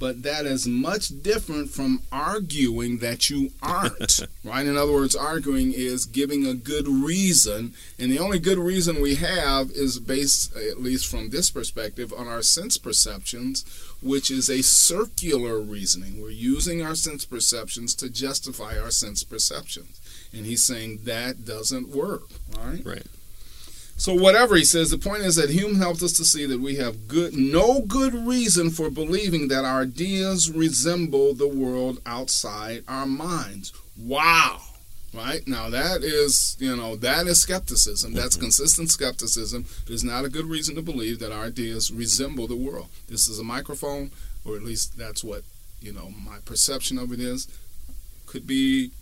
but 0.00 0.22
that 0.22 0.46
is 0.46 0.66
much 0.66 1.22
different 1.22 1.70
from 1.70 2.00
arguing 2.10 2.98
that 2.98 3.28
you 3.28 3.50
aren't, 3.62 4.20
right? 4.44 4.66
In 4.66 4.76
other 4.76 4.92
words, 4.92 5.14
arguing 5.14 5.72
is 5.72 6.06
giving 6.06 6.46
a 6.46 6.54
good 6.54 6.88
reason, 6.88 7.74
and 7.98 8.10
the 8.10 8.18
only 8.18 8.38
good 8.38 8.58
reason 8.58 9.02
we 9.02 9.16
have 9.16 9.70
is 9.70 10.00
based, 10.00 10.56
at 10.56 10.80
least 10.80 11.06
from 11.06 11.28
this 11.28 11.50
perspective, 11.50 12.14
on 12.16 12.26
our 12.26 12.40
sense 12.40 12.78
perceptions, 12.78 13.62
which 14.02 14.30
is 14.30 14.48
a 14.48 14.62
circular 14.62 15.60
reasoning. 15.60 16.20
We're 16.20 16.30
using 16.30 16.82
our 16.82 16.94
sense 16.94 17.26
perceptions 17.26 17.94
to 17.96 18.08
justify 18.08 18.78
our 18.78 18.90
sense 18.90 19.22
perceptions. 19.22 20.00
And 20.32 20.46
he's 20.46 20.64
saying 20.64 21.00
that 21.04 21.44
doesn't 21.44 21.90
work, 21.90 22.22
right? 22.56 22.84
Right. 22.84 23.06
So 24.00 24.14
whatever 24.14 24.56
he 24.56 24.64
says, 24.64 24.88
the 24.88 24.96
point 24.96 25.24
is 25.24 25.36
that 25.36 25.50
Hume 25.50 25.76
helps 25.76 26.02
us 26.02 26.14
to 26.14 26.24
see 26.24 26.46
that 26.46 26.58
we 26.58 26.76
have 26.76 27.06
good 27.06 27.34
no 27.34 27.82
good 27.82 28.14
reason 28.14 28.70
for 28.70 28.88
believing 28.88 29.48
that 29.48 29.66
our 29.66 29.82
ideas 29.82 30.50
resemble 30.50 31.34
the 31.34 31.46
world 31.46 32.00
outside 32.06 32.82
our 32.88 33.04
minds. 33.04 33.74
Wow. 33.98 34.60
Right? 35.12 35.46
Now 35.46 35.68
that 35.68 36.02
is, 36.02 36.56
you 36.58 36.74
know, 36.74 36.96
that 36.96 37.26
is 37.26 37.42
skepticism. 37.42 38.14
That's 38.14 38.36
mm-hmm. 38.36 38.44
consistent 38.44 38.90
skepticism. 38.90 39.66
There's 39.86 40.02
not 40.02 40.24
a 40.24 40.30
good 40.30 40.46
reason 40.46 40.76
to 40.76 40.82
believe 40.82 41.18
that 41.18 41.30
our 41.30 41.44
ideas 41.44 41.92
resemble 41.92 42.46
the 42.46 42.56
world. 42.56 42.88
This 43.06 43.28
is 43.28 43.38
a 43.38 43.44
microphone, 43.44 44.12
or 44.46 44.56
at 44.56 44.62
least 44.62 44.96
that's 44.96 45.22
what, 45.22 45.42
you 45.82 45.92
know, 45.92 46.10
my 46.24 46.38
perception 46.46 46.96
of 46.96 47.12
it 47.12 47.20
is. 47.20 47.48
Could 48.24 48.46
be 48.46 48.92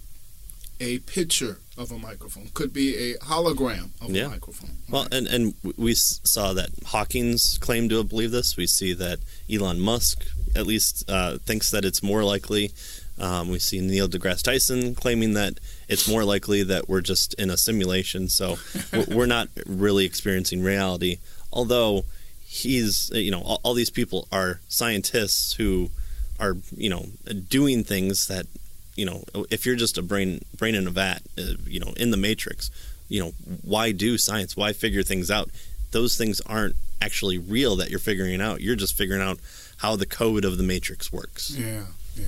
a 0.80 0.98
picture 1.00 1.58
of 1.76 1.90
a 1.90 1.98
microphone, 1.98 2.48
could 2.54 2.72
be 2.72 2.96
a 2.96 3.14
hologram 3.18 3.90
of 4.00 4.10
yeah. 4.10 4.26
a 4.26 4.28
microphone. 4.28 4.70
Well, 4.88 5.06
and, 5.12 5.26
and 5.26 5.54
we 5.76 5.94
saw 5.94 6.52
that 6.52 6.70
Hawking's 6.86 7.58
claimed 7.58 7.90
to 7.90 8.02
believe 8.04 8.30
this. 8.30 8.56
We 8.56 8.66
see 8.66 8.92
that 8.94 9.18
Elon 9.52 9.80
Musk 9.80 10.26
at 10.56 10.66
least 10.66 11.08
uh, 11.08 11.38
thinks 11.38 11.70
that 11.70 11.84
it's 11.84 12.02
more 12.02 12.24
likely. 12.24 12.72
Um, 13.20 13.48
we 13.48 13.58
see 13.58 13.80
Neil 13.80 14.08
deGrasse 14.08 14.42
Tyson 14.42 14.94
claiming 14.94 15.34
that 15.34 15.58
it's 15.88 16.08
more 16.08 16.24
likely 16.24 16.62
that 16.62 16.88
we're 16.88 17.00
just 17.00 17.34
in 17.34 17.50
a 17.50 17.56
simulation, 17.56 18.28
so 18.28 18.58
we're 19.08 19.26
not 19.26 19.48
really 19.66 20.04
experiencing 20.04 20.62
reality. 20.62 21.18
Although 21.52 22.04
he's, 22.44 23.10
you 23.12 23.30
know, 23.30 23.42
all, 23.42 23.60
all 23.62 23.74
these 23.74 23.90
people 23.90 24.28
are 24.30 24.60
scientists 24.68 25.54
who 25.54 25.90
are, 26.38 26.56
you 26.76 26.88
know, 26.88 27.06
doing 27.48 27.82
things 27.82 28.28
that 28.28 28.46
you 28.98 29.06
know, 29.06 29.22
if 29.48 29.64
you're 29.64 29.76
just 29.76 29.96
a 29.96 30.02
brain 30.02 30.40
brain 30.56 30.74
in 30.74 30.88
a 30.88 30.90
vat, 30.90 31.22
uh, 31.38 31.54
you 31.66 31.78
know, 31.78 31.92
in 31.96 32.10
the 32.10 32.16
matrix, 32.16 32.68
you 33.08 33.20
know, 33.20 33.32
why 33.62 33.92
do 33.92 34.18
science? 34.18 34.56
Why 34.56 34.72
figure 34.72 35.04
things 35.04 35.30
out? 35.30 35.50
Those 35.92 36.18
things 36.18 36.40
aren't 36.40 36.74
actually 37.00 37.38
real 37.38 37.76
that 37.76 37.90
you're 37.90 38.00
figuring 38.00 38.40
out. 38.40 38.60
You're 38.60 38.74
just 38.74 38.96
figuring 38.96 39.22
out 39.22 39.38
how 39.78 39.94
the 39.94 40.04
code 40.04 40.44
of 40.44 40.56
the 40.56 40.64
matrix 40.64 41.12
works. 41.12 41.50
Yeah, 41.56 41.84
yeah. 42.16 42.24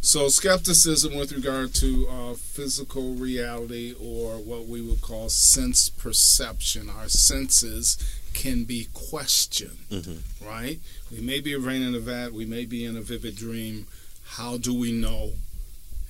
So 0.00 0.28
skepticism 0.28 1.16
with 1.16 1.32
regard 1.32 1.74
to 1.76 2.06
uh, 2.08 2.34
physical 2.34 3.14
reality 3.14 3.94
or 3.94 4.36
what 4.36 4.66
we 4.66 4.82
would 4.82 5.00
call 5.00 5.28
sense 5.30 5.88
perception, 5.88 6.88
our 6.90 7.08
senses 7.08 7.96
can 8.34 8.64
be 8.64 8.86
questioned, 8.92 9.78
mm-hmm. 9.90 10.46
right? 10.46 10.78
We 11.10 11.20
may 11.20 11.40
be 11.40 11.54
a 11.54 11.58
brain 11.58 11.82
in 11.82 11.94
a 11.94 11.98
vat, 11.98 12.32
we 12.32 12.44
may 12.44 12.66
be 12.66 12.84
in 12.84 12.96
a 12.96 13.00
vivid 13.00 13.34
dream. 13.34 13.86
How 14.24 14.58
do 14.58 14.74
we 14.74 14.92
know 14.92 15.32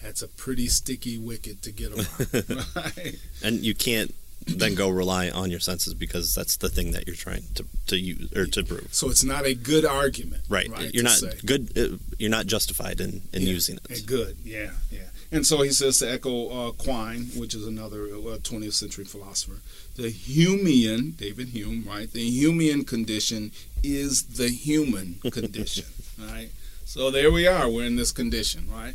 that's 0.04 0.20
a 0.22 0.28
pretty 0.28 0.68
sticky 0.68 1.16
wicket 1.16 1.62
to 1.62 1.72
get 1.72 1.92
around. 1.92 2.76
right? 2.76 3.16
And 3.42 3.60
you 3.60 3.74
can't 3.74 4.14
then 4.46 4.74
go 4.74 4.90
rely 4.90 5.30
on 5.30 5.50
your 5.50 5.60
senses 5.60 5.94
because 5.94 6.34
that's 6.34 6.58
the 6.58 6.68
thing 6.68 6.90
that 6.90 7.06
you're 7.06 7.16
trying 7.16 7.44
to, 7.54 7.64
to 7.86 7.96
use 7.96 8.30
or 8.36 8.44
to 8.44 8.62
prove. 8.62 8.88
So 8.92 9.08
it's 9.08 9.24
not 9.24 9.46
a 9.46 9.54
good 9.54 9.86
argument, 9.86 10.42
right? 10.50 10.68
right 10.68 10.92
you're 10.92 11.04
not 11.04 11.12
say. 11.12 11.32
good. 11.46 11.72
Uh, 11.76 11.96
you're 12.18 12.30
not 12.30 12.46
justified 12.46 13.00
in, 13.00 13.22
in 13.32 13.42
yeah, 13.42 13.48
using 13.48 13.78
it. 13.88 14.06
Good, 14.06 14.36
yeah, 14.44 14.72
yeah. 14.90 15.00
And 15.32 15.46
so 15.46 15.62
he 15.62 15.70
says 15.70 15.98
to 15.98 16.12
echo 16.12 16.48
uh, 16.48 16.72
Quine, 16.72 17.22
which 17.34 17.54
is 17.54 17.66
another 17.66 18.04
uh, 18.04 18.38
20th 18.38 18.74
century 18.74 19.04
philosopher, 19.04 19.60
the 19.96 20.12
Humean, 20.12 21.16
David 21.16 21.48
Hume, 21.48 21.84
right? 21.88 22.12
The 22.12 22.28
Humean 22.30 22.86
condition 22.86 23.50
is 23.82 24.22
the 24.24 24.48
human 24.48 25.14
condition, 25.30 25.86
right? 26.18 26.50
So 26.84 27.10
there 27.10 27.32
we 27.32 27.46
are. 27.46 27.70
We're 27.70 27.86
in 27.86 27.96
this 27.96 28.12
condition, 28.12 28.68
right? 28.70 28.94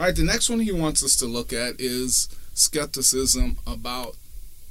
All 0.00 0.06
right, 0.06 0.16
the 0.16 0.22
next 0.22 0.48
one 0.48 0.60
he 0.60 0.72
wants 0.72 1.04
us 1.04 1.14
to 1.16 1.26
look 1.26 1.52
at 1.52 1.74
is 1.78 2.26
skepticism 2.54 3.58
about 3.66 4.16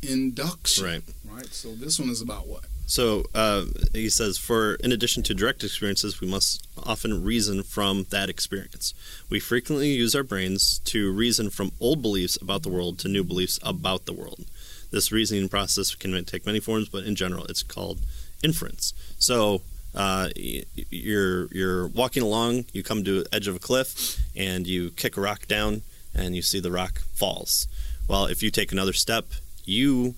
induction. 0.02 0.84
Right. 0.84 1.04
Right. 1.24 1.54
So 1.54 1.76
this 1.76 2.00
one 2.00 2.10
is 2.10 2.20
about 2.20 2.48
what? 2.48 2.64
So 2.88 3.26
uh, 3.36 3.66
he 3.94 4.10
says, 4.10 4.40
for 4.40 4.74
in 4.84 4.92
addition 4.92 5.22
to 5.22 5.36
direct 5.36 5.64
experiences, 5.64 6.20
we 6.20 6.28
must 6.28 6.68
often 6.84 7.24
reason 7.24 7.62
from 7.62 8.08
that 8.10 8.28
experience. 8.28 8.96
We 9.30 9.40
frequently 9.40 9.90
use 9.90 10.16
our 10.16 10.24
brains 10.24 10.80
to 10.86 11.14
reason 11.14 11.52
from 11.52 11.74
old 11.80 12.02
beliefs 12.02 12.36
about 12.42 12.64
the 12.64 12.70
world 12.70 12.98
to 13.00 13.08
new 13.08 13.24
beliefs 13.24 13.60
about 13.62 14.08
the 14.08 14.14
world. 14.14 14.46
This 14.90 15.12
reasoning 15.12 15.48
process 15.48 15.94
can 15.94 16.26
take 16.26 16.48
many 16.48 16.60
forms, 16.60 16.90
but 16.90 17.04
in 17.04 17.14
general, 17.14 17.46
it's 17.46 17.62
called 17.62 18.00
inference. 18.42 18.96
So 19.20 19.62
uh, 19.96 20.30
you're 20.36 21.48
you're 21.48 21.88
walking 21.88 22.24
along, 22.24 22.66
you 22.74 22.84
come 22.84 23.04
to 23.04 23.24
the 23.24 23.36
edge 23.36 23.48
of 23.48 23.56
a 23.56 23.60
cliff, 23.60 24.20
and 24.36 24.68
you 24.68 24.92
kick 24.92 25.18
a 25.18 25.22
rock 25.22 25.48
down, 25.48 25.82
and 26.14 26.36
you 26.36 26.42
see 26.42 26.60
the 26.60 26.72
rock 26.72 27.02
falls. 27.14 27.68
Well, 28.08 28.26
if 28.26 28.42
you 28.42 28.52
take 28.52 28.72
another 28.72 28.94
step, 28.94 29.26
you 29.66 30.16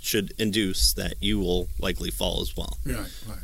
should 0.00 0.32
induce 0.38 0.92
that 0.92 1.14
you 1.20 1.38
will 1.38 1.68
likely 1.78 2.10
fall 2.10 2.40
as 2.40 2.56
well. 2.56 2.78
Right, 2.84 3.10
right. 3.28 3.38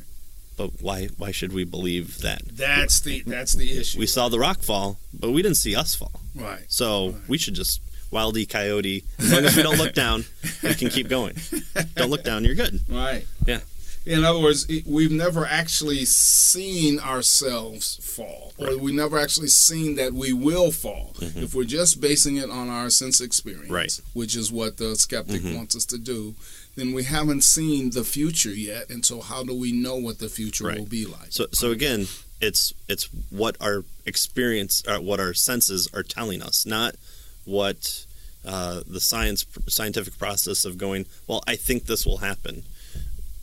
But 0.57 0.71
why 0.81 1.07
why 1.19 1.33
should 1.33 1.53
we 1.53 1.65
believe 1.65 2.19
that? 2.19 2.43
That's 2.47 3.01
the 3.01 3.23
that's 3.27 3.55
the 3.55 3.79
issue. 3.79 3.99
We 3.99 4.07
saw 4.07 4.29
the 4.29 4.39
rock 4.39 4.63
fall, 4.63 4.99
but 5.13 5.33
we 5.33 5.43
didn't 5.43 5.57
see 5.57 5.75
us 5.75 5.95
fall. 5.95 6.21
Right. 6.35 6.65
So 6.69 7.11
right. 7.11 7.29
we 7.29 7.39
should 7.39 7.55
just 7.55 7.81
wildy 8.13 8.49
coyote. 8.49 9.05
As 9.19 9.33
long 9.33 9.45
as 9.45 9.57
we 9.57 9.63
don't 9.63 9.79
look 9.79 9.95
down, 9.95 10.25
we 10.63 10.75
can 10.75 10.89
keep 10.89 11.09
going. 11.09 11.37
Don't 11.97 12.11
look 12.11 12.23
down, 12.23 12.45
you're 12.45 12.55
good. 12.55 12.81
Right. 12.89 13.27
Yeah. 13.47 13.61
In 14.07 14.23
other 14.23 14.39
words, 14.39 14.67
we've 14.85 15.11
never 15.11 15.47
actually 15.47 16.05
seen 16.05 16.99
ourselves 17.01 17.99
fall, 18.03 18.53
or 18.59 18.67
Right. 18.67 18.81
we 18.81 18.93
never 18.93 19.19
actually 19.19 19.49
seen 19.49 19.95
that 19.97 20.13
we 20.13 20.33
will 20.33 20.71
fall. 20.71 21.15
Mhm. 21.21 21.43
If 21.45 21.55
we're 21.55 21.65
just 21.65 22.01
basing 22.03 22.37
it 22.37 22.51
on 22.51 22.69
our 22.69 22.91
sense 22.91 23.21
experience, 23.21 23.71
Right. 23.71 23.99
which 24.13 24.37
is 24.37 24.51
what 24.53 24.77
the 24.77 24.95
skeptic 24.97 25.43
Mhm. 25.43 25.55
wants 25.57 25.75
us 25.75 25.87
to 25.87 25.97
do, 25.99 26.35
then 26.77 26.93
we 26.93 27.05
haven't 27.05 27.45
seen 27.45 27.91
the 27.91 28.05
future 28.05 28.55
yet. 28.55 28.91
And 28.91 29.07
so, 29.07 29.21
how 29.23 29.43
do 29.43 29.55
we 29.55 29.73
know 29.73 29.97
what 29.97 30.19
the 30.19 30.29
future 30.29 30.65
Right. 30.65 30.79
will 30.81 30.87
be 30.87 31.07
like? 31.07 31.31
So 31.33 31.47
so 31.55 31.71
again, 31.71 32.09
it's 32.43 32.75
it's 32.89 33.05
what 33.31 33.57
our 33.59 33.85
experience, 34.05 34.83
uh, 34.87 34.99
what 34.99 35.19
our 35.19 35.33
senses 35.33 35.89
are 35.95 36.03
telling 36.03 36.43
us, 36.43 36.67
not 36.67 36.97
what 37.45 38.05
uh, 38.45 38.83
the 38.87 39.01
science 39.01 39.47
scientific 39.71 40.19
process 40.19 40.67
of 40.67 40.77
going. 40.77 41.07
Well, 41.27 41.43
I 41.47 41.57
think 41.57 41.87
this 41.87 42.05
will 42.05 42.19
happen. 42.19 42.65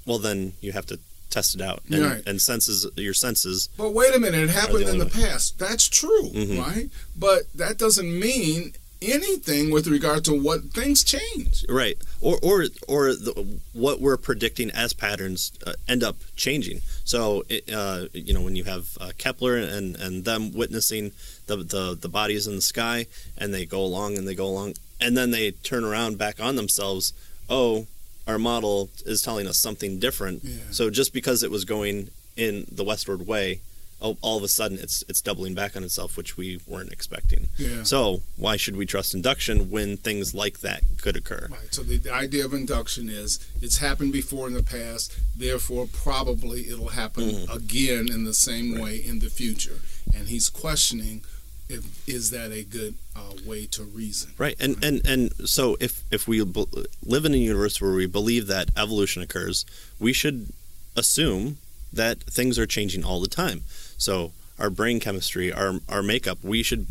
Well, 0.05 0.19
then 0.19 0.53
you 0.61 0.71
have 0.71 0.85
to 0.87 0.99
test 1.29 1.55
it 1.55 1.61
out, 1.61 1.81
and, 1.89 2.03
Right. 2.03 2.23
and 2.27 2.41
senses 2.41 2.85
your 2.97 3.13
senses. 3.13 3.69
But 3.77 3.93
wait 3.93 4.13
a 4.13 4.19
minute, 4.19 4.41
it 4.41 4.49
happened 4.49 4.81
in 4.89 4.97
the 4.99 5.05
only 5.05 5.09
past. 5.09 5.57
That's 5.59 5.87
true, 5.87 6.29
Mhm. 6.33 6.57
right? 6.59 6.89
But 7.15 7.43
that 7.55 7.77
doesn't 7.77 8.19
mean 8.19 8.73
anything 9.01 9.71
with 9.71 9.87
regard 9.87 10.23
to 10.25 10.33
what 10.33 10.73
things 10.73 11.03
change. 11.03 11.65
Right, 11.69 11.97
or 12.19 12.37
or 12.41 12.65
or 12.87 13.15
the, 13.15 13.59
what 13.73 13.99
we're 14.01 14.17
predicting 14.17 14.69
as 14.71 14.93
patterns 14.93 15.51
uh, 15.65 15.73
end 15.87 16.03
up 16.03 16.17
changing. 16.35 16.81
So, 17.03 17.43
it, 17.49 17.67
uh, 17.73 18.07
you 18.13 18.33
know, 18.33 18.41
when 18.41 18.55
you 18.55 18.65
have 18.65 18.97
uh, 18.99 19.11
Kepler 19.17 19.55
and 19.57 19.95
and 19.95 20.25
them 20.25 20.51
witnessing 20.53 21.13
the, 21.47 21.57
the 21.57 21.97
the 21.99 22.09
bodies 22.09 22.45
in 22.45 22.55
the 22.57 22.61
sky, 22.61 23.07
and 23.37 23.53
they 23.53 23.65
go 23.65 23.81
along 23.81 24.17
and 24.17 24.27
they 24.27 24.35
go 24.35 24.45
along, 24.47 24.75
and 24.99 25.15
then 25.17 25.31
they 25.31 25.51
turn 25.51 25.83
around 25.83 26.17
back 26.17 26.39
on 26.39 26.55
themselves. 26.57 27.13
Oh, 27.49 27.87
our 28.27 28.37
model 28.39 28.89
is 29.05 29.21
telling 29.21 29.47
us 29.47 29.57
something 29.57 29.99
different. 29.99 30.43
Yeah. 30.43 30.57
So 30.71 30.89
just 30.89 31.13
because 31.13 31.43
it 31.43 31.51
was 31.51 31.65
going 31.65 32.09
in 32.37 32.65
the 32.71 32.83
westward 32.83 33.27
way, 33.27 33.61
all 33.99 34.35
of 34.37 34.43
a 34.43 34.47
sudden 34.47 34.79
it's 34.79 35.03
it's 35.07 35.21
doubling 35.21 35.53
back 35.53 35.75
on 35.75 35.83
itself, 35.83 36.17
which 36.17 36.35
we 36.35 36.59
weren't 36.65 36.91
expecting. 36.91 37.49
Yeah. 37.57 37.83
So 37.83 38.21
why 38.35 38.57
should 38.57 38.75
we 38.75 38.87
trust 38.87 39.13
induction 39.13 39.69
when 39.69 39.95
things 39.97 40.33
like 40.33 40.61
that 40.61 40.81
could 41.01 41.15
occur? 41.15 41.47
Right. 41.51 41.71
So 41.71 41.83
the, 41.83 41.97
the 41.97 42.11
idea 42.11 42.43
of 42.43 42.51
induction 42.53 43.09
is 43.09 43.37
it's 43.61 43.77
happened 43.77 44.11
before 44.11 44.47
in 44.47 44.53
the 44.55 44.63
past, 44.63 45.15
therefore 45.35 45.87
probably 45.91 46.67
it'll 46.67 46.89
happen 46.89 47.25
Mhm. 47.29 47.55
again 47.55 48.11
in 48.11 48.23
the 48.23 48.33
same 48.33 48.73
Right. 48.73 48.83
way 48.83 48.95
in 48.97 49.19
the 49.19 49.29
future. 49.29 49.81
And 50.15 50.29
he's 50.29 50.49
questioning 50.49 51.23
if 51.71 52.07
is 52.07 52.31
that 52.31 52.51
a 52.51 52.63
good 52.63 52.95
uh, 53.15 53.33
way 53.45 53.65
to 53.67 53.83
reason? 53.83 54.31
Right, 54.37 54.55
and 54.59 54.83
and 54.83 55.05
and 55.05 55.49
so 55.49 55.77
if 55.79 56.03
if 56.11 56.27
we 56.27 56.43
be- 56.43 56.65
live 57.05 57.25
in 57.25 57.33
a 57.33 57.37
universe 57.37 57.81
where 57.81 57.93
we 57.93 58.05
believe 58.05 58.47
that 58.47 58.69
evolution 58.77 59.21
occurs, 59.21 59.65
we 59.99 60.13
should 60.13 60.47
assume 60.95 61.57
that 61.93 62.19
things 62.23 62.59
are 62.59 62.65
changing 62.65 63.03
all 63.03 63.21
the 63.21 63.27
time. 63.27 63.63
So 63.97 64.31
our 64.59 64.69
brain 64.69 64.99
chemistry, 64.99 65.51
our 65.51 65.79
our 65.89 66.03
makeup, 66.03 66.39
we 66.43 66.63
should 66.63 66.87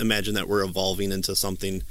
imagine 0.00 0.34
that 0.34 0.48
we're 0.48 0.64
evolving 0.64 1.12
into 1.12 1.36
something 1.36 1.82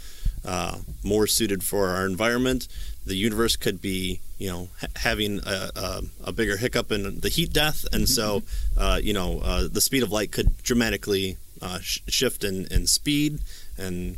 uh, 0.44 0.80
more 1.04 1.28
suited 1.28 1.64
for 1.64 1.88
our 1.90 2.06
environment. 2.06 2.68
The 3.06 3.16
universe 3.16 3.56
could 3.56 3.82
be, 3.82 4.20
you 4.38 4.50
know, 4.50 4.70
ha- 4.80 4.88
having 4.98 5.40
a, 5.40 5.70
a, 5.76 6.02
a 6.26 6.32
bigger 6.32 6.58
hiccup 6.58 6.92
in 6.92 7.20
the 7.20 7.30
heat 7.30 7.52
death, 7.54 7.86
and 7.92 8.08
so, 8.08 8.44
uh, 8.78 9.00
you 9.02 9.14
know, 9.14 9.40
uh, 9.44 9.68
the 9.72 9.82
speed 9.82 10.04
of 10.04 10.12
light 10.12 10.32
could 10.32 10.62
dramatically 10.64 11.38
uh, 11.62 11.80
sh- 11.80 12.00
shift 12.08 12.43
in, 12.43 12.65
in 12.71 12.88
speed, 12.88 13.39
and 13.78 14.17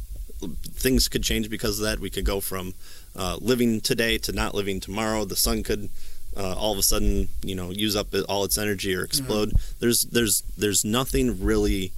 things 0.74 1.08
could 1.08 1.24
change 1.24 1.50
because 1.50 1.80
of 1.80 1.86
that. 1.86 2.00
We 2.00 2.10
could 2.10 2.26
go 2.26 2.40
from 2.40 2.74
uh, 3.16 3.38
living 3.40 3.82
today 3.82 4.18
to 4.20 4.32
not 4.32 4.54
living 4.54 4.80
tomorrow. 4.80 5.26
The 5.26 5.36
sun 5.36 5.64
could 5.64 5.90
uh, 6.36 6.56
all 6.56 6.72
of 6.72 6.80
a 6.80 6.84
sudden, 6.84 7.30
you 7.44 7.56
know, 7.56 7.72
use 7.72 7.96
up 7.96 8.08
all 8.28 8.44
its 8.44 8.58
energy 8.58 8.96
or 8.96 9.04
explode. 9.04 9.54
There's 9.80 10.04
there's 10.04 10.42
there's 10.58 10.84
nothing 10.84 11.44
really 11.44 11.92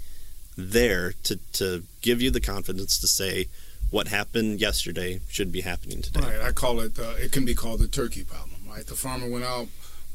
there 0.57 1.13
to 1.23 1.37
to 1.53 1.83
give 2.01 2.21
you 2.21 2.31
the 2.31 2.41
confidence 2.41 2.99
to 2.99 3.07
say 3.07 3.47
what 3.91 4.07
happened 4.07 4.59
yesterday 4.59 5.21
should 5.29 5.51
be 5.51 5.61
happening 5.61 6.01
today. 6.01 6.21
Right. 6.21 6.41
I 6.41 6.51
call 6.51 6.79
it. 6.81 6.99
Uh, 6.99 7.13
it 7.17 7.31
can 7.31 7.45
be 7.45 7.53
called 7.53 7.79
the 7.79 7.87
turkey 7.87 8.23
problem. 8.23 8.57
Right. 8.67 8.85
The 8.85 8.95
farmer 8.95 9.29
went 9.29 9.45
out, 9.45 9.67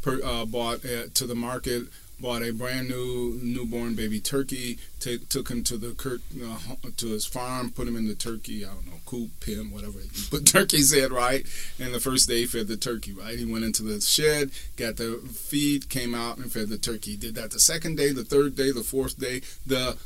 per, 0.03 0.21
uh, 0.23 0.45
bought 0.45 0.85
uh, 0.85 1.07
to 1.15 1.27
the 1.27 1.35
market, 1.35 1.85
bought 2.21 2.43
a 2.43 2.53
brand 2.53 2.89
new 2.89 3.39
newborn 3.43 3.95
baby 3.95 4.21
turkey, 4.21 4.79
ta 5.01 5.13
took 5.29 5.49
him 5.49 5.63
to 5.65 5.77
the 5.77 5.91
cur- 5.95 6.21
uh, 6.45 6.59
to 6.97 7.09
his 7.09 7.27
farm, 7.27 7.71
put 7.71 7.89
him 7.89 7.97
in 7.97 8.09
the 8.09 8.15
turkey. 8.15 8.65
I 8.65 8.69
don't 8.69 8.87
know 8.87 9.01
coop, 9.11 9.31
pen, 9.41 9.71
whatever. 9.73 9.99
Put 10.31 10.47
turkey's 10.47 10.95
head 10.95 11.11
right, 11.11 11.45
and 11.79 11.93
the 11.93 12.01
first 12.01 12.29
day 12.29 12.41
he 12.41 12.47
fed 12.47 12.69
the 12.69 12.77
turkey. 12.77 13.13
Right. 13.13 13.39
He 13.39 13.45
went 13.45 13.65
into 13.65 13.83
the 13.83 14.01
shed, 14.01 14.51
got 14.77 14.97
the 14.97 15.17
feed, 15.33 15.89
came 15.89 16.15
out 16.15 16.39
and 16.39 16.51
fed 16.51 16.69
the 16.69 16.79
turkey. 16.79 17.17
Did 17.17 17.35
that 17.35 17.51
the 17.51 17.61
second 17.61 17.97
day, 17.97 18.13
the 18.13 18.25
third 18.25 18.55
day, 18.55 18.71
the 18.71 18.83
fourth 18.83 19.19
day, 19.19 19.43
the 19.67 19.97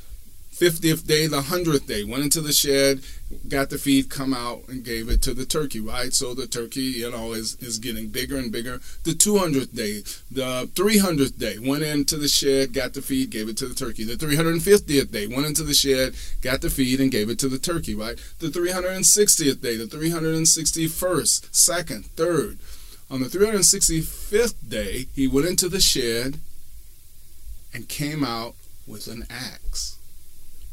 50th 0.54 1.04
day, 1.04 1.26
the 1.26 1.40
100th 1.40 1.88
day, 1.88 2.04
went 2.04 2.22
into 2.22 2.40
the 2.40 2.52
shed, 2.52 3.02
got 3.48 3.70
the 3.70 3.78
feed, 3.78 4.08
come 4.08 4.32
out 4.32 4.62
and 4.68 4.84
gave 4.84 5.08
it 5.08 5.20
to 5.22 5.34
the 5.34 5.44
turkey, 5.44 5.80
right? 5.80 6.14
So 6.14 6.32
the 6.32 6.46
turkey, 6.46 6.82
you 6.82 7.10
know, 7.10 7.32
is, 7.32 7.56
is 7.56 7.78
getting 7.78 8.06
bigger 8.06 8.36
and 8.36 8.52
bigger. 8.52 8.80
The 9.02 9.10
200th 9.10 9.74
day, 9.74 10.02
the 10.30 10.70
300th 10.72 11.38
day, 11.38 11.58
went 11.58 11.82
into 11.82 12.16
the 12.16 12.28
shed, 12.28 12.72
got 12.72 12.94
the 12.94 13.02
feed, 13.02 13.30
gave 13.30 13.48
it 13.48 13.56
to 13.56 13.66
the 13.66 13.74
turkey. 13.74 14.04
The 14.04 14.14
350th 14.14 15.10
day, 15.10 15.26
went 15.26 15.46
into 15.46 15.64
the 15.64 15.74
shed, 15.74 16.14
got 16.40 16.60
the 16.60 16.70
feed, 16.70 17.00
and 17.00 17.10
gave 17.10 17.28
it 17.28 17.40
to 17.40 17.48
the 17.48 17.58
turkey, 17.58 17.96
right? 17.96 18.16
The 18.38 18.46
360th 18.46 19.60
day, 19.60 19.76
the 19.76 19.86
361st, 19.86 21.52
second, 21.52 22.06
third. 22.14 22.58
On 23.10 23.20
the 23.20 23.26
365th 23.26 24.68
day, 24.68 25.06
he 25.16 25.26
went 25.26 25.48
into 25.48 25.68
the 25.68 25.80
shed 25.80 26.38
and 27.72 27.88
came 27.88 28.22
out 28.22 28.54
with 28.86 29.08
an 29.08 29.26
axe 29.28 29.98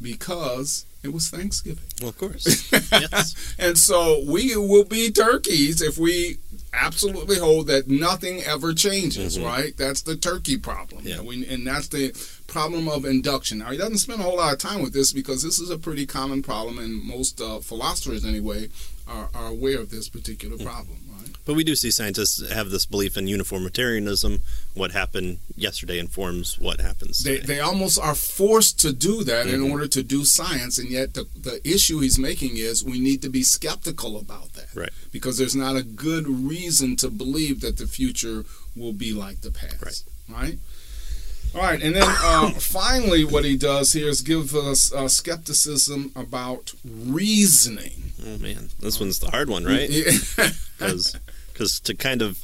because 0.02 0.86
it 1.04 1.12
was 1.14 1.30
Thanksgiving. 1.30 1.84
Well, 2.00 2.10
of 2.10 2.18
course. 2.18 2.72
yes. 2.92 3.56
And 3.58 3.78
so 3.78 4.24
we 4.26 4.56
will 4.56 4.84
be 4.86 5.12
turkeys 5.12 5.82
if 5.82 5.98
we 5.98 6.38
absolutely 6.74 7.38
hold 7.38 7.68
that 7.68 7.88
nothing 7.90 8.42
ever 8.44 8.74
changes, 8.74 9.38
Mhm. 9.38 9.44
right? 9.46 9.78
That's 9.78 10.02
the 10.04 10.16
turkey 10.16 10.58
problem. 10.58 11.02
Yeah. 11.06 11.22
We, 11.22 11.46
and 11.48 11.66
that's 11.68 11.88
the 11.90 12.14
problem 12.48 12.88
of 12.88 13.04
induction. 13.04 13.58
Now, 13.60 13.72
he 13.72 13.78
doesn't 13.78 13.98
spend 13.98 14.22
a 14.22 14.24
whole 14.24 14.38
lot 14.38 14.54
of 14.54 14.60
time 14.60 14.82
with 14.82 14.94
this 14.94 15.12
because 15.12 15.44
this 15.44 15.60
is 15.60 15.70
a 15.70 15.78
pretty 15.78 16.06
common 16.06 16.42
problem, 16.44 16.78
and 16.80 17.04
most 17.04 17.42
uh, 17.42 17.60
philosophers, 17.60 18.24
anyway, 18.24 18.70
are, 19.08 19.30
are 19.34 19.48
aware 19.48 19.80
of 19.80 19.90
this 19.90 20.08
particular 20.08 20.56
Mm. 20.58 20.66
problem, 20.66 20.98
right? 21.10 21.11
But 21.46 21.56
we 21.56 21.64
do 21.64 21.76
see 21.76 21.90
scientists 21.92 22.48
have 22.52 22.70
this 22.70 22.86
belief 22.86 23.18
in 23.18 23.28
uniformitarianism. 23.28 24.42
What 24.74 24.92
happened 24.92 25.40
yesterday 25.56 25.98
informs 26.00 26.60
what 26.60 26.80
happens 26.80 27.24
They, 27.24 27.38
today. 27.38 27.46
they 27.56 27.60
almost 27.60 28.00
are 28.00 28.16
forced 28.16 28.80
to 28.82 28.94
do 28.94 29.24
that 29.24 29.48
in 29.48 29.62
Mhm. 29.62 29.72
order 29.72 29.88
to 29.88 30.04
do 30.04 30.24
science, 30.24 30.78
and 30.78 30.90
yet 30.90 31.14
the, 31.16 31.26
the 31.42 31.60
issue 31.68 32.00
he's 32.00 32.20
making 32.20 32.58
is 32.58 32.84
we 32.84 33.00
need 33.00 33.22
to 33.24 33.30
be 33.30 33.44
skeptical 33.44 34.18
about 34.18 34.54
that. 34.54 34.68
Right. 34.76 34.92
Because 35.12 35.38
there's 35.38 35.56
not 35.56 35.76
a 35.76 35.84
good 35.84 36.28
reason 36.28 36.96
to 36.98 37.10
believe 37.10 37.62
that 37.62 37.78
the 37.78 37.88
future 37.88 38.46
will 38.76 38.94
be 38.94 39.12
like 39.12 39.42
the 39.42 39.52
past. 39.52 39.82
Right. 39.84 40.04
Right? 40.30 40.60
All 41.54 41.62
right, 41.62 41.82
and 41.84 41.96
then 41.96 42.04
uh, 42.06 42.52
finally, 42.52 43.26
what 43.26 43.44
he 43.44 43.58
does 43.58 43.92
here 43.94 44.08
is 44.08 44.22
give 44.22 44.56
us 44.56 44.94
uh, 44.94 45.08
skepticism 45.10 46.12
about 46.16 46.74
reasoning. 46.86 48.14
oh 48.26 48.38
man, 48.38 48.70
this 48.80 49.00
one's 49.00 49.20
the 49.20 49.30
hard 49.32 49.50
one, 49.50 49.66
right? 49.66 49.90
Yeah. 49.90 50.50
Because 51.54 51.80
to 51.82 51.94
kind 51.94 52.22
of 52.24 52.40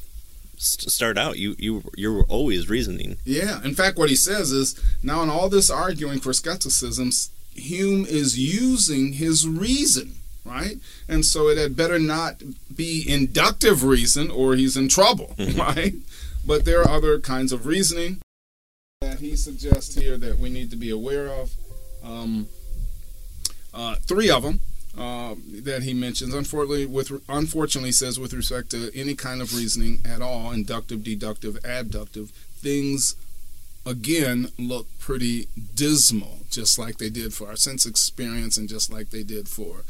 st- 0.57 0.91
start 0.91 1.17
out, 1.17 1.39
you 1.39 1.55
you 1.57 1.83
you 1.95 2.13
were 2.13 2.23
always 2.25 2.69
reasoning. 2.69 3.17
Yeah. 3.25 3.63
In 3.63 3.73
fact, 3.73 3.97
what 3.97 4.09
he 4.09 4.15
says 4.15 4.51
is 4.51 4.79
now, 5.01 5.23
in 5.23 5.29
all 5.29 5.49
this 5.49 5.69
arguing 5.71 6.19
for 6.19 6.33
skepticism, 6.33 7.09
Hume 7.55 8.05
is 8.05 8.37
using 8.37 9.13
his 9.13 9.47
reason, 9.47 10.15
right? 10.45 10.77
And 11.07 11.25
so 11.25 11.47
it 11.47 11.57
had 11.57 11.75
better 11.75 11.97
not 11.97 12.43
be 12.75 13.03
inductive 13.07 13.83
reason 13.83 14.29
or 14.29 14.55
he's 14.55 14.77
in 14.77 14.87
trouble, 14.89 15.33
Mm-hmm. 15.37 15.59
right? 15.69 15.93
But 16.45 16.65
there 16.65 16.81
are 16.81 16.89
other 16.91 17.19
kinds 17.19 17.51
of 17.51 17.65
reasoning 17.65 18.19
that 19.17 19.19
he 19.19 19.35
suggests 19.35 19.95
here 19.95 20.17
that 20.17 20.39
we 20.39 20.49
need 20.49 20.71
to 20.71 20.75
be 20.75 20.89
aware 20.89 21.27
of. 21.27 21.53
Um, 22.03 22.47
uh, 23.73 23.95
three 23.95 24.29
of 24.29 24.43
them 24.43 24.59
uh, 24.97 25.35
that 25.63 25.83
he 25.83 25.93
mentions. 25.93 26.33
Unfortunately, 26.33 26.85
with 26.85 27.11
unfortunately 27.29 27.91
says 27.91 28.19
with 28.19 28.33
respect 28.33 28.71
to 28.71 28.91
any 28.95 29.15
kind 29.15 29.41
of 29.41 29.55
reasoning 29.55 29.99
at 30.05 30.21
all, 30.21 30.51
inductive, 30.51 31.03
deductive, 31.03 31.57
abductive, 31.63 32.29
things 32.29 33.15
again 33.85 34.49
look 34.57 34.87
pretty 34.99 35.47
dismal, 35.75 36.39
just 36.49 36.79
like 36.79 36.97
they 36.97 37.09
did 37.09 37.33
for 37.33 37.47
our 37.47 37.55
sense 37.55 37.85
experience 37.85 38.57
and 38.57 38.67
just 38.67 38.91
like 38.91 39.11
they 39.11 39.23
did 39.23 39.47
for 39.47 39.83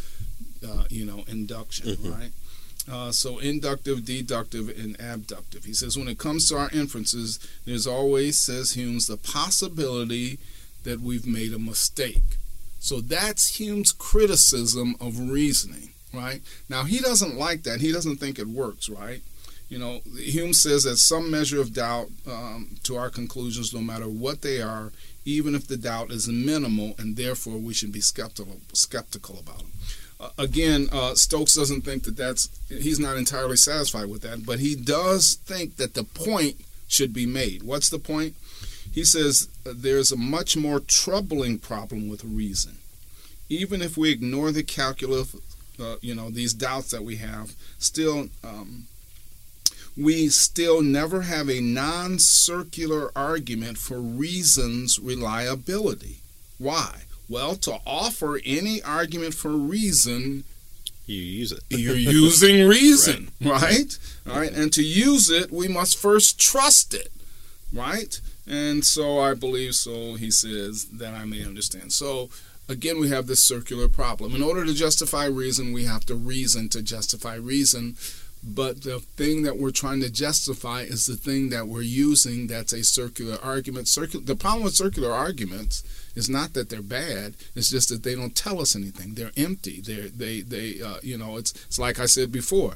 uh, 0.67 0.83
you 0.89 1.05
know 1.05 1.23
induction, 1.27 1.97
right? 2.03 2.31
Uh, 2.89 3.11
so 3.11 3.37
inductive, 3.39 4.05
deductive, 4.05 4.69
and 4.69 4.95
abductive. 4.99 5.65
He 5.65 5.73
says 5.73 5.97
when 5.97 6.07
it 6.07 6.17
comes 6.17 6.47
to 6.47 6.57
our 6.57 6.69
inferences, 6.71 7.37
there's 7.65 7.85
always, 7.85 8.39
says 8.39 8.73
Hume's, 8.73 9.07
the 9.07 9.17
possibility 9.17 10.39
that 10.83 11.01
we've 11.01 11.27
made 11.27 11.53
a 11.53 11.59
mistake. 11.59 12.37
So 12.79 13.01
that's 13.01 13.59
Hume's 13.59 13.91
criticism 13.91 14.95
of 15.01 15.19
reasoning, 15.19 15.89
right? 16.13 16.41
Now 16.69 16.83
he 16.83 16.99
doesn't 16.99 17.35
like 17.35 17.63
that. 17.63 17.81
He 17.81 17.91
doesn't 17.91 18.17
think 18.17 18.39
it 18.39 18.47
works, 18.47 18.87
right? 18.87 19.21
You 19.69 19.79
know, 19.79 19.99
Hume 20.15 20.53
says 20.53 20.83
that 20.83 20.95
some 20.95 21.29
measure 21.29 21.59
of 21.59 21.73
doubt 21.73 22.07
um, 22.25 22.77
to 22.83 22.95
our 22.95 23.09
conclusions, 23.09 23.73
no 23.73 23.81
matter 23.81 24.05
what 24.05 24.41
they 24.41 24.61
are, 24.61 24.93
even 25.25 25.55
if 25.55 25.67
the 25.67 25.75
doubt 25.75 26.09
is 26.09 26.29
minimal, 26.29 26.95
and 26.97 27.17
therefore 27.17 27.57
we 27.57 27.73
should 27.73 27.91
be 27.91 27.99
skeptical 27.99 28.61
skeptical 28.71 29.37
about 29.37 29.57
them. 29.57 29.71
Again, 30.37 30.89
uh, 30.91 31.13
Stokes 31.13 31.53
doesn't 31.53 31.81
think 31.81 32.03
that 32.03 32.17
that's 32.17 32.49
he's 32.69 32.99
not 32.99 33.17
entirely 33.17 33.55
satisfied 33.55 34.09
with 34.09 34.23
that, 34.23 34.45
but 34.45 34.59
he 34.59 34.75
does 34.75 35.35
think 35.45 35.75
that 35.75 35.93
the 35.93 36.03
point 36.03 36.55
should 36.87 37.13
be 37.13 37.27
made. 37.27 37.61
What's 37.61 37.89
the 37.89 37.99
point? 37.99 38.35
He 38.91 39.03
says 39.03 39.47
uh, 39.65 39.73
there's 39.75 40.11
a 40.11 40.17
much 40.17 40.57
more 40.57 40.79
troubling 40.79 41.59
problem 41.59 42.09
with 42.09 42.23
reason. 42.23 42.77
Even 43.47 43.81
if 43.81 43.95
we 43.95 44.11
ignore 44.11 44.51
the 44.51 44.63
calculus, 44.63 45.35
uh, 45.79 45.97
you 46.01 46.15
know, 46.15 46.31
these 46.31 46.53
doubts 46.53 46.89
that 46.91 47.03
we 47.03 47.17
have, 47.17 47.53
still, 47.77 48.29
um, 48.43 48.85
we 49.95 50.29
still 50.29 50.81
never 50.81 51.21
have 51.21 51.47
a 51.47 51.61
non 51.61 52.17
circular 52.17 53.11
argument 53.15 53.77
for 53.77 53.99
reason's 53.99 54.97
reliability. 54.97 56.21
Why? 56.57 57.03
Well, 57.29 57.55
to 57.57 57.79
offer 57.85 58.39
any 58.45 58.81
argument 58.81 59.33
for 59.33 59.51
reason, 59.51 60.43
You 61.05 61.21
use 61.21 61.51
it. 61.51 61.61
you're 61.69 61.95
using 61.95 62.67
reason, 62.67 63.31
right. 63.41 63.97
All 64.29 64.39
right. 64.39 64.51
And 64.51 64.71
to 64.73 64.83
use 64.83 65.29
it, 65.29 65.51
we 65.51 65.67
must 65.67 65.97
first 65.97 66.39
trust 66.39 66.93
it, 66.93 67.11
right? 67.73 68.19
And 68.45 68.85
so 68.85 69.19
I 69.19 69.33
believe 69.33 69.75
so, 69.75 70.15
he 70.15 70.31
says, 70.31 70.85
that 70.85 71.13
I 71.13 71.25
may 71.25 71.43
understand. 71.45 71.91
So 71.93 72.29
again, 72.69 72.99
we 72.99 73.09
have 73.09 73.27
this 73.27 73.43
circular 73.43 73.87
problem. 73.87 74.35
In 74.35 74.43
order 74.43 74.65
to 74.65 74.73
justify 74.73 75.25
reason, 75.25 75.73
we 75.73 75.85
have 75.85 76.05
to 76.05 76.15
reason 76.15 76.69
to 76.69 76.81
justify 76.81 77.35
reason. 77.35 77.95
But 78.53 78.83
the 78.83 78.99
thing 78.99 79.43
that 79.43 79.57
we're 79.57 79.71
trying 79.71 80.01
to 80.01 80.11
justify 80.11 80.81
is 80.81 81.05
the 81.05 81.15
thing 81.15 81.49
that 81.49 81.67
we're 81.67 81.81
using 81.81 82.47
that's 82.47 82.73
a 82.73 82.83
circular 82.83 83.37
argument. 83.43 83.87
The 83.87 84.35
problem 84.35 84.63
with 84.63 84.73
circular 84.73 85.11
arguments 85.11 85.83
is 86.15 86.29
not 86.29 86.53
that 86.53 86.69
they're 86.69 86.81
bad. 86.81 87.35
It's 87.55 87.69
just 87.69 87.89
that 87.89 88.03
they 88.03 88.15
don't 88.15 88.35
tell 88.35 88.59
us 88.59 88.75
anything. 88.75 89.13
They're 89.13 89.31
empty. 89.37 89.81
They're 89.81 90.09
they 90.09 90.41
they 90.41 90.81
uh, 90.81 90.97
you 91.03 91.17
know 91.17 91.37
it's 91.37 91.51
it's 91.65 91.79
like 91.79 91.99
I 91.99 92.05
said 92.05 92.31
before. 92.31 92.75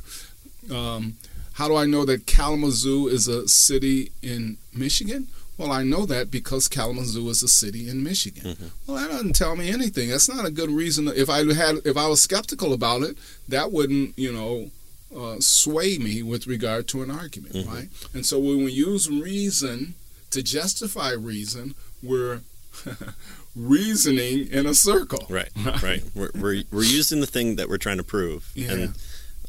Um, 0.72 1.18
how 1.54 1.68
do 1.68 1.76
I 1.76 1.86
know 1.86 2.06
that 2.06 2.28
Kalamazoo 2.28 3.08
is 3.08 3.28
a 3.28 3.48
city 3.48 4.12
in 4.22 4.58
Michigan? 4.74 5.28
Well, 5.58 5.72
I 5.72 5.84
know 5.84 6.06
that 6.08 6.32
because 6.32 6.68
Kalamazoo 6.68 7.30
is 7.30 7.44
a 7.44 7.48
city 7.48 7.88
in 7.88 8.04
Michigan. 8.04 8.58
Well, 8.88 8.98
that 8.98 9.12
doesn't 9.12 9.36
tell 9.36 9.56
me 9.56 9.70
anything. 9.70 10.10
That's 10.10 10.30
not 10.30 10.46
a 10.46 10.52
good 10.52 10.72
reason. 10.72 11.08
If 11.08 11.30
I 11.30 11.40
had, 11.54 11.78
if 11.86 11.98
I 11.98 12.08
was 12.08 12.22
skeptical 12.22 12.74
about 12.74 13.04
it, 13.04 13.18
that 13.48 13.72
wouldn't, 13.72 14.18
you 14.18 14.32
know, 14.32 14.72
uh, 15.15 15.36
sway 15.39 15.97
me 15.97 16.24
with 16.24 16.47
regard 16.47 16.88
to 16.89 17.04
an 17.04 17.12
argument, 17.12 17.67
right? 17.67 17.89
And 18.13 18.26
so 18.26 18.39
when 18.39 18.63
we 18.63 18.71
use 18.71 19.10
reason 19.10 19.95
to 20.32 20.41
justify 20.41 21.12
reason, 21.12 21.76
we're 22.02 22.41
reasoning 23.56 24.47
in 24.47 24.65
a 24.65 24.74
circle. 24.74 25.26
Right, 25.30 25.50
right. 25.84 26.04
We're, 26.15 26.32
we're, 26.36 26.63
we're 26.71 26.84
using 26.84 27.19
the 27.19 27.28
thing 27.28 27.56
that 27.58 27.69
we're 27.69 27.78
trying 27.78 27.97
to 27.97 28.04
prove. 28.04 28.50
Yeah. 28.56 28.71
And 28.71 28.93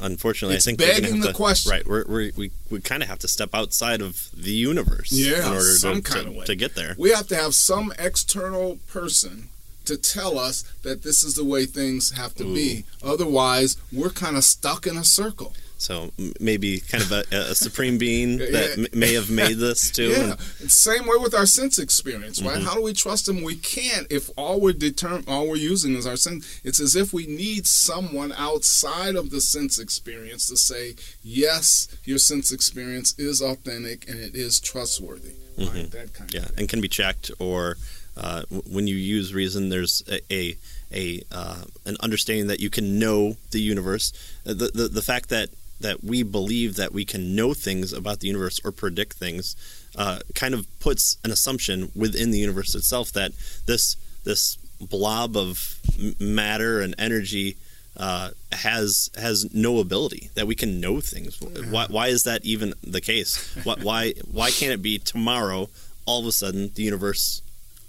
unfortunately, 0.00 0.56
It's 0.56 0.66
I 0.66 0.72
think 0.74 0.80
we're 0.80 1.00
begging 1.00 1.20
the 1.20 1.28
to- 1.28 1.34
question. 1.34 1.70
Right. 1.70 1.86
We're, 1.86 2.04
we're, 2.08 2.32
we 2.36 2.50
we 2.70 2.80
kind 2.80 3.02
of 3.02 3.08
have 3.08 3.18
to 3.20 3.28
step 3.28 3.50
outside 3.54 4.00
of 4.00 4.28
the 4.34 4.50
universe 4.52 5.12
Yeah, 5.12 5.46
in 5.46 5.52
order 5.52 5.60
some 5.76 6.02
to, 6.02 6.10
kind 6.12 6.24
to, 6.24 6.30
of 6.30 6.36
way. 6.36 6.44
to 6.46 6.54
get 6.56 6.74
there. 6.74 6.94
We 6.98 7.10
have 7.10 7.28
to 7.28 7.36
have 7.36 7.54
some 7.54 7.92
external 7.98 8.78
person 8.88 9.48
to 9.86 9.96
tell 9.96 10.38
us 10.38 10.62
that 10.82 11.02
this 11.02 11.22
is 11.22 11.34
the 11.34 11.44
way 11.44 11.66
things 11.66 12.12
have 12.12 12.34
to 12.36 12.44
be. 12.44 12.84
Otherwise, 13.02 13.76
we're 13.92 14.10
kind 14.10 14.36
of 14.36 14.44
stuck 14.44 14.86
in 14.86 14.96
a 14.96 15.04
circle. 15.04 15.54
So 15.78 16.12
maybe 16.38 16.78
kind 16.78 17.02
of 17.02 17.10
a, 17.10 17.24
a 17.32 17.54
supreme 17.56 17.98
being 17.98 18.38
that 18.38 18.74
Yeah. 18.78 18.86
may 18.96 19.14
have 19.14 19.28
made 19.30 19.56
this 19.56 19.90
too. 19.90 20.10
Yeah, 20.10 20.36
same 20.68 21.08
way 21.08 21.16
with 21.20 21.34
our 21.34 21.44
sense 21.44 21.76
experience, 21.80 22.40
right? 22.40 22.58
Mm-hmm. 22.58 22.66
How 22.66 22.74
do 22.76 22.82
we 22.82 22.92
trust 22.92 23.26
them? 23.26 23.42
We 23.42 23.56
can't 23.56 24.06
if 24.08 24.30
all 24.36 24.60
we're 24.60 24.74
determ- 24.74 25.24
all 25.26 25.48
we're 25.48 25.56
using 25.56 25.96
is 25.96 26.06
our 26.06 26.14
sense. 26.16 26.60
It's 26.62 26.78
as 26.78 26.94
if 26.94 27.12
we 27.12 27.26
need 27.26 27.66
someone 27.66 28.32
outside 28.38 29.16
of 29.16 29.30
the 29.30 29.40
sense 29.40 29.80
experience 29.80 30.46
to 30.46 30.56
say, 30.56 30.94
yes, 31.20 31.88
your 32.04 32.18
sense 32.18 32.52
experience 32.52 33.18
is 33.18 33.40
authentic 33.42 34.08
and 34.08 34.20
it 34.20 34.36
is 34.36 34.60
trustworthy, 34.60 35.32
right? 35.58 35.90
That 35.90 36.12
kind 36.14 36.30
Mm-hmm. 36.30 36.36
Yeah, 36.36 36.42
of 36.42 36.46
thing. 36.50 36.58
and 36.60 36.68
can 36.68 36.80
be 36.80 36.86
checked 36.88 37.32
or 37.40 37.76
uh, 38.16 38.42
when 38.50 38.86
you 38.86 38.96
use 38.96 39.32
reason, 39.34 39.68
there's 39.70 40.02
a 40.08 40.20
a, 40.30 40.56
a 40.92 41.22
uh, 41.32 41.62
an 41.86 41.96
understanding 42.00 42.46
that 42.48 42.60
you 42.60 42.70
can 42.70 42.98
know 42.98 43.36
the 43.50 43.60
universe. 43.60 44.12
Uh, 44.46 44.54
The, 44.54 44.68
the 44.74 44.88
the 44.88 45.02
fact 45.02 45.28
that 45.30 45.48
that 45.80 46.04
we 46.04 46.22
believe 46.22 46.76
that 46.76 46.92
we 46.92 47.04
can 47.04 47.34
know 47.34 47.54
things 47.54 47.92
about 47.92 48.20
the 48.20 48.28
universe 48.28 48.60
or 48.64 48.70
predict 48.70 49.14
things 49.14 49.56
uh, 49.96 50.20
kind 50.34 50.54
of 50.54 50.66
puts 50.78 51.16
an 51.24 51.30
assumption 51.32 51.90
within 51.96 52.30
the 52.30 52.38
universe 52.38 52.74
itself 52.76 53.10
that 53.12 53.32
this 53.66 53.96
this 54.24 54.58
blob 54.80 55.36
of 55.36 55.80
m- 55.98 56.14
matter 56.20 56.80
and 56.80 56.94
energy 56.98 57.56
uh, 57.96 58.30
has 58.52 59.10
has 59.16 59.52
no 59.52 59.78
ability 59.78 60.30
that 60.34 60.46
we 60.46 60.54
can 60.54 60.80
know 60.80 61.00
things. 61.00 61.40
Why, 61.70 61.86
why 61.88 62.06
is 62.08 62.22
that 62.22 62.44
even 62.44 62.74
the 62.82 63.00
case? 63.00 63.32
Why, 63.64 63.74
why 63.82 64.12
why 64.30 64.50
can't 64.50 64.72
it 64.72 64.82
be 64.82 64.98
tomorrow? 64.98 65.68
All 66.06 66.20
of 66.20 66.26
a 66.26 66.32
sudden, 66.32 66.70
the 66.74 66.82
universe 66.82 67.42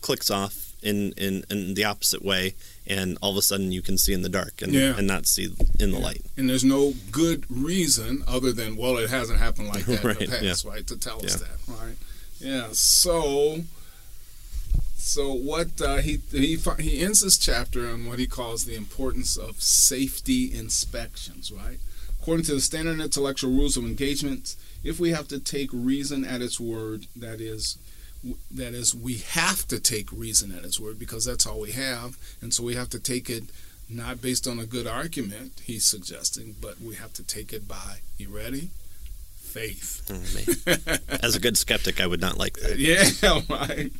clicks 0.04 0.30
off 0.30 0.74
in, 0.84 1.14
in, 1.14 1.44
in 1.50 1.74
the 1.74 1.86
opposite 1.86 2.24
way, 2.24 2.54
and 2.86 3.18
all 3.22 3.32
of 3.32 3.38
a 3.38 3.42
sudden 3.42 3.72
you 3.72 3.82
can 3.82 3.98
see 3.98 4.14
in 4.14 4.22
the 4.22 4.30
dark 4.30 4.62
and, 4.62 4.74
Yeah. 4.74 4.98
and 4.98 5.08
not 5.08 5.26
see 5.26 5.48
in 5.80 5.92
the 5.92 5.98
light. 6.00 6.22
And 6.38 6.50
there's 6.50 6.64
no 6.66 6.94
good 7.12 7.46
reason 7.50 8.22
other 8.28 8.52
than 8.52 8.76
well, 8.76 8.98
it 8.98 9.10
hasn't 9.10 9.40
happened 9.40 9.70
like 9.70 9.86
that 9.86 10.04
Right, 10.04 10.22
in 10.22 10.30
the 10.30 10.36
yeah. 10.44 10.50
past, 10.52 10.66
right? 10.66 10.86
To 10.88 10.98
tell 10.98 11.26
us 11.26 11.38
that, 11.38 11.58
right? 11.68 11.96
Yeah. 12.40 12.68
So, 12.74 13.62
so 14.98 15.32
what 15.34 15.82
uh, 15.82 15.98
he 15.98 16.20
he 16.32 16.58
he 16.80 17.00
ends 17.00 17.22
this 17.22 17.38
chapter 17.38 17.90
on 17.90 18.06
what 18.06 18.20
he 18.20 18.28
calls 18.28 18.66
the 18.66 18.76
importance 18.76 19.38
of 19.38 19.62
safety 19.62 20.54
inspections, 20.54 21.52
right? 21.52 21.80
According 22.22 22.46
to 22.46 22.56
the 22.56 22.62
standard 22.62 23.00
intellectual 23.00 23.52
rules 23.52 23.78
of 23.78 23.84
engagement, 23.86 24.56
if 24.84 25.00
we 25.00 25.12
have 25.12 25.28
to 25.30 25.40
take 25.40 25.70
reason 25.74 26.24
at 26.26 26.42
its 26.42 26.60
word, 26.60 27.08
that 27.16 27.40
is. 27.42 27.78
That 28.52 28.74
is, 28.74 28.96
we 28.96 29.18
have 29.18 29.68
to 29.68 29.80
take 29.80 30.12
reason 30.12 30.56
at 30.56 30.64
its 30.64 30.80
word 30.80 30.98
because 30.98 31.26
that's 31.26 31.46
all 31.46 31.60
we 31.60 31.72
have, 31.72 32.18
and 32.42 32.54
so 32.54 32.64
we 32.64 32.76
have 32.76 32.90
to 32.92 33.00
take 33.00 33.30
it 33.30 33.44
not 33.90 34.22
based 34.22 34.48
on 34.48 34.60
a 34.60 34.66
good 34.66 34.88
argument, 34.88 35.62
he's 35.64 35.86
suggesting, 35.86 36.56
but 36.62 36.80
we 36.82 36.96
have 36.96 37.14
to 37.14 37.24
take 37.24 37.54
it 37.54 37.68
by, 37.68 38.00
you 38.18 38.30
ready? 38.30 38.70
Faith. 39.36 40.02
Oh. 40.10 41.18
As 41.22 41.36
a 41.36 41.40
good 41.40 41.58
skeptic, 41.58 42.02
I 42.02 42.08
would 42.08 42.22
not 42.22 42.38
like 42.38 42.54
that. 42.58 42.80
Yeah, 42.80 43.42
right. 43.50 43.92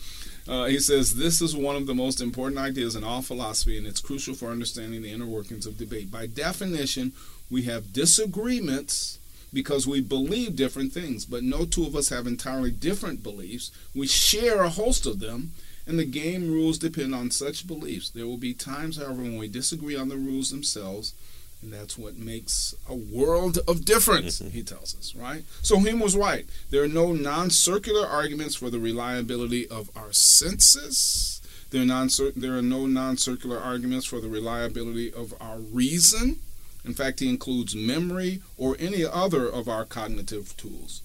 Uh, 0.48 0.66
he 0.66 0.80
says 0.80 1.16
this 1.16 1.42
is 1.42 1.56
one 1.56 1.76
of 1.76 1.88
the 1.88 1.94
most 1.94 2.20
important 2.20 2.60
ideas 2.60 2.96
in 2.96 3.04
all 3.04 3.22
philosophy, 3.22 3.78
and 3.78 3.88
it's 3.88 4.02
crucial 4.02 4.34
for 4.34 4.50
understanding 4.50 5.02
the 5.02 5.12
inner 5.12 5.26
workings 5.26 5.66
of 5.66 5.78
debate. 5.78 6.12
By 6.12 6.28
definition, 6.28 7.14
we 7.50 7.64
have 7.64 7.94
disagreements 7.94 9.20
because 9.54 9.88
we 9.88 10.02
believe 10.02 10.56
different 10.56 10.92
things, 10.92 11.26
but 11.26 11.44
no 11.44 11.66
two 11.66 11.86
of 11.86 11.96
us 11.96 12.10
have 12.10 12.26
entirely 12.26 12.72
different 12.72 13.22
beliefs. 13.22 13.72
We 13.94 14.08
share 14.08 14.64
a 14.64 14.70
host 14.70 15.06
of 15.06 15.20
them, 15.20 15.52
and 15.86 16.00
the 16.00 16.06
game 16.06 16.52
rules 16.52 16.78
depend 16.78 17.14
on 17.14 17.32
such 17.32 17.68
beliefs. 17.68 18.10
There 18.10 18.26
will 18.26 18.38
be 18.38 18.54
times, 18.54 18.98
however, 18.98 19.22
when 19.22 19.38
we 19.38 19.48
disagree 19.48 19.96
on 19.96 20.10
the 20.10 20.18
rules 20.18 20.50
themselves, 20.50 21.14
and 21.62 21.72
that's 21.72 21.98
what 21.98 22.18
makes 22.18 22.76
a 22.90 22.96
world 22.96 23.60
of 23.68 23.86
difference, 23.86 24.42
mm-hmm. 24.42 24.52
he 24.52 24.64
tells 24.64 24.96
us, 24.98 25.16
right? 25.16 25.44
So 25.62 25.80
Hume 25.80 26.00
was 26.00 26.16
right. 26.16 26.46
There 26.72 26.84
are 26.84 26.90
no 26.90 27.14
non 27.14 27.50
circular 27.50 28.06
arguments 28.06 28.56
for 28.56 28.70
the 28.70 28.80
reliability 28.80 29.68
of 29.70 29.90
our 29.96 30.12
senses. 30.12 31.42
There 31.70 31.82
are, 31.82 31.86
non- 31.86 32.10
there 32.36 32.58
are 32.58 32.62
no 32.62 32.86
non 32.86 33.18
circular 33.18 33.60
arguments 33.60 34.06
for 34.06 34.20
the 34.20 34.28
reliability 34.28 35.14
of 35.14 35.34
our 35.40 35.58
reason. 35.58 36.40
In 36.86 36.94
fact, 36.94 37.20
he 37.20 37.30
includes 37.30 37.76
memory 37.76 38.42
or 38.58 38.76
any 38.80 39.06
other 39.06 39.48
of 39.48 39.70
our 39.70 39.86
cognitive 39.86 40.56
tools. 40.58 41.02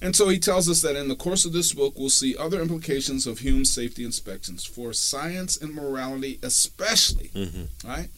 And 0.00 0.14
so 0.14 0.28
he 0.28 0.38
tells 0.38 0.68
us 0.68 0.82
that 0.82 0.94
in 0.94 1.08
the 1.08 1.16
course 1.16 1.44
of 1.44 1.52
this 1.52 1.72
book, 1.72 1.94
we'll 1.96 2.10
see 2.10 2.36
other 2.36 2.60
implications 2.60 3.26
of 3.26 3.38
Hume's 3.38 3.74
safety 3.74 4.04
inspections 4.04 4.64
for 4.64 4.92
science 4.92 5.56
and 5.56 5.74
morality, 5.74 6.38
especially. 6.42 7.30
Mm-hmm. 7.34 7.88
Right? 7.88 8.08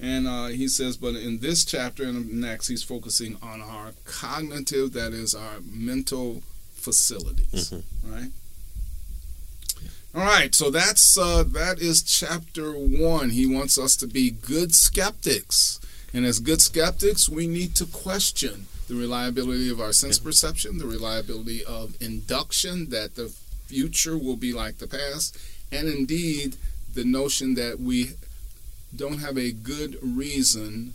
And 0.00 0.28
uh, 0.28 0.46
he 0.46 0.68
says, 0.68 0.96
but 0.96 1.14
in 1.14 1.38
this 1.38 1.64
chapter 1.64 2.04
and 2.04 2.40
next, 2.40 2.68
he's 2.68 2.82
focusing 2.82 3.36
on 3.42 3.62
our 3.62 3.92
cognitive, 4.04 4.92
that 4.92 5.12
is, 5.12 5.34
our 5.34 5.60
mental 5.64 6.42
facilities. 6.74 7.70
Mm-hmm. 7.70 8.12
Right? 8.12 8.30
All 10.18 10.24
right, 10.24 10.52
so 10.52 10.68
that's 10.68 11.16
uh, 11.16 11.44
that 11.44 11.78
is 11.78 12.02
chapter 12.02 12.72
one. 12.72 13.30
He 13.30 13.46
wants 13.46 13.78
us 13.78 13.94
to 13.98 14.08
be 14.08 14.32
good 14.32 14.74
skeptics, 14.74 15.78
and 16.12 16.26
as 16.26 16.40
good 16.40 16.60
skeptics, 16.60 17.28
we 17.28 17.46
need 17.46 17.76
to 17.76 17.86
question 17.86 18.66
the 18.88 18.96
reliability 18.96 19.70
of 19.70 19.80
our 19.80 19.92
sense 19.92 20.18
perception, 20.18 20.78
the 20.78 20.88
reliability 20.88 21.64
of 21.64 21.94
induction 22.02 22.90
that 22.90 23.14
the 23.14 23.28
future 23.66 24.18
will 24.18 24.34
be 24.34 24.52
like 24.52 24.78
the 24.78 24.88
past, 24.88 25.38
and 25.70 25.86
indeed 25.86 26.56
the 26.94 27.04
notion 27.04 27.54
that 27.54 27.78
we 27.78 28.14
don't 28.96 29.20
have 29.20 29.38
a 29.38 29.52
good 29.52 30.00
reason 30.02 30.94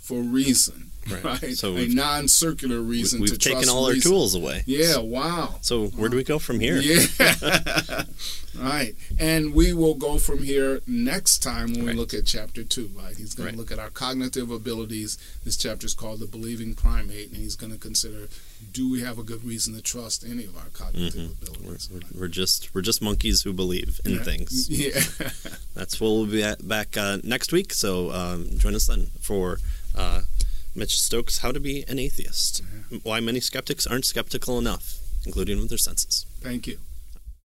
for 0.00 0.20
reason. 0.20 0.90
Right. 1.10 1.24
right? 1.24 1.56
So 1.56 1.76
a 1.76 1.86
non-circular 1.86 2.80
reason. 2.80 3.20
To 3.20 3.26
trust. 3.26 3.44
We've 3.46 3.54
taken 3.54 3.68
all 3.68 3.86
our 3.86 3.94
tools 3.94 4.34
away. 4.34 4.62
Yeah. 4.66 4.98
Wow. 4.98 5.56
So 5.62 5.86
where 5.88 6.08
do 6.08 6.16
we 6.16 6.24
go 6.24 6.38
from 6.38 6.60
here? 6.60 6.76
Yeah. 6.76 7.06
right. 8.58 8.94
And 9.18 9.54
we 9.54 9.72
will 9.72 9.94
go 9.94 10.18
from 10.18 10.42
here 10.42 10.80
next 10.86 11.38
time 11.38 11.72
when 11.72 11.86
right. 11.86 11.94
we 11.94 12.00
look 12.00 12.14
at 12.14 12.26
chapter 12.26 12.62
two. 12.62 12.90
Right. 12.94 13.16
He's 13.16 13.34
going 13.34 13.46
right. 13.46 13.52
to 13.52 13.58
look 13.58 13.72
at 13.72 13.78
our 13.78 13.90
cognitive 13.90 14.50
abilities. 14.50 15.18
This 15.44 15.56
chapter 15.56 15.86
is 15.86 15.94
called 15.94 16.20
the 16.20 16.26
believing 16.26 16.74
primate, 16.74 17.28
and 17.28 17.36
he's 17.36 17.56
going 17.56 17.72
to 17.72 17.78
consider: 17.78 18.28
Do 18.72 18.90
we 18.90 19.00
have 19.00 19.18
a 19.18 19.22
good 19.22 19.44
reason 19.44 19.74
to 19.74 19.82
trust 19.82 20.24
any 20.28 20.44
of 20.44 20.56
our 20.56 20.68
cognitive 20.72 21.14
mm-hmm. 21.14 21.42
abilities? 21.42 21.88
We're, 21.90 22.20
we're, 22.20 22.28
just 22.28 22.74
we're 22.74 22.82
just 22.82 23.00
monkeys 23.00 23.42
who 23.42 23.52
believe 23.52 24.00
in 24.04 24.12
yeah. 24.12 24.22
things. 24.22 24.68
Yeah. 24.80 25.00
That's 25.74 26.00
what 26.00 26.10
we'll 26.10 26.26
be 26.26 26.44
back 26.62 26.96
uh, 26.96 27.18
next 27.22 27.52
week. 27.52 27.72
So 27.72 28.10
um, 28.10 28.58
join 28.58 28.74
us 28.74 28.86
then 28.86 29.06
for. 29.20 29.58
Uh, 29.94 30.22
Mitch 30.74 30.98
Stokes, 30.98 31.38
How 31.38 31.52
to 31.52 31.60
Be 31.60 31.84
an 31.88 31.98
Atheist. 31.98 32.62
Yeah. 32.90 32.98
Why 33.02 33.20
many 33.20 33.40
skeptics 33.40 33.86
aren't 33.86 34.04
skeptical 34.04 34.58
enough, 34.58 34.98
including 35.26 35.58
with 35.58 35.68
their 35.68 35.78
senses. 35.78 36.26
Thank 36.40 36.66
you. 36.66 36.78